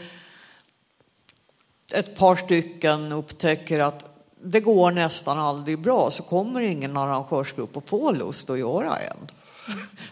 ett 1.93 2.15
par 2.15 2.36
stycken 2.36 3.11
upptäcker 3.11 3.79
att 3.79 4.05
det 4.43 4.59
går 4.59 4.91
nästan 4.91 5.39
aldrig 5.39 5.79
bra 5.79 6.11
så 6.11 6.23
kommer 6.23 6.61
ingen 6.61 6.97
arrangörsgrupp 6.97 7.77
att 7.77 7.89
få 7.89 8.11
lust 8.11 8.49
att 8.49 8.59
göra 8.59 8.97
en. 8.97 9.27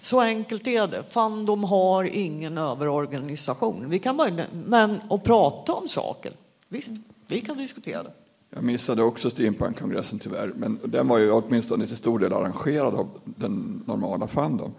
Så 0.01 0.22
enkelt 0.22 0.68
är 0.68 0.88
det. 0.88 1.03
Fandom 1.10 1.64
har 1.64 2.03
ingen 2.03 2.57
överorganisation. 2.57 3.89
Vi 3.89 3.99
kan 3.99 4.18
bara, 4.18 4.30
men 4.66 5.01
att 5.10 5.24
prata 5.24 5.74
om 5.74 5.88
saker, 5.88 6.32
visst, 6.68 6.91
vi 7.28 7.41
kan 7.41 7.57
diskutera 7.57 8.03
det. 8.03 8.12
Jag 8.49 8.64
missade 8.64 9.03
också 9.03 9.30
Steampunk-kongressen 9.30 10.20
tyvärr, 10.20 10.51
men 10.55 10.80
den 10.84 11.07
var 11.07 11.18
ju 11.18 11.32
åtminstone 11.32 11.88
till 11.88 11.97
stor 11.97 12.20
del 12.20 12.34
arrangerad 12.34 12.95
av 12.95 13.10
den 13.26 13.84
normala 13.88 14.28
Fandom. 14.28 14.72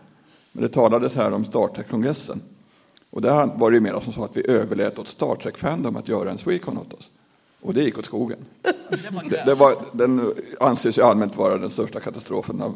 Men 0.52 0.62
det 0.62 0.68
talades 0.68 1.14
här 1.14 1.32
om 1.32 1.44
Star 1.44 1.68
Trek-kongressen. 1.68 2.40
Och 3.10 3.22
där 3.22 3.46
var 3.46 3.70
det 3.70 3.74
ju 3.74 3.80
mer 3.80 4.00
som 4.00 4.12
så 4.12 4.24
att 4.24 4.36
vi 4.36 4.50
överlät 4.50 4.98
åt 4.98 5.08
Star 5.08 5.34
Trek-Fandom 5.34 5.96
att 5.96 6.08
göra 6.08 6.30
en 6.30 6.38
Swecon 6.38 6.78
åt 6.78 6.92
oss. 6.92 7.10
Och 7.62 7.74
det 7.74 7.82
gick 7.82 7.98
åt 7.98 8.04
skogen. 8.04 8.38
Det, 9.30 9.42
det 9.46 9.54
var, 9.54 9.74
den 9.92 10.34
anses 10.60 10.98
ju 10.98 11.02
allmänt 11.02 11.36
vara 11.36 11.58
den 11.58 11.70
största 11.70 12.00
katastrofen 12.00 12.62
av 12.62 12.74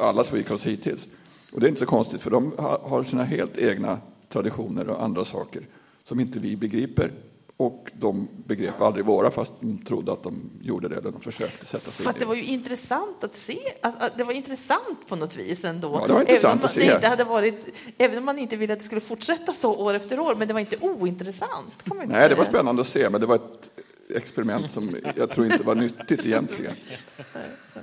alla 0.00 0.24
Swecons 0.24 0.66
hittills. 0.66 1.08
Och 1.52 1.60
det 1.60 1.66
är 1.66 1.68
inte 1.68 1.80
så 1.80 1.86
konstigt, 1.86 2.20
för 2.22 2.30
de 2.30 2.52
har 2.82 3.04
sina 3.04 3.24
helt 3.24 3.58
egna 3.58 3.98
traditioner 4.28 4.88
och 4.88 5.02
andra 5.02 5.24
saker 5.24 5.66
som 6.04 6.20
inte 6.20 6.38
vi 6.38 6.56
begriper. 6.56 7.12
Och 7.56 7.90
de 7.92 8.28
begrep 8.46 8.80
aldrig 8.80 9.04
våra, 9.04 9.30
fast 9.30 9.52
de 9.60 9.78
trodde 9.78 10.12
att 10.12 10.22
de 10.22 10.50
gjorde 10.62 10.88
det, 10.88 10.96
eller 10.96 11.10
de 11.10 11.20
försökte 11.20 11.66
sätta 11.66 11.90
sig 11.90 12.04
Fast 12.04 12.18
det 12.18 12.24
var 12.24 12.34
ju 12.34 12.44
intressant 12.44 13.24
att 13.24 13.36
se, 13.36 13.58
att, 13.82 14.02
att 14.02 14.16
det 14.16 14.24
var 14.24 14.32
intressant 14.32 15.08
på 15.08 15.16
något 15.16 15.36
vis 15.36 15.64
ändå. 15.64 15.98
Ja, 16.00 16.06
det 16.06 16.12
var 16.12 16.20
intressant 16.20 16.64
att 16.64 16.70
se. 16.70 16.94
Inte 16.94 17.08
hade 17.08 17.24
varit, 17.24 17.66
även 17.98 18.18
om 18.18 18.24
man 18.24 18.38
inte 18.38 18.56
ville 18.56 18.72
att 18.72 18.78
det 18.78 18.84
skulle 18.84 19.00
fortsätta 19.00 19.52
så 19.52 19.74
år 19.74 19.94
efter 19.94 20.20
år, 20.20 20.34
men 20.34 20.48
det 20.48 20.54
var 20.54 20.60
inte 20.60 20.76
ointressant. 20.80 21.74
Inte 21.84 21.96
Nej, 21.96 22.08
säga. 22.08 22.28
det 22.28 22.34
var 22.34 22.44
spännande 22.44 22.82
att 22.82 22.88
se, 22.88 23.10
men 23.10 23.20
det 23.20 23.26
var 23.26 23.34
ett 23.36 23.70
experiment 24.14 24.72
som 24.72 24.96
jag 25.16 25.30
tror 25.30 25.46
inte 25.46 25.64
var 25.64 25.74
nyttigt 25.74 26.26
egentligen. 26.26 26.74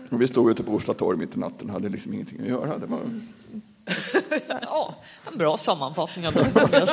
Och 0.09 0.21
vi 0.21 0.27
stod 0.27 0.51
ute 0.51 0.63
på 0.63 0.71
Orsa 0.71 0.93
torg 0.93 1.17
mitt 1.17 1.35
i 1.35 1.39
natten 1.39 1.67
och 1.67 1.73
hade 1.73 1.89
liksom 1.89 2.13
ingenting 2.13 2.41
att 2.41 2.47
göra. 2.47 2.77
Det 2.77 2.87
var... 2.87 2.99
ja, 4.61 4.95
en 5.31 5.37
bra 5.37 5.57
sammanfattning 5.57 6.27
av 6.27 6.33
den 6.33 6.51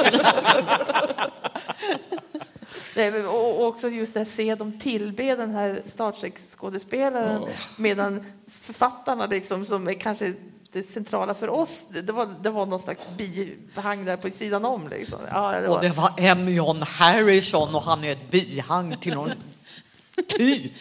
Nej, 2.97 3.27
och 3.27 3.67
också 3.67 3.89
just 3.89 4.17
att 4.17 4.29
se 4.29 4.55
dem 4.55 4.79
tillbe 4.79 5.37
den 5.37 5.51
här 5.51 5.83
Star 5.87 6.13
Trek-skådespelaren 6.13 7.43
oh. 7.43 7.49
medan 7.77 8.25
författarna, 8.61 9.27
liksom, 9.27 9.65
som 9.65 9.89
är 9.89 9.93
kanske 9.93 10.35
det 10.73 10.93
centrala 10.93 11.35
för 11.35 11.49
oss, 11.49 11.81
det 11.89 12.13
var, 12.13 12.35
det 12.43 12.51
var 12.51 12.67
någon 12.67 12.83
slags 12.83 13.09
bihang 13.17 14.05
där 14.05 14.17
på 14.17 14.31
sidan 14.31 14.65
om. 14.65 14.89
Liksom. 14.89 15.19
Ja, 15.31 15.61
det 15.61 15.69
var... 15.69 15.77
Och 15.77 15.83
det 15.83 15.91
var 15.91 16.11
M. 16.19 16.49
John 16.49 16.83
Harrison 16.83 17.75
och 17.75 17.83
han 17.83 18.05
är 18.05 18.13
ett 18.13 18.31
bihang 18.31 18.97
till 19.01 19.15
någon 19.15 19.31
typ. 20.29 20.73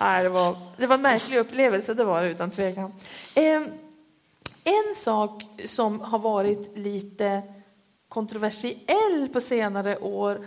Nej, 0.00 0.22
det, 0.22 0.28
var, 0.28 0.56
det 0.76 0.86
var 0.86 0.94
en 0.94 1.02
märklig 1.02 1.38
upplevelse, 1.38 1.94
det 1.94 2.04
var 2.04 2.22
det 2.22 2.30
utan 2.30 2.50
tvekan. 2.50 2.92
Eh, 3.34 3.62
en 4.64 4.94
sak 4.94 5.44
som 5.66 6.00
har 6.00 6.18
varit 6.18 6.78
lite 6.78 7.42
kontroversiell 8.08 9.28
på 9.32 9.40
senare 9.40 9.98
år 9.98 10.46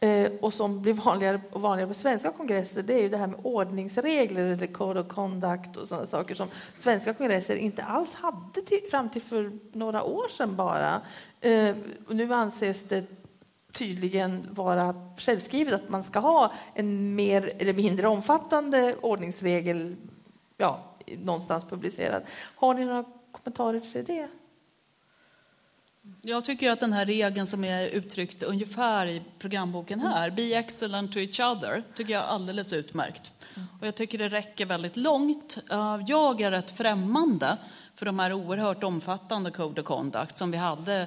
eh, 0.00 0.32
och 0.40 0.54
som 0.54 0.82
blir 0.82 0.92
vanligare 0.92 1.40
och 1.52 1.60
vanligare 1.60 1.88
på 1.88 1.94
svenska 1.94 2.32
kongresser 2.32 2.82
det 2.82 2.94
är 2.94 3.02
ju 3.02 3.08
det 3.08 3.16
här 3.16 3.26
med 3.26 3.40
ordningsregler 3.42 4.44
eller 4.44 4.66
code 4.66 5.00
of 5.00 5.08
conduct 5.08 5.76
och 5.76 5.88
sådana 5.88 6.06
saker 6.06 6.34
som 6.34 6.48
svenska 6.76 7.14
kongresser 7.14 7.56
inte 7.56 7.82
alls 7.82 8.14
hade 8.14 8.62
till, 8.66 8.80
fram 8.90 9.10
till 9.10 9.22
för 9.22 9.52
några 9.72 10.02
år 10.02 10.28
sedan 10.28 10.56
bara. 10.56 11.00
Eh, 11.40 11.76
nu 12.08 12.34
anses 12.34 12.82
det 12.88 13.21
tydligen 13.72 14.48
vara 14.50 14.94
självskrivet 15.16 15.74
att 15.74 15.88
man 15.88 16.04
ska 16.04 16.18
ha 16.18 16.52
en 16.74 17.14
mer 17.14 17.52
eller 17.58 17.72
mindre 17.72 18.08
omfattande 18.08 18.94
ordningsregel 19.00 19.96
ja, 20.56 20.80
någonstans 21.06 21.64
publicerad. 21.64 22.22
Har 22.56 22.74
ni 22.74 22.84
några 22.84 23.04
kommentarer 23.32 23.80
till 23.80 24.04
det? 24.04 24.28
Jag 26.22 26.44
tycker 26.44 26.70
att 26.70 26.80
den 26.80 26.92
här 26.92 27.06
regeln 27.06 27.46
som 27.46 27.64
är 27.64 27.86
uttryckt 27.88 28.42
ungefär 28.42 29.06
i 29.06 29.22
programboken 29.38 30.00
här, 30.00 30.30
Be 30.30 30.54
excellent 30.54 31.12
to 31.12 31.18
each 31.18 31.40
other, 31.40 31.82
tycker 31.94 32.12
jag 32.12 32.22
är 32.22 32.26
alldeles 32.26 32.72
utmärkt. 32.72 33.32
Och 33.80 33.86
jag 33.86 33.94
tycker 33.94 34.18
det 34.18 34.28
räcker 34.28 34.66
väldigt 34.66 34.96
långt. 34.96 35.58
Eh, 35.70 36.00
jag 36.06 36.40
är 36.40 36.50
rätt 36.50 36.70
främmande 36.70 37.56
för 37.94 38.06
de 38.06 38.18
här 38.18 38.32
oerhört 38.32 38.84
omfattande 38.84 39.50
Code 39.50 39.80
of 39.80 39.86
Conduct 39.86 40.36
som 40.36 40.50
vi 40.50 40.56
hade 40.56 41.06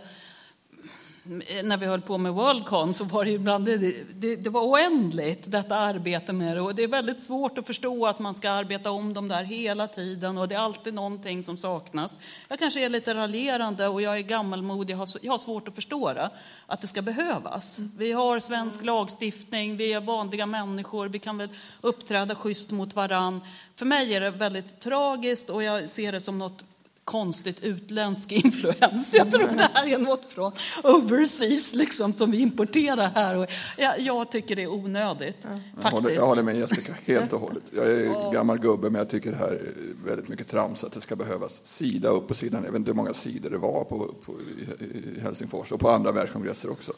när 1.64 1.78
vi 1.78 1.86
höll 1.86 2.02
på 2.02 2.18
med 2.18 2.34
Worldcon 2.34 2.94
så 2.94 3.04
var 3.04 3.26
det 3.26 3.32
ibland, 3.32 3.66
det, 3.66 3.78
det, 4.14 4.36
det, 4.36 4.50
var 4.50 4.62
oändligt 4.62 5.52
detta 5.52 5.76
arbete 5.76 6.34
med 6.34 6.58
det 6.58 6.62
och 6.62 6.76
det 6.76 6.84
är 6.84 6.88
väldigt 6.88 7.20
svårt 7.20 7.58
att 7.58 7.68
förstå 7.68 8.06
att 8.06 8.20
man 8.20 8.34
ska 8.34 8.52
arbeta 8.52 8.92
om 8.92 9.14
dem 9.14 9.28
där 9.28 9.44
hela 9.44 9.88
tiden 9.88 10.38
och 10.38 10.48
det 10.48 10.56
är 10.56 10.60
alltid 10.60 10.94
någonting 10.94 11.44
som 11.44 11.58
saknas. 11.58 12.18
Jag 12.48 12.60
kanske 12.60 12.86
är 12.86 12.90
lite 12.90 13.16
raljerande 13.16 13.88
och 13.88 14.02
jag 14.02 14.18
är 14.18 14.22
gammalmodig, 14.22 14.94
jag 14.94 14.98
har, 14.98 15.10
jag 15.22 15.34
har 15.34 15.38
svårt 15.38 15.68
att 15.68 15.76
förstå 15.76 16.14
det, 16.14 16.30
att 16.68 16.82
det 16.82 16.88
ska 16.88 17.02
behövas. 17.02 17.80
Vi 17.98 18.12
har 18.12 18.40
svensk 18.40 18.86
lagstiftning, 18.86 19.78
vi 19.78 19.94
är 19.94 20.02
vanliga 20.02 20.46
människor, 20.46 21.08
vi 21.08 21.20
kan 21.20 21.38
väl 21.38 21.50
uppträda 21.82 22.36
schysst 22.36 22.72
mot 22.72 22.96
varann. 22.96 23.42
För 23.76 23.86
mig 23.86 24.14
är 24.14 24.22
det 24.22 24.32
väldigt 24.32 24.80
tragiskt 24.80 25.50
och 25.50 25.64
jag 25.64 25.90
ser 25.90 26.12
det 26.12 26.22
som 26.22 26.38
något 26.38 26.66
konstigt 27.06 27.60
utländsk 27.60 28.32
influens. 28.32 29.14
Jag 29.14 29.32
tror 29.32 29.48
det 29.48 29.70
här 29.74 29.88
är 29.88 29.98
något 29.98 30.26
från 30.26 30.52
overseas 30.84 31.74
liksom, 31.74 32.14
som 32.14 32.32
vi 32.32 32.38
importerar 32.38 33.10
här. 33.10 33.38
Och 33.38 33.46
jag, 33.78 34.00
jag 34.00 34.32
tycker 34.32 34.56
det 34.56 34.64
är 34.64 34.74
onödigt. 34.74 35.38
Ja. 35.42 35.50
Jag, 35.82 35.92
håller, 35.92 36.10
jag 36.10 36.26
håller 36.26 36.44
med 36.44 36.56
Jessica 36.56 36.94
helt 37.06 37.34
och 37.34 37.40
hållet. 37.40 37.64
Jag 37.76 37.86
är 37.86 38.34
gammal 38.34 38.58
gubbe 38.58 38.90
men 38.90 39.00
jag 39.00 39.10
tycker 39.10 39.32
det 39.32 39.38
här 39.38 39.48
är 39.48 39.74
väldigt 40.06 40.28
mycket 40.28 40.48
trams 40.48 40.84
att 40.84 40.92
det 40.92 41.02
ska 41.02 41.16
behövas 41.16 41.66
sida 41.66 42.10
upp 42.10 42.30
och 42.30 42.38
sidan. 42.38 42.64
Jag 42.64 42.72
vet 42.72 42.80
inte 42.80 42.92
hur 42.92 42.96
många 42.96 43.14
sidor 43.14 43.50
det 43.50 43.58
var 43.58 43.84
på, 43.84 44.14
på 44.26 44.34
i 44.82 45.20
Helsingfors 45.20 45.72
och 45.72 45.80
på 45.80 45.90
andra 45.90 46.12
världskongresser 46.12 46.72
också. 46.72 46.94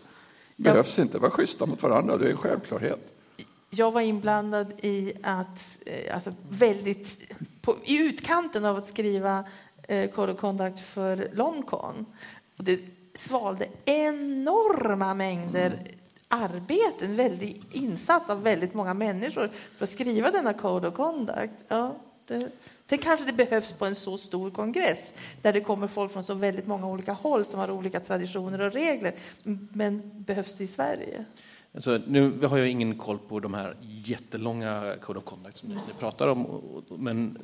Det 0.55 0.63
behövs 0.63 0.97
ja. 0.97 1.03
inte. 1.03 1.19
Var 1.19 1.29
schyssta 1.29 1.65
mot 1.65 1.83
varandra, 1.83 2.17
det 2.17 2.25
är 2.25 2.31
en 2.31 2.37
självklarhet. 2.37 3.13
Jag 3.69 3.91
var 3.91 4.01
inblandad 4.01 4.73
i 4.81 5.13
att, 5.23 5.77
eh, 5.85 6.15
alltså 6.15 6.33
väldigt, 6.49 7.17
på, 7.61 7.75
i 7.83 7.97
utkanten 7.97 8.65
av 8.65 8.77
att 8.77 8.87
skriva 8.87 9.45
Code 10.13 10.31
of 10.31 10.39
Conduct 10.39 10.79
för 10.79 11.29
Longcon. 11.33 12.05
Det 12.57 12.79
svalde 13.15 13.67
enorma 13.85 15.13
mängder 15.13 15.67
mm. 15.67 15.79
arbete, 16.27 17.05
en 17.05 17.15
väldig 17.15 17.61
insats 17.71 18.29
av 18.29 18.43
väldigt 18.43 18.73
många 18.73 18.93
människor 18.93 19.49
för 19.77 19.83
att 19.83 19.89
skriva 19.89 20.31
denna 20.31 20.53
Code 20.53 20.87
of 20.87 20.95
Conduct. 20.95 21.53
Ja, 21.67 21.95
det, 22.27 22.49
sen 22.85 22.97
kanske 22.97 23.25
det 23.25 23.33
behövs 23.33 23.73
på 23.73 23.85
en 23.85 23.95
så 23.95 24.17
stor 24.17 24.51
kongress 24.51 25.13
där 25.41 25.53
det 25.53 25.61
kommer 25.61 25.87
folk 25.87 26.11
från 26.11 26.23
så 26.23 26.33
väldigt 26.33 26.67
många 26.67 26.87
olika 26.87 27.13
håll 27.13 27.45
som 27.45 27.59
har 27.59 27.71
olika 27.71 27.99
traditioner 27.99 28.61
och 28.61 28.73
regler. 28.73 29.15
Men 29.73 30.23
behövs 30.23 30.55
det 30.55 30.63
i 30.63 30.67
Sverige? 30.67 31.25
Alltså, 31.73 31.99
nu 32.07 32.45
har 32.45 32.57
jag 32.57 32.67
ingen 32.67 32.97
koll 32.97 33.19
på 33.19 33.39
de 33.39 33.53
här 33.53 33.75
jättelånga 33.81 34.95
Code 35.01 35.19
of 35.19 35.25
Conduct 35.25 35.57
som 35.57 35.69
ni 35.69 35.79
pratar 35.99 36.27
om, 36.27 36.61
men 36.97 37.37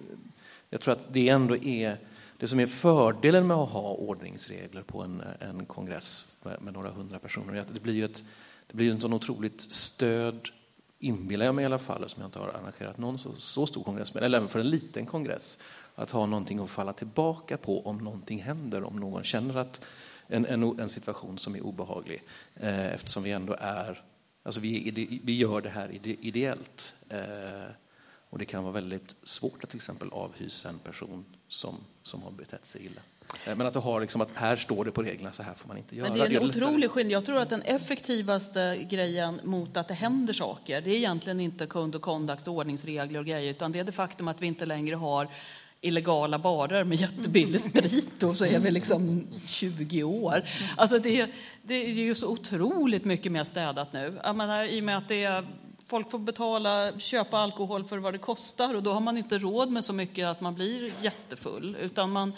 jag 0.69 0.81
tror 0.81 0.91
att 0.91 1.13
det 1.13 1.29
ändå 1.29 1.57
är 1.57 1.97
det 2.43 2.47
som 2.47 2.59
är 2.59 2.65
fördelen 2.65 3.47
med 3.47 3.57
att 3.57 3.69
ha 3.69 3.93
ordningsregler 3.93 4.81
på 4.81 5.01
en, 5.01 5.23
en 5.39 5.65
kongress 5.65 6.37
med, 6.43 6.61
med 6.61 6.73
några 6.73 6.89
hundra 6.89 7.19
personer 7.19 7.53
är 7.53 7.61
att 7.61 7.73
det 7.73 7.79
blir 7.79 7.93
ju 7.93 8.05
ett, 8.05 8.23
det 8.67 8.73
blir 8.73 8.91
en 8.91 9.01
sån 9.01 9.13
otroligt 9.13 9.61
stöd, 9.61 10.49
inbillar 10.99 11.45
jag 11.45 11.55
mig 11.55 11.63
i 11.63 11.65
alla 11.65 11.79
fall, 11.79 12.09
som 12.09 12.21
jag 12.21 12.27
inte 12.27 12.39
har 12.39 12.47
arrangerat 12.47 12.97
någon 12.97 13.19
så, 13.19 13.33
så 13.33 13.65
stor 13.65 13.83
kongress 13.83 14.13
med, 14.13 14.23
eller 14.23 14.37
även 14.37 14.49
för 14.49 14.59
en 14.59 14.69
liten 14.69 15.05
kongress, 15.05 15.57
att 15.95 16.11
ha 16.11 16.25
någonting 16.25 16.59
att 16.59 16.69
falla 16.69 16.93
tillbaka 16.93 17.57
på 17.57 17.85
om 17.87 17.97
någonting 17.97 18.41
händer, 18.41 18.83
om 18.83 18.95
någon 18.95 19.23
känner 19.23 19.55
att 19.55 19.85
en, 20.27 20.45
en, 20.45 20.79
en 20.79 20.89
situation 20.89 21.37
som 21.37 21.55
är 21.55 21.61
obehaglig, 21.61 22.23
eh, 22.55 22.93
eftersom 22.93 23.23
vi 23.23 23.31
ändå 23.31 23.55
är, 23.59 24.03
alltså 24.43 24.61
vi, 24.61 25.21
vi 25.23 25.37
gör 25.37 25.61
det 25.61 25.69
här 25.69 25.99
ideellt. 26.03 26.95
Eh, 27.09 27.71
och 28.29 28.39
det 28.39 28.45
kan 28.45 28.63
vara 28.63 28.73
väldigt 28.73 29.15
svårt 29.23 29.63
att 29.63 29.69
till 29.69 29.77
exempel 29.77 30.09
avhysa 30.11 30.69
en 30.69 30.79
person 30.79 31.25
som, 31.47 31.75
som 32.03 32.23
har 32.23 32.31
betett 32.31 32.65
sig 32.65 32.85
illa. 32.85 33.01
Eh, 33.47 33.55
men 33.55 33.67
att 33.67 33.73
du 33.73 33.79
har 33.79 34.01
liksom 34.01 34.21
att 34.21 34.31
här 34.37 34.55
står 34.55 34.85
det 34.85 34.91
på 34.91 35.03
reglerna, 35.03 35.31
så 35.31 35.43
här 35.43 35.53
får 35.53 35.67
man 35.67 35.77
inte 35.77 35.95
göra. 35.95 36.09
Men 36.09 36.17
det 36.17 36.25
är 36.25 36.41
en 36.41 36.49
otrolig 36.49 36.91
skillnad. 36.91 37.11
Jag 37.11 37.25
tror 37.25 37.41
att 37.41 37.49
den 37.49 37.61
effektivaste 37.61 38.87
grejen 38.89 39.39
mot 39.43 39.77
att 39.77 39.87
det 39.87 39.93
händer 39.93 40.33
saker, 40.33 40.81
det 40.81 40.91
är 40.91 40.95
egentligen 40.95 41.39
inte 41.39 41.67
kund 41.67 41.95
och 41.95 42.01
conduct, 42.01 42.47
ordningsregler 42.47 43.19
och 43.19 43.25
grejer, 43.25 43.51
utan 43.51 43.71
det 43.71 43.79
är 43.79 43.83
det 43.83 43.91
faktum 43.91 44.27
att 44.27 44.41
vi 44.41 44.47
inte 44.47 44.65
längre 44.65 44.95
har 44.95 45.27
illegala 45.81 46.39
barer 46.39 46.83
med 46.83 46.97
jättebillig 46.97 47.61
sprit 47.61 48.23
och 48.23 48.37
så 48.37 48.45
är 48.45 48.59
vi 48.59 48.71
liksom 48.71 49.27
20 49.47 50.03
år. 50.03 50.43
Alltså 50.77 50.99
det, 50.99 51.29
det 51.61 51.85
är 51.85 51.89
ju 51.89 52.15
så 52.15 52.27
otroligt 52.27 53.05
mycket 53.05 53.31
mer 53.31 53.43
städat 53.43 53.93
nu. 53.93 54.19
Jag 54.23 54.35
menar, 54.35 54.63
I 54.63 54.79
och 54.79 54.83
med 54.83 54.97
att 54.97 55.07
det 55.07 55.23
är 55.23 55.43
folk 55.93 56.11
får 56.11 56.19
betala, 56.19 56.99
köpa 56.99 57.37
alkohol 57.37 57.83
för 57.83 57.97
vad 57.97 58.13
det 58.13 58.17
kostar 58.17 58.73
och 58.73 58.83
då 58.83 58.91
har 58.91 59.01
man 59.01 59.17
inte 59.17 59.37
råd 59.37 59.71
med 59.71 59.85
så 59.85 59.93
mycket 59.93 60.27
att 60.27 60.41
man 60.41 60.55
blir 60.55 60.93
jättefull. 61.01 61.77
Utan 61.81 62.11
man, 62.11 62.33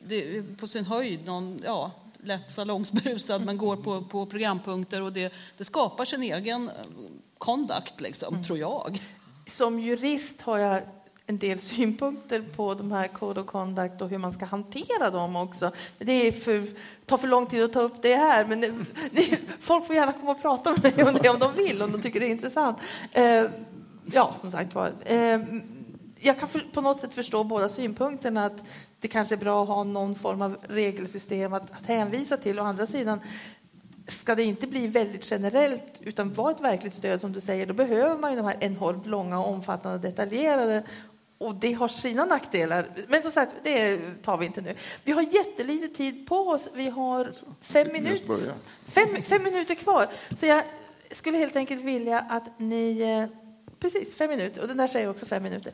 det 0.00 0.42
på 0.58 0.66
sin 0.66 0.84
höjd 0.84 1.26
någon, 1.26 1.60
ja, 1.64 1.90
lätt 2.22 2.50
salongsberusad 2.50 3.44
men 3.44 3.58
går 3.58 3.76
på, 3.76 4.04
på 4.04 4.26
programpunkter 4.26 5.02
och 5.02 5.12
det, 5.12 5.32
det 5.56 5.64
skapar 5.64 6.04
sin 6.04 6.22
egen 6.22 6.70
conduct, 7.38 8.00
liksom, 8.00 8.34
mm. 8.34 8.44
tror 8.44 8.58
jag. 8.58 9.02
Som 9.46 9.78
jurist 9.78 10.42
har 10.42 10.58
jag 10.58 10.82
en 11.26 11.38
del 11.38 11.60
synpunkter 11.60 12.44
på 12.56 12.74
de 12.74 12.92
här 12.92 13.08
Code 13.08 13.40
of 13.40 13.46
Conduct 13.46 14.02
och 14.02 14.08
hur 14.08 14.18
man 14.18 14.32
ska 14.32 14.44
hantera 14.44 15.10
dem 15.10 15.36
också. 15.36 15.70
Det 15.98 16.12
är 16.12 16.32
för, 16.32 16.66
tar 17.06 17.18
för 17.18 17.28
lång 17.28 17.46
tid 17.46 17.64
att 17.64 17.72
ta 17.72 17.80
upp 17.80 18.02
det 18.02 18.16
här, 18.16 18.44
men 18.44 18.60
det, 18.60 18.72
det, 19.10 19.38
folk 19.60 19.86
får 19.86 19.96
gärna 19.96 20.12
komma 20.12 20.30
och 20.30 20.42
prata 20.42 20.70
med 20.70 20.96
mig 20.96 21.04
om 21.04 21.18
det 21.22 21.28
om 21.28 21.38
de 21.38 21.52
vill, 21.54 21.82
om 21.82 21.92
de 21.92 22.02
tycker 22.02 22.20
det 22.20 22.26
är 22.26 22.30
intressant. 22.30 22.78
Eh, 23.12 23.44
ja, 24.04 24.34
som 24.40 24.50
sagt 24.50 24.74
var. 24.74 24.92
Eh, 25.04 25.40
jag 26.20 26.38
kan 26.38 26.48
för, 26.48 26.66
på 26.72 26.80
något 26.80 27.00
sätt 27.00 27.14
förstå 27.14 27.44
båda 27.44 27.68
synpunkterna, 27.68 28.44
att 28.44 28.62
det 29.00 29.08
kanske 29.08 29.34
är 29.34 29.38
bra 29.38 29.62
att 29.62 29.68
ha 29.68 29.84
någon 29.84 30.14
form 30.14 30.42
av 30.42 30.56
regelsystem 30.62 31.52
att, 31.52 31.70
att 31.70 31.86
hänvisa 31.86 32.36
till. 32.36 32.60
Å 32.60 32.62
andra 32.62 32.86
sidan, 32.86 33.20
ska 34.08 34.34
det 34.34 34.42
inte 34.42 34.66
bli 34.66 34.86
väldigt 34.86 35.30
generellt 35.30 36.00
utan 36.00 36.32
vara 36.32 36.50
ett 36.50 36.60
verkligt 36.60 36.94
stöd 36.94 37.20
som 37.20 37.32
du 37.32 37.40
säger, 37.40 37.66
då 37.66 37.74
behöver 37.74 38.18
man 38.18 38.30
ju 38.30 38.36
de 38.36 38.46
här 38.46 38.56
enormt 38.60 39.06
långa, 39.06 39.44
omfattande, 39.44 39.96
och 39.96 40.00
detaljerade 40.02 40.82
och 41.44 41.54
det 41.54 41.72
har 41.72 41.88
sina 41.88 42.24
nackdelar. 42.24 42.86
Men 43.08 43.22
som 43.22 43.30
sagt, 43.30 43.54
det 43.62 44.00
tar 44.22 44.36
vi 44.36 44.46
inte 44.46 44.60
nu. 44.60 44.74
Vi 45.04 45.12
har 45.12 45.22
jättelite 45.22 45.88
tid 45.88 46.26
på 46.26 46.36
oss. 46.36 46.68
Vi 46.74 46.88
har 46.88 47.32
fem 47.60 47.92
minuter, 47.92 48.54
fem, 48.86 49.22
fem 49.22 49.42
minuter 49.42 49.74
kvar. 49.74 50.08
Så 50.36 50.46
jag 50.46 50.64
skulle 51.10 51.38
helt 51.38 51.56
enkelt 51.56 51.82
vilja 51.84 52.20
att 52.20 52.58
ni... 52.58 53.00
Eh, 53.00 53.38
precis, 53.78 54.14
fem 54.14 54.30
minuter. 54.30 54.62
Och 54.62 54.68
den 54.68 54.76
där 54.76 54.86
säger 54.86 55.10
också 55.10 55.26
fem 55.26 55.42
minuter. 55.42 55.72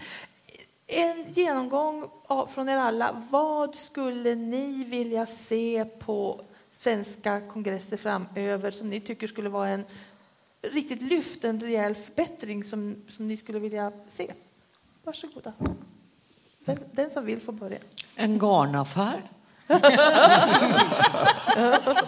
En 0.86 1.32
genomgång 1.32 2.10
från 2.54 2.68
er 2.68 2.76
alla. 2.76 3.22
Vad 3.30 3.74
skulle 3.74 4.34
ni 4.34 4.84
vilja 4.84 5.26
se 5.26 5.84
på 5.98 6.44
svenska 6.70 7.40
kongresser 7.40 7.96
framöver 7.96 8.70
som 8.70 8.90
ni 8.90 9.00
tycker 9.00 9.26
skulle 9.26 9.48
vara 9.48 9.68
en 9.68 9.84
riktigt 10.62 11.02
lyft, 11.02 11.44
en 11.44 11.60
rejäl 11.60 11.94
förbättring 11.94 12.64
som, 12.64 12.96
som 13.08 13.28
ni 13.28 13.36
skulle 13.36 13.58
vilja 13.58 13.92
se? 14.08 14.32
Varsågoda. 15.10 15.52
Den, 16.64 16.78
den 16.92 17.10
som 17.10 17.24
vill 17.24 17.40
får 17.40 17.52
börja. 17.52 17.78
En 18.16 18.38
garnaffär. 18.38 19.22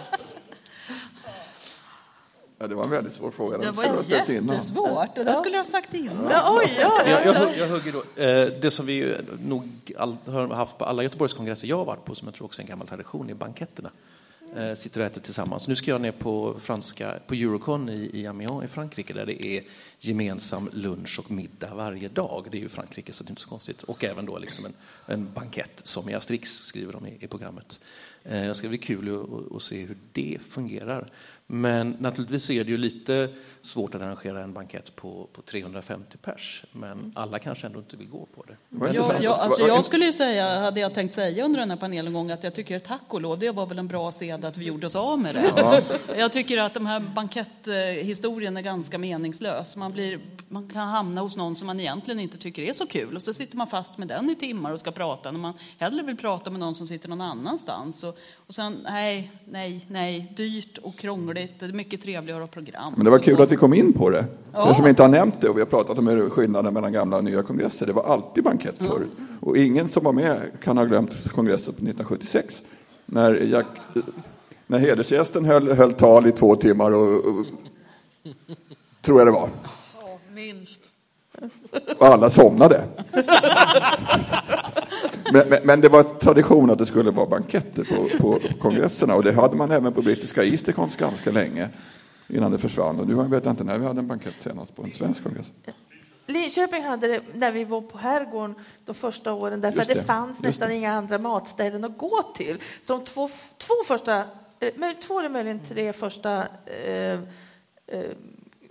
Ja, 2.57 2.67
det 2.67 2.75
var 2.75 2.83
en 2.83 2.89
väldigt 2.89 3.13
svår 3.13 3.31
fråga. 3.31 3.57
Det 3.57 3.71
var 3.71 3.83
jättesvårt. 4.07 5.15
Det 5.15 5.23
där 5.23 5.35
skulle 5.35 5.55
jag 5.55 5.63
ha 5.63 5.71
sagt 5.71 5.93
innan. 5.93 6.27
Ja, 6.31 6.57
oj, 6.59 6.77
ja, 6.79 7.01
ja. 7.05 7.19
Jag, 7.25 7.35
jag, 7.35 7.57
jag 7.57 7.67
hugger 7.67 7.91
då. 7.91 8.21
Eh, 8.21 8.59
det 8.61 8.71
som 8.71 8.85
vi 8.85 9.15
nog 9.45 9.69
all, 9.97 10.15
har 10.25 10.47
haft 10.47 10.77
på 10.77 10.85
alla 10.85 11.03
Göteborgskongresser 11.03 11.67
jag 11.67 11.77
har 11.77 11.85
varit 11.85 12.05
på, 12.05 12.15
som 12.15 12.27
jag 12.27 12.35
tror 12.35 12.45
också 12.45 12.61
är 12.61 12.63
en 12.63 12.69
gammal 12.69 12.87
tradition, 12.87 13.29
är 13.29 13.33
banketterna. 13.33 13.91
Eh, 14.55 14.75
sitter 14.75 14.99
och 14.99 15.05
äter 15.05 15.21
tillsammans. 15.21 15.67
Nu 15.67 15.75
ska 15.75 15.91
jag 15.91 16.01
ner 16.01 16.11
på, 16.11 16.55
franska, 16.59 17.19
på 17.27 17.33
Eurocon 17.33 17.89
i, 17.89 18.09
i 18.13 18.27
Amiens 18.27 18.63
i 18.63 18.67
Frankrike 18.67 19.13
där 19.13 19.25
det 19.25 19.45
är 19.45 19.63
gemensam 19.99 20.69
lunch 20.73 21.19
och 21.19 21.31
middag 21.31 21.73
varje 21.75 22.09
dag. 22.09 22.47
Det 22.51 22.57
är 22.57 22.61
ju 22.61 22.69
Frankrike 22.69 23.13
så 23.13 23.23
det 23.23 23.27
är 23.27 23.31
inte 23.31 23.41
så 23.41 23.49
konstigt. 23.49 23.83
Och 23.83 24.03
även 24.03 24.25
då 24.25 24.37
liksom 24.37 24.65
en, 24.65 24.73
en 25.05 25.33
bankett 25.33 25.81
som 25.83 26.09
i 26.09 26.13
Asterix 26.13 26.49
skriver 26.49 26.93
de 26.93 27.07
i, 27.07 27.17
i 27.19 27.27
programmet. 27.27 27.79
Eh, 28.23 28.41
det 28.41 28.55
ska 28.55 28.69
bli 28.69 28.77
kul 28.77 29.25
att 29.55 29.61
se 29.61 29.85
hur 29.85 29.97
det 30.11 30.37
fungerar. 30.49 31.11
Men 31.53 31.95
naturligtvis 31.99 32.49
är 32.49 32.63
det 32.63 32.71
ju 32.71 32.77
lite 32.77 33.29
svårt 33.61 33.95
att 33.95 34.01
arrangera 34.01 34.43
en 34.43 34.53
bankett 34.53 34.95
på, 34.95 35.27
på 35.33 35.41
350 35.41 36.17
pers, 36.17 36.65
men 36.71 37.11
alla 37.15 37.39
kanske 37.39 37.67
ändå 37.67 37.79
inte 37.79 37.97
vill 37.97 38.09
gå 38.09 38.27
på 38.35 38.43
det. 38.47 38.57
Ja, 38.93 39.13
ja, 39.21 39.35
alltså 39.35 39.67
jag 39.67 39.85
skulle 39.85 40.05
ju 40.05 40.13
säga, 40.13 40.59
hade 40.59 40.79
jag 40.79 40.93
tänkt 40.93 41.15
säga 41.15 41.45
under 41.45 41.59
den 41.59 41.69
här 41.69 41.77
panelen 41.77 42.13
gång 42.13 42.31
att 42.31 42.43
jag 42.43 42.55
tycker 42.55 42.79
tack 42.79 43.01
och 43.07 43.21
lov, 43.21 43.39
det 43.39 43.51
var 43.51 43.65
väl 43.65 43.79
en 43.79 43.87
bra 43.87 44.11
sed 44.11 44.45
att 44.45 44.57
vi 44.57 44.65
gjorde 44.65 44.87
oss 44.87 44.95
av 44.95 45.19
med 45.19 45.35
det. 45.35 45.53
Ja. 45.55 45.81
Jag 46.17 46.31
tycker 46.31 46.61
att 46.61 46.73
de 46.73 46.85
här 46.85 46.99
banketthistorien 46.99 48.57
är 48.57 48.61
ganska 48.61 48.97
meningslös. 48.97 49.75
Man, 49.75 49.91
blir, 49.91 50.19
man 50.49 50.69
kan 50.69 50.87
hamna 50.87 51.21
hos 51.21 51.37
någon 51.37 51.55
som 51.55 51.67
man 51.67 51.79
egentligen 51.79 52.19
inte 52.19 52.37
tycker 52.37 52.63
är 52.63 52.73
så 52.73 52.87
kul 52.87 53.15
och 53.15 53.23
så 53.23 53.33
sitter 53.33 53.57
man 53.57 53.67
fast 53.67 53.97
med 53.97 54.07
den 54.07 54.29
i 54.29 54.35
timmar 54.35 54.71
och 54.71 54.79
ska 54.79 54.91
prata 54.91 55.31
när 55.31 55.39
man 55.39 55.53
hellre 55.77 56.03
vill 56.03 56.17
prata 56.17 56.49
med 56.49 56.59
någon 56.59 56.75
som 56.75 56.87
sitter 56.87 57.09
någon 57.09 57.21
annanstans. 57.21 58.03
Och, 58.03 58.17
och 58.35 58.55
sen, 58.55 58.79
nej, 58.83 59.31
nej, 59.45 59.85
nej, 59.89 60.33
dyrt 60.35 60.77
och 60.77 60.95
krångligt. 60.95 61.42
Det 61.59 61.65
är 61.65 61.73
mycket 61.73 62.01
trevligare 62.01 62.47
program. 62.47 62.93
Men 62.95 63.05
det 63.05 63.11
var 63.11 63.19
kul 63.19 63.41
att 63.41 63.51
vi 63.51 63.55
kom 63.55 63.73
in 63.73 63.93
på 63.93 64.09
det. 64.09 64.25
Ja. 64.53 64.61
Eftersom 64.61 64.83
vi 64.83 64.89
inte 64.89 65.03
har 65.03 65.09
nämnt 65.09 65.41
det 65.41 65.49
och 65.49 65.57
vi 65.57 65.61
har 65.61 65.65
pratat 65.65 65.97
om 65.97 66.29
skillnaden 66.29 66.73
mellan 66.73 66.93
gamla 66.93 67.17
och 67.17 67.23
nya 67.23 67.43
kongresser. 67.43 67.85
Det 67.85 67.93
var 67.93 68.03
alltid 68.03 68.43
bankett 68.43 68.75
förr. 68.77 69.05
Och 69.39 69.57
ingen 69.57 69.89
som 69.89 70.03
var 70.03 70.13
med 70.13 70.51
kan 70.63 70.77
ha 70.77 70.85
glömt 70.85 71.31
kongressen 71.31 71.73
1976. 71.73 72.61
När, 73.05 73.33
Jack, 73.35 73.65
när 74.67 74.79
hedersgästen 74.79 75.45
höll, 75.45 75.71
höll 75.71 75.93
tal 75.93 76.27
i 76.27 76.31
två 76.31 76.55
timmar 76.55 76.91
och, 76.91 77.15
och 77.15 77.45
tror 79.01 79.19
jag 79.19 79.27
det 79.27 79.31
var. 79.31 79.49
Ja, 80.01 80.19
minst. 80.33 80.81
Och 81.97 82.07
alla 82.07 82.29
somnade. 82.29 82.83
Men, 85.33 85.49
men, 85.49 85.59
men, 85.63 85.81
det 85.81 85.89
var 85.89 86.03
tradition 86.03 86.69
att 86.69 86.77
det 86.77 86.85
skulle 86.85 87.11
vara 87.11 87.27
banketter 87.27 87.83
på, 87.83 88.17
på 88.17 88.39
kongresserna 88.59 89.15
och 89.15 89.23
det 89.23 89.31
hade 89.31 89.55
man 89.55 89.71
även 89.71 89.93
på 89.93 90.01
brittiska 90.01 90.43
Eastercons 90.43 90.95
ganska 90.95 91.31
länge 91.31 91.69
innan 92.27 92.51
det 92.51 92.59
försvann. 92.59 92.99
Och 92.99 93.07
nu 93.07 93.15
vet 93.15 93.45
jag 93.45 93.51
inte 93.51 93.63
när 93.63 93.77
vi 93.77 93.85
hade 93.85 93.99
en 93.99 94.07
bankett 94.07 94.35
senast 94.39 94.75
på 94.75 94.83
en 94.83 94.91
svensk 94.91 95.23
kongress. 95.23 95.51
Linköping 96.27 96.83
hade 96.83 97.07
det 97.07 97.21
när 97.33 97.51
vi 97.51 97.63
var 97.63 97.81
på 97.81 97.97
Herrgården 97.97 98.55
de 98.85 98.95
första 98.95 99.33
åren 99.33 99.61
därför 99.61 99.81
att 99.81 99.87
det, 99.87 99.93
det 99.93 100.03
fanns 100.03 100.39
nästan 100.39 100.69
det. 100.69 100.75
inga 100.75 100.93
andra 100.93 101.17
matställen 101.17 101.83
att 101.83 101.97
gå 101.97 102.21
till. 102.35 102.57
Så 102.81 102.93
de 102.93 103.05
två, 103.05 103.29
två 103.57 103.73
första, 103.87 104.17
eh, 104.59 104.71
två 105.07 105.19
eller 105.19 105.29
möjligen 105.29 105.59
tre 105.59 105.93
första 105.93 106.43
eh, 106.85 107.19
eh, 107.87 108.11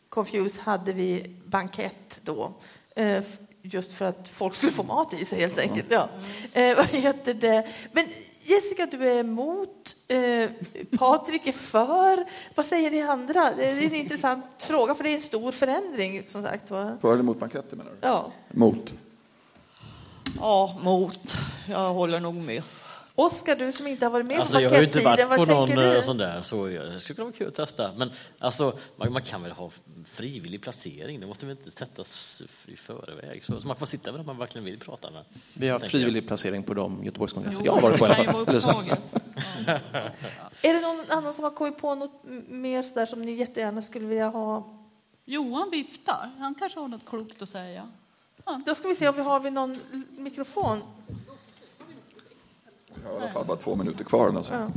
Confuse 0.08 0.60
hade 0.60 0.92
vi 0.92 1.36
bankett 1.44 2.20
då. 2.22 2.52
Eh, 2.96 3.22
just 3.62 3.92
för 3.92 4.04
att 4.04 4.28
folk 4.28 4.54
skulle 4.54 4.72
få 4.72 4.82
mat 4.82 5.14
i 5.14 5.24
sig 5.24 5.40
helt 5.40 5.58
enkelt. 5.58 5.86
Ja. 5.90 6.08
Eh, 6.52 6.76
vad 6.76 6.86
heter 6.86 7.34
det? 7.34 7.66
Men 7.92 8.06
Jessica, 8.44 8.86
du 8.86 9.08
är 9.08 9.20
emot. 9.20 9.96
Eh, 10.08 10.50
Patrik 10.98 11.46
är 11.46 11.52
för. 11.52 12.24
Vad 12.54 12.66
säger 12.66 12.90
ni 12.90 13.02
andra? 13.02 13.52
Det 13.56 13.64
är 13.64 13.82
en 13.82 13.94
intressant 13.94 14.44
fråga, 14.58 14.94
för 14.94 15.04
det 15.04 15.10
är 15.10 15.14
en 15.14 15.20
stor 15.20 15.52
förändring. 15.52 16.22
Som 16.28 16.42
sagt, 16.42 16.70
va? 16.70 16.98
För 17.00 17.12
eller 17.12 17.22
mot 17.22 17.40
banketter 17.40 17.76
menar 17.76 17.90
du? 17.90 17.96
Ja. 18.00 18.32
Mot. 18.50 18.94
Ja, 20.40 20.78
mot. 20.82 21.34
Jag 21.68 21.92
håller 21.92 22.20
nog 22.20 22.34
med. 22.34 22.62
Oskar, 23.14 23.56
du 23.56 23.72
som 23.72 23.86
inte 23.86 24.06
har 24.06 24.10
varit 24.10 24.26
med 24.26 24.40
alltså, 24.40 24.56
på 24.56 24.62
Jag 24.62 24.70
har 24.70 24.76
ju 24.76 24.84
inte 24.84 25.00
varit 25.00 25.36
på 25.36 25.44
någon 25.44 25.68
du? 25.68 25.96
Eh, 25.96 26.02
sån 26.02 26.16
där, 26.16 26.42
så 26.42 26.66
det 26.66 27.00
skulle 27.00 27.14
kunna 27.14 27.24
vara 27.24 27.36
kul 27.36 27.48
att 27.48 27.54
testa. 27.54 27.90
Men 27.96 28.10
alltså, 28.38 28.78
man, 28.96 29.12
man, 29.12 29.22
kan 29.22 29.42
väl 29.42 29.52
ha 29.52 29.70
frivillig 30.06 30.62
placering? 30.62 31.20
Det 31.20 31.26
måste 31.26 31.46
väl 31.46 31.56
inte 31.56 31.70
sättas 31.70 32.42
i 32.66 32.76
förväg? 32.76 33.44
Så, 33.44 33.60
så 33.60 33.66
man 33.66 33.76
får 33.76 33.86
sitta 33.86 34.12
med 34.12 34.20
dem 34.20 34.26
man 34.26 34.38
verkligen 34.38 34.64
vill 34.64 34.78
prata 34.78 35.10
med. 35.10 35.24
Vi 35.54 35.68
har 35.68 35.78
frivillig 35.78 36.22
jag. 36.22 36.28
placering 36.28 36.62
på 36.62 36.74
de 36.74 37.04
Göteborgskongresser 37.04 37.64
jag 37.64 37.72
har 37.72 37.80
varit 37.80 37.98
på. 37.98 38.04
Vara 38.04 38.14
Är 40.62 40.74
det 40.74 40.80
någon 40.80 41.04
annan 41.08 41.34
som 41.34 41.44
har 41.44 41.50
kommit 41.50 41.78
på 41.78 41.94
något 41.94 42.22
mer 42.48 42.82
sådär 42.82 43.06
som 43.06 43.22
ni 43.22 43.32
jättegärna 43.32 43.82
skulle 43.82 44.06
vilja 44.06 44.28
ha 44.28 44.78
Johan 45.24 45.70
viftar. 45.70 46.30
Han 46.38 46.54
kanske 46.54 46.80
har 46.80 46.88
något 46.88 47.06
klokt 47.06 47.42
att 47.42 47.48
säga. 47.48 47.88
Då 48.66 48.74
ska 48.74 48.88
vi 48.88 48.94
se 48.94 49.08
om 49.08 49.14
vi 49.16 49.22
har 49.22 49.40
vi 49.40 49.50
någon 49.50 49.78
mikrofon. 50.10 50.82
Jag 53.04 53.10
har 53.10 53.18
i 53.18 53.22
alla 53.22 53.32
fall 53.32 53.46
bara 53.46 53.56
två 53.56 53.76
minuter 53.76 54.04
kvar. 54.04 54.32
Alltså. 54.36 54.52
Ja. 54.52 54.68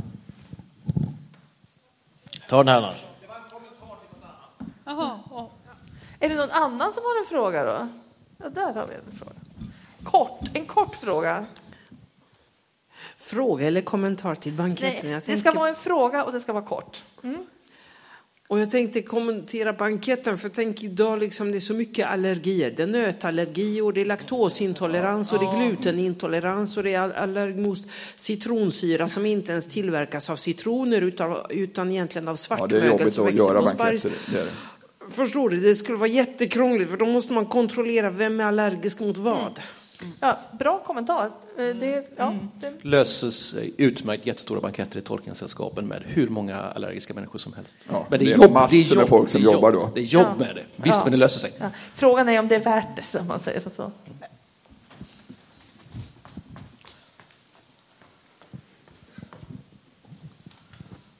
Ta 2.48 2.56
den 2.56 2.68
här 2.68 2.76
annars. 2.76 3.04
Jaha, 4.84 5.20
ja. 5.30 5.50
Är 6.20 6.28
det 6.28 6.34
någon 6.34 6.50
annan 6.50 6.92
som 6.92 7.02
har 7.04 7.20
en 7.20 7.26
fråga 7.28 7.64
då? 7.64 7.88
Ja, 8.38 8.48
där 8.48 8.74
har 8.74 8.86
vi 8.86 8.94
en 8.94 9.18
fråga. 9.18 9.32
Kort, 10.02 10.40
en 10.54 10.66
kort 10.66 10.96
fråga. 10.96 11.46
Fråga 13.16 13.66
eller 13.66 13.80
kommentar 13.80 14.34
till 14.34 14.52
banketten? 14.52 15.00
Nej, 15.02 15.12
Jag 15.12 15.22
det 15.26 15.36
ska 15.36 15.52
vara 15.52 15.68
en 15.68 15.74
fråga 15.74 16.24
och 16.24 16.32
det 16.32 16.40
ska 16.40 16.52
vara 16.52 16.64
kort. 16.64 17.04
Och 18.48 18.58
jag 18.60 18.70
tänkte 18.70 19.02
kommentera 19.02 19.72
banketten, 19.72 20.38
för 20.38 20.48
tänk 20.48 20.82
idag 20.82 21.18
liksom 21.18 21.50
det 21.52 21.58
är 21.58 21.60
så 21.60 21.74
mycket 21.74 22.06
allergier. 22.06 22.74
Det 22.76 22.82
är 22.82 22.86
nötallergi 22.86 23.80
och 23.80 23.92
det 23.92 24.00
är 24.00 24.04
laktosintolerans 24.04 25.32
och 25.32 25.38
det 25.38 25.44
är 25.44 25.66
glutenintolerans 25.66 26.76
och 26.76 26.82
det 26.82 26.94
är 26.94 27.00
all- 27.00 27.12
allergi 27.12 27.60
mot 27.60 27.78
citronsyra 28.16 29.08
som 29.08 29.26
inte 29.26 29.52
ens 29.52 29.66
tillverkas 29.66 30.30
av 30.30 30.36
citroner 30.36 31.02
utan, 31.02 31.36
utan 31.50 31.90
egentligen 31.90 32.28
av 32.28 32.32
Ja, 32.32 32.36
svartmögel 32.36 32.80
det 32.80 32.86
är 32.86 32.90
jobbigt 32.90 33.14
som 33.14 33.26
att 33.26 33.34
göra 33.34 33.62
banketter. 33.62 34.10
Det 34.32 34.38
är 34.38 34.44
det. 34.44 35.12
Förstår 35.12 35.50
du? 35.50 35.60
Det 35.60 35.76
skulle 35.76 35.98
vara 35.98 36.08
jättekrångligt 36.08 36.90
för 36.90 36.96
då 36.96 37.06
måste 37.06 37.32
man 37.32 37.46
kontrollera 37.46 38.10
vem 38.10 38.40
är 38.40 38.44
allergisk 38.44 39.00
mot 39.00 39.16
vad. 39.16 39.60
Ja, 40.20 40.38
bra 40.58 40.78
kommentar. 40.86 41.24
Eh, 41.58 41.64
Det, 41.64 42.08
ja, 42.16 42.34
det, 42.60 42.72
Löses 42.84 43.54
eh, 43.54 43.64
utmärkt 43.78 44.26
jättestora 44.26 44.60
banketter 44.60 44.98
i 44.98 45.02
Tolkiensällskapen 45.02 45.86
med 45.86 46.02
hur 46.06 46.28
många 46.28 46.56
allergiska 46.56 47.14
människor 47.14 47.38
som 47.38 47.52
helst. 47.52 47.76
Ja, 47.90 48.06
Men 48.10 48.18
det 48.18 48.32
är 48.32 48.36
jobb- 48.38 48.52
massor 48.52 48.96
med 48.96 49.08
folk 49.08 49.28
som 49.30 49.42
det 49.42 49.48
är 49.48 49.52
jobbar 49.52 49.72
jobb. 49.72 49.82
då. 49.82 49.90
Det 49.94 50.00
är 50.00 50.04
jobb 50.04 50.26
Ja. 50.26 50.34
med 50.46 50.54
det. 50.56 50.62
Visst, 50.76 50.96
Ja. 50.98 51.00
men 51.04 51.10
det 51.12 51.18
löser 51.18 51.40
sig. 51.40 51.52
ja. 51.58 51.70
Frågan 51.94 52.28
är 52.28 52.40
om 52.40 52.48
det 52.48 52.54
är 52.54 52.60
värt 52.64 52.96
det, 52.96 53.18
som 53.18 53.26
man 53.26 53.40
säger. 53.40 53.62
Så. 53.76 53.90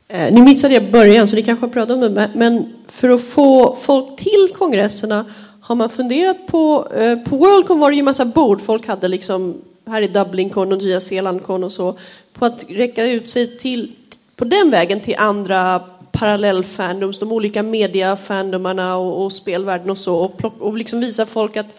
Eh, 0.08 0.32
Ni 0.34 0.40
missade 0.42 0.78
det 0.78 0.88
i 0.88 0.90
början, 0.92 1.28
så 1.28 1.36
ni 1.36 1.42
kanske 1.42 1.66
har 1.66 1.72
pratat 1.72 1.94
om 1.96 2.14
det. 2.14 2.30
Men 2.34 2.72
för 2.88 3.08
att 3.10 3.22
få 3.24 3.74
folk 3.76 4.18
till 4.20 4.48
kongresserna 4.58 5.24
har 5.66 5.74
man 5.74 5.90
funderat 5.90 6.46
på... 6.46 6.88
eh, 6.94 7.18
På 7.18 7.36
Worldcon 7.36 7.80
var 7.80 7.90
det 7.90 7.96
ju 7.96 8.02
massa 8.02 8.24
bord. 8.24 8.60
Folk 8.60 8.86
hade 8.86 9.08
liksom, 9.08 9.54
här 9.86 10.02
i 10.02 10.06
Dublincon 10.06 10.72
och 10.72 10.82
Nya 10.82 11.00
Zeelandcon 11.00 11.64
och 11.64 11.72
så, 11.72 11.98
på 12.32 12.44
att 12.44 12.64
räcka 12.68 13.04
ut 13.04 13.30
sig 13.30 13.58
till, 13.58 13.92
på 14.36 14.44
den 14.44 14.70
vägen 14.70 15.00
till 15.00 15.14
andra 15.18 15.80
parallellfandoms, 16.12 17.18
de 17.18 17.32
olika 17.32 17.62
mediafandomarna 17.62 18.96
och, 18.96 19.24
och 19.24 19.32
spelvärlden 19.32 19.90
och 19.90 19.98
så, 19.98 20.16
och, 20.16 20.36
plock, 20.36 20.54
och 20.60 20.76
liksom 20.76 21.00
visa 21.00 21.26
folk 21.26 21.56
att 21.56 21.76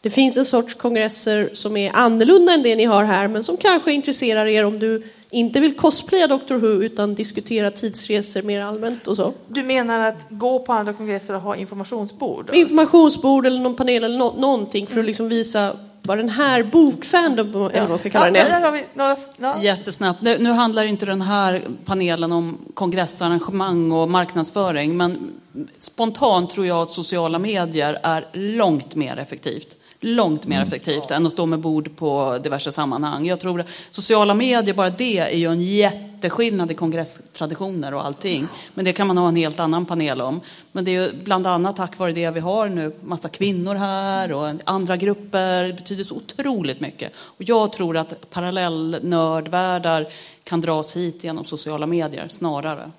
det 0.00 0.10
finns 0.10 0.36
en 0.36 0.44
sorts 0.44 0.74
kongresser 0.74 1.50
som 1.52 1.76
är 1.76 1.90
annorlunda 1.94 2.52
än 2.52 2.62
det 2.62 2.76
ni 2.76 2.84
har 2.84 3.04
här, 3.04 3.28
men 3.28 3.44
som 3.44 3.56
kanske 3.56 3.92
intresserar 3.92 4.46
er 4.46 4.64
om 4.64 4.78
du 4.78 5.02
inte 5.30 5.60
vill 5.60 5.76
cosplaya 5.76 6.26
Doctor 6.26 6.56
Who 6.56 6.82
utan 6.82 7.14
diskutera 7.14 7.70
tidsresor 7.70 8.42
mer 8.42 8.60
allmänt 8.60 9.06
och 9.06 9.16
så. 9.16 9.32
Du 9.48 9.62
menar 9.62 10.08
att 10.08 10.16
gå 10.28 10.58
på 10.58 10.72
andra 10.72 10.92
kongresser 10.92 11.34
och 11.34 11.40
ha 11.40 11.56
informationsbord? 11.56 12.50
Informationsbord 12.54 13.46
eller 13.46 13.60
någon 13.60 13.76
panel 13.76 14.04
eller 14.04 14.18
nå- 14.18 14.34
någonting 14.38 14.86
för 14.86 15.00
att 15.00 15.06
liksom 15.06 15.28
visa 15.28 15.76
vad 16.02 16.18
den 16.18 16.28
här 16.28 16.62
bokfandom, 16.62 17.46
eller 17.46 17.80
vad 17.80 17.88
man 17.88 17.98
ska 17.98 18.10
kalla 18.10 18.26
ja, 18.26 18.32
den, 18.32 18.50
där 18.50 18.60
är. 18.60 18.64
har 18.64 18.72
vi 18.72 18.84
några, 18.94 19.16
ja. 19.36 19.62
Jättesnabbt. 19.62 20.22
Nu, 20.22 20.38
nu 20.38 20.50
handlar 20.50 20.84
inte 20.84 21.06
den 21.06 21.22
här 21.22 21.62
panelen 21.84 22.32
om 22.32 22.58
kongressarrangemang 22.74 23.92
och 23.92 24.10
marknadsföring, 24.10 24.96
men 24.96 25.32
spontant 25.78 26.50
tror 26.50 26.66
jag 26.66 26.78
att 26.78 26.90
sociala 26.90 27.38
medier 27.38 27.98
är 28.02 28.26
långt 28.32 28.94
mer 28.94 29.16
effektivt. 29.16 29.76
Långt 30.02 30.46
mer 30.46 30.62
effektivt 30.62 31.10
än 31.10 31.26
att 31.26 31.32
stå 31.32 31.46
med 31.46 31.58
bord 31.58 31.96
på 31.96 32.38
diverse 32.42 32.72
sammanhang. 32.72 33.26
Jag 33.26 33.40
tror 33.40 33.60
att 33.60 33.68
sociala 33.90 34.34
medier, 34.34 34.74
bara 34.74 34.90
det 34.90 35.18
är 35.18 35.36
ju 35.36 35.46
en 35.46 35.60
jätteskillnad 35.60 36.70
i 36.70 36.74
kongresstraditioner 36.74 37.94
och 37.94 38.04
allting. 38.04 38.48
Men 38.74 38.84
det 38.84 38.92
kan 38.92 39.06
man 39.06 39.18
ha 39.18 39.28
en 39.28 39.36
helt 39.36 39.60
annan 39.60 39.86
panel 39.86 40.20
om. 40.20 40.40
Men 40.72 40.84
det 40.84 40.90
är 40.90 41.02
ju 41.02 41.12
bland 41.24 41.46
annat 41.46 41.76
tack 41.76 41.98
vare 41.98 42.12
det 42.12 42.30
vi 42.30 42.40
har 42.40 42.68
nu, 42.68 42.92
massa 43.04 43.28
kvinnor 43.28 43.74
här 43.74 44.32
och 44.32 44.52
andra 44.64 44.96
grupper. 44.96 45.64
Det 45.64 45.72
betyder 45.72 46.04
så 46.04 46.14
otroligt 46.14 46.80
mycket. 46.80 47.12
Och 47.16 47.42
jag 47.42 47.72
tror 47.72 47.96
att 47.96 48.30
parallellnördvärldar 48.30 50.12
kan 50.44 50.60
dras 50.60 50.96
hit 50.96 51.24
genom 51.24 51.44
sociala 51.44 51.86
medier 51.86 52.28
snarare. 52.28 52.90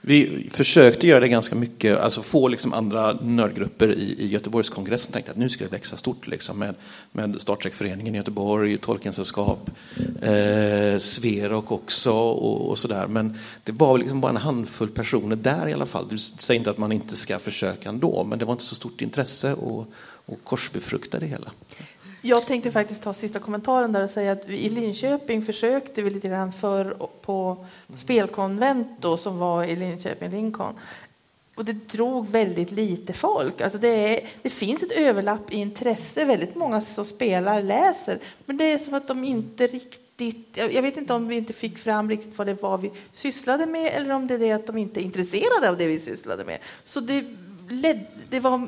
Vi 0.00 0.48
försökte 0.50 1.06
göra 1.06 1.20
det 1.20 1.28
ganska 1.28 1.54
mycket, 1.54 1.98
alltså 1.98 2.22
få 2.22 2.48
liksom 2.48 2.72
andra 2.72 3.12
nördgrupper 3.12 3.92
i, 3.92 4.14
i 4.18 4.26
Göteborgskongressen. 4.26 5.12
Tänkte 5.12 5.30
att 5.30 5.36
nu 5.36 5.48
ska 5.48 5.64
det 5.64 5.70
växa 5.70 5.96
stort 5.96 6.26
liksom 6.26 6.58
med, 6.58 6.74
med 7.12 7.40
Star 7.40 7.56
Trek-föreningen 7.56 8.14
i 8.14 8.18
Göteborg, 8.18 8.78
Tolkiensällskap, 8.78 9.70
eh, 10.22 10.98
Sverok 10.98 11.72
också 11.72 12.12
och, 12.12 12.70
och 12.70 12.78
sådär. 12.78 13.06
Men 13.06 13.38
det 13.64 13.72
var 13.72 13.98
liksom 13.98 14.20
bara 14.20 14.30
en 14.30 14.36
handfull 14.36 14.88
personer 14.88 15.36
där 15.36 15.68
i 15.68 15.72
alla 15.72 15.86
fall. 15.86 16.06
Du 16.10 16.18
säger 16.18 16.58
inte 16.58 16.70
att 16.70 16.78
man 16.78 16.92
inte 16.92 17.16
ska 17.16 17.38
försöka 17.38 17.88
ändå, 17.88 18.24
men 18.24 18.38
det 18.38 18.44
var 18.44 18.52
inte 18.52 18.64
så 18.64 18.74
stort 18.74 19.00
intresse 19.00 19.54
och, 19.54 19.92
och 20.26 20.38
korsbefrukta 20.44 21.18
det 21.18 21.26
hela. 21.26 21.50
Jag 22.22 22.46
tänkte 22.46 22.70
faktiskt 22.70 23.02
ta 23.02 23.12
sista 23.12 23.38
kommentaren 23.38 23.92
där 23.92 24.02
och 24.02 24.10
säga 24.10 24.32
att 24.32 24.48
i 24.48 24.68
Linköping 24.68 25.44
försökte 25.44 26.02
vi 26.02 26.10
lite 26.10 26.28
grann 26.28 26.52
för 26.52 26.96
på 27.22 27.66
spelkonvent 27.96 28.88
då, 29.00 29.16
som 29.16 29.38
var 29.38 29.64
i 29.64 29.76
Linköping, 29.76 30.30
Lincoln. 30.30 30.74
Och 31.56 31.64
det 31.64 31.72
drog 31.72 32.28
väldigt 32.28 32.70
lite 32.70 33.12
folk. 33.12 33.60
Alltså 33.60 33.78
det, 33.78 33.88
är, 33.88 34.28
det 34.42 34.50
finns 34.50 34.82
ett 34.82 34.90
överlapp 34.90 35.52
i 35.52 35.56
intresse. 35.56 36.24
Väldigt 36.24 36.54
många 36.54 36.80
som 36.80 37.04
spelar 37.04 37.62
läser. 37.62 38.18
Men 38.44 38.56
det 38.56 38.72
är 38.72 38.78
som 38.78 38.94
att 38.94 39.08
de 39.08 39.24
inte 39.24 39.66
riktigt... 39.66 40.56
Jag 40.56 40.82
vet 40.82 40.96
inte 40.96 41.14
om 41.14 41.28
vi 41.28 41.36
inte 41.36 41.52
fick 41.52 41.78
fram 41.78 42.10
riktigt 42.10 42.38
vad 42.38 42.46
det 42.46 42.62
var 42.62 42.78
vi 42.78 42.90
sysslade 43.12 43.66
med 43.66 43.92
eller 43.94 44.14
om 44.14 44.26
det 44.26 44.34
är 44.34 44.38
det 44.38 44.52
att 44.52 44.66
de 44.66 44.76
inte 44.76 45.00
är 45.00 45.02
intresserade 45.02 45.68
av 45.68 45.76
det 45.76 45.86
vi 45.86 46.00
sysslade 46.00 46.44
med. 46.44 46.58
Så 46.84 47.00
det, 47.00 47.24
led, 47.68 48.06
det 48.28 48.40
var 48.40 48.66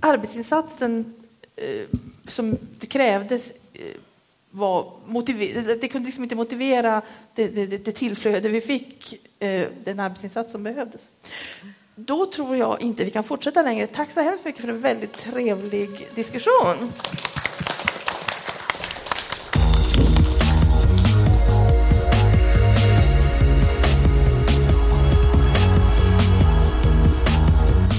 arbetsinsatsen 0.00 1.21
Eh, 1.62 1.86
som 2.28 2.58
det 2.78 2.86
krävdes 2.86 3.42
eh, 3.74 3.84
var 4.50 4.92
motiver- 5.06 5.76
det- 5.80 5.88
kunde 5.88 6.06
liksom 6.06 6.22
inte 6.24 6.34
motivera 6.36 7.02
det, 7.34 7.48
det, 7.48 7.66
det- 7.66 7.78
det 7.84 7.92
tillflöde 7.92 8.48
vi 8.48 8.60
fick, 8.60 9.14
eh, 9.38 9.66
den 9.84 10.00
arbetsinsats 10.00 10.52
som 10.52 10.62
behövdes. 10.62 11.00
Då 11.94 12.26
tror 12.26 12.56
jag 12.56 12.80
inte 12.82 13.04
vi 13.04 13.10
kan 13.10 13.24
fortsätta 13.24 13.62
längre. 13.62 13.86
Tack 13.86 14.12
så 14.12 14.20
hemskt 14.20 14.44
mycket 14.44 14.60
för 14.60 14.68
en 14.68 14.80
väldigt 14.80 15.12
trevlig 15.12 15.88
diskussion. 16.14 16.76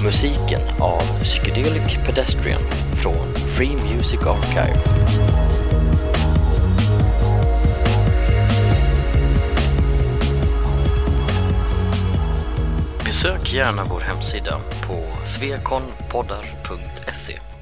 Musiken 0.04 0.60
av 0.80 1.00
Psychedelic 1.22 1.96
Pedestrian 2.06 2.60
från 3.02 3.14
Free 3.56 3.76
Music 3.76 4.26
Archive. 4.26 4.78
Besök 13.04 13.52
gärna 13.52 13.82
vår 13.90 14.00
hemsida 14.00 14.60
på 14.88 15.26
svekonpoddar.se 15.26 17.53